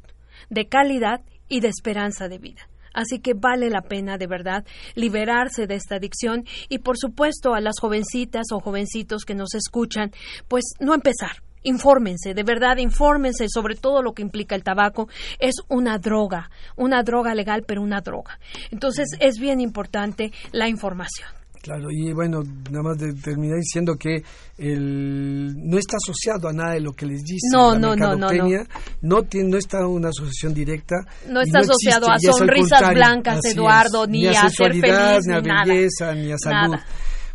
de 0.51 0.69
calidad 0.69 1.21
y 1.49 1.61
de 1.61 1.69
esperanza 1.69 2.29
de 2.29 2.39
vida. 2.39 2.69
Así 2.97 3.19
que 3.19 3.35
vale 3.35 3.69
la 3.69 3.83
pena 3.83 4.17
de 4.17 4.27
verdad 4.27 4.65
liberarse 4.95 5.67
de 5.67 5.75
esta 5.75 5.97
adicción 5.97 6.45
y 6.71 6.79
por 6.79 6.97
supuesto 6.97 7.55
a 7.55 7.61
las 7.61 7.79
jovencitas 7.79 8.47
o 8.53 8.61
jovencitos 8.61 9.25
que 9.25 9.35
nos 9.35 9.55
escuchan, 9.55 10.13
pues 10.49 10.65
no 10.81 10.95
empezar. 10.95 11.43
Infórmense, 11.63 12.33
de 12.33 12.43
verdad, 12.43 12.79
infórmense 12.79 13.47
sobre 13.49 13.75
todo 13.75 14.01
lo 14.01 14.15
que 14.15 14.23
implica 14.23 14.55
el 14.55 14.63
tabaco. 14.63 15.09
Es 15.41 15.57
una 15.69 15.99
droga, 15.99 16.49
una 16.77 17.03
droga 17.03 17.35
legal, 17.35 17.65
pero 17.67 17.83
una 17.83 18.01
droga. 18.01 18.39
Entonces 18.71 19.09
es 19.21 19.39
bien 19.41 19.61
importante 19.61 20.33
la 20.53 20.69
información. 20.69 21.36
Claro, 21.67 21.89
y 21.91 22.13
bueno, 22.13 22.45
nada 22.71 22.85
más 22.85 22.97
de 22.97 23.13
terminar 23.15 23.59
diciendo 23.59 23.97
que 23.99 24.23
el, 24.57 25.69
no 25.69 25.77
está 25.79 25.97
asociado 25.97 26.49
a 26.49 26.53
nada 26.53 26.75
de 26.75 26.81
lo 26.81 26.93
que 26.93 27.07
les 27.07 27.25
dice 27.25 27.49
no, 27.53 27.73
la 27.73 27.79
no, 27.81 27.97
no, 27.97 28.15
no, 28.15 28.31
no, 28.31 28.67
no, 29.03 29.23
tiene, 29.25 29.49
no 29.49 29.59
está 29.59 29.85
una 29.85 30.11
asociación 30.11 30.55
directa. 30.55 30.95
No 31.29 31.41
está 31.41 31.59
asociado 31.59 32.07
a 32.09 32.21
sonrisas 32.21 32.89
blancas, 32.91 33.45
Eduardo, 33.47 34.07
ni, 34.07 34.29
a, 34.29 34.49
ser 34.49 34.75
feliz, 34.75 35.27
ni 35.27 35.35
a 35.35 35.65
belleza, 35.65 36.15
ni 36.15 36.31
a 36.31 36.39
salud. 36.39 36.77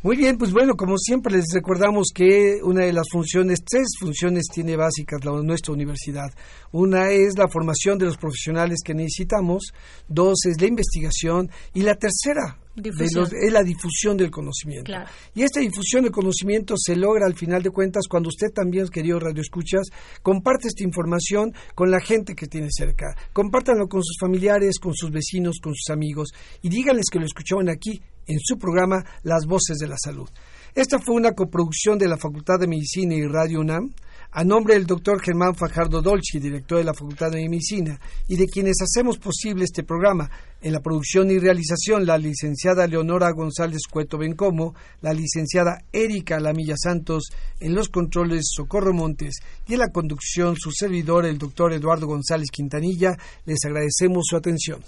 Muy 0.04 0.18
bien, 0.18 0.40
pues 0.40 0.52
bueno, 0.52 0.74
como 0.76 0.98
siempre 0.98 1.36
les 1.36 1.46
recordamos 1.54 2.08
que 2.12 2.58
una 2.64 2.86
de 2.86 2.92
las 2.92 3.06
funciones, 3.12 3.64
tres 3.64 3.86
funciones 4.00 4.46
tiene 4.52 4.76
básicas 4.76 5.24
la, 5.24 5.32
nuestra 5.44 5.74
universidad. 5.74 6.34
Una 6.72 7.12
es 7.12 7.38
la 7.38 7.48
formación 7.48 8.00
de 8.00 8.06
los 8.06 8.18
profesionales 8.18 8.80
que 8.84 8.96
necesitamos, 8.96 9.72
dos 10.08 10.40
es 10.48 10.60
la 10.60 10.66
investigación 10.66 11.52
y 11.76 11.84
la 11.84 11.94
tercera 11.94 12.58
es 12.76 13.54
la 13.54 13.62
difusión 13.62 14.18
del 14.18 14.32
conocimiento. 14.32 14.92
Y 15.36 15.44
esta 15.44 15.60
difusión 15.60 16.04
del 16.04 16.12
conocimiento 16.12 16.74
se 16.78 16.96
logra 16.96 17.28
al 17.28 17.36
final 17.36 17.62
de 17.62 17.70
cuentas 17.70 18.08
cuando 18.10 18.30
usted 18.30 18.52
también, 18.52 18.88
querido 18.88 19.20
Radio 19.20 19.42
Escuchas, 19.42 19.88
comparte 20.24 20.70
esta 20.70 20.84
información 20.84 21.54
con 21.76 21.92
la 21.92 22.00
gente 22.00 22.34
que 22.34 22.48
tiene 22.48 22.70
cerca. 22.72 23.16
Compártanlo 23.34 23.88
con 23.88 24.04
sus 24.04 24.18
familiares, 24.20 24.80
con 24.80 24.96
sus 24.96 25.12
vecinos, 25.12 25.60
con 25.62 25.76
sus 25.76 25.94
amigos 25.94 26.30
y 26.64 26.70
díganles 26.70 27.06
que 27.12 27.20
lo 27.20 27.26
escuchaban 27.26 27.70
aquí 27.70 28.02
en 28.28 28.40
su 28.40 28.58
programa 28.58 29.04
Las 29.24 29.46
Voces 29.46 29.78
de 29.78 29.88
la 29.88 29.98
Salud. 29.98 30.30
Esta 30.74 31.00
fue 31.00 31.16
una 31.16 31.34
coproducción 31.34 31.98
de 31.98 32.08
la 32.08 32.18
Facultad 32.18 32.60
de 32.60 32.68
Medicina 32.68 33.16
y 33.16 33.26
Radio 33.28 33.60
UNAM 33.60 33.92
a 34.32 34.44
nombre 34.46 34.76
del 34.76 34.86
doctor 34.86 35.22
Germán 35.22 35.56
Fajardo 35.56 36.02
Dolci, 36.02 36.40
director 36.40 36.78
de 36.78 36.86
la 36.86 36.94
Facultad 36.94 37.32
de 37.32 37.50
Medicina, 37.50 38.00
y 38.28 38.38
de 38.38 38.48
quienes 38.48 38.78
hacemos 38.82 39.18
posible 39.18 39.66
este 39.66 39.84
programa, 39.84 40.30
en 40.62 40.72
la 40.72 40.80
producción 40.80 41.30
y 41.32 41.40
realización 41.40 42.06
la 42.06 42.18
licenciada 42.18 42.88
Leonora 42.88 43.32
González 43.32 43.82
Cueto 43.92 44.18
Bencomo, 44.18 44.74
la 45.02 45.14
licenciada 45.14 45.84
Erika 45.92 46.40
Lamilla 46.40 46.76
Santos, 46.78 47.30
en 47.60 47.76
los 47.76 47.90
controles 47.90 48.46
Socorro 48.56 48.94
Montes 48.94 49.40
y 49.68 49.74
en 49.74 49.80
la 49.80 49.92
conducción 49.92 50.56
su 50.56 50.72
servidor, 50.72 51.26
el 51.26 51.38
doctor 51.38 51.74
Eduardo 51.74 52.08
González 52.08 52.50
Quintanilla, 52.52 53.18
les 53.46 53.60
agradecemos 53.66 54.24
su 54.28 54.38
atención. 54.38 54.82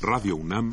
Radio 0.00 0.34
UNAM 0.34 0.72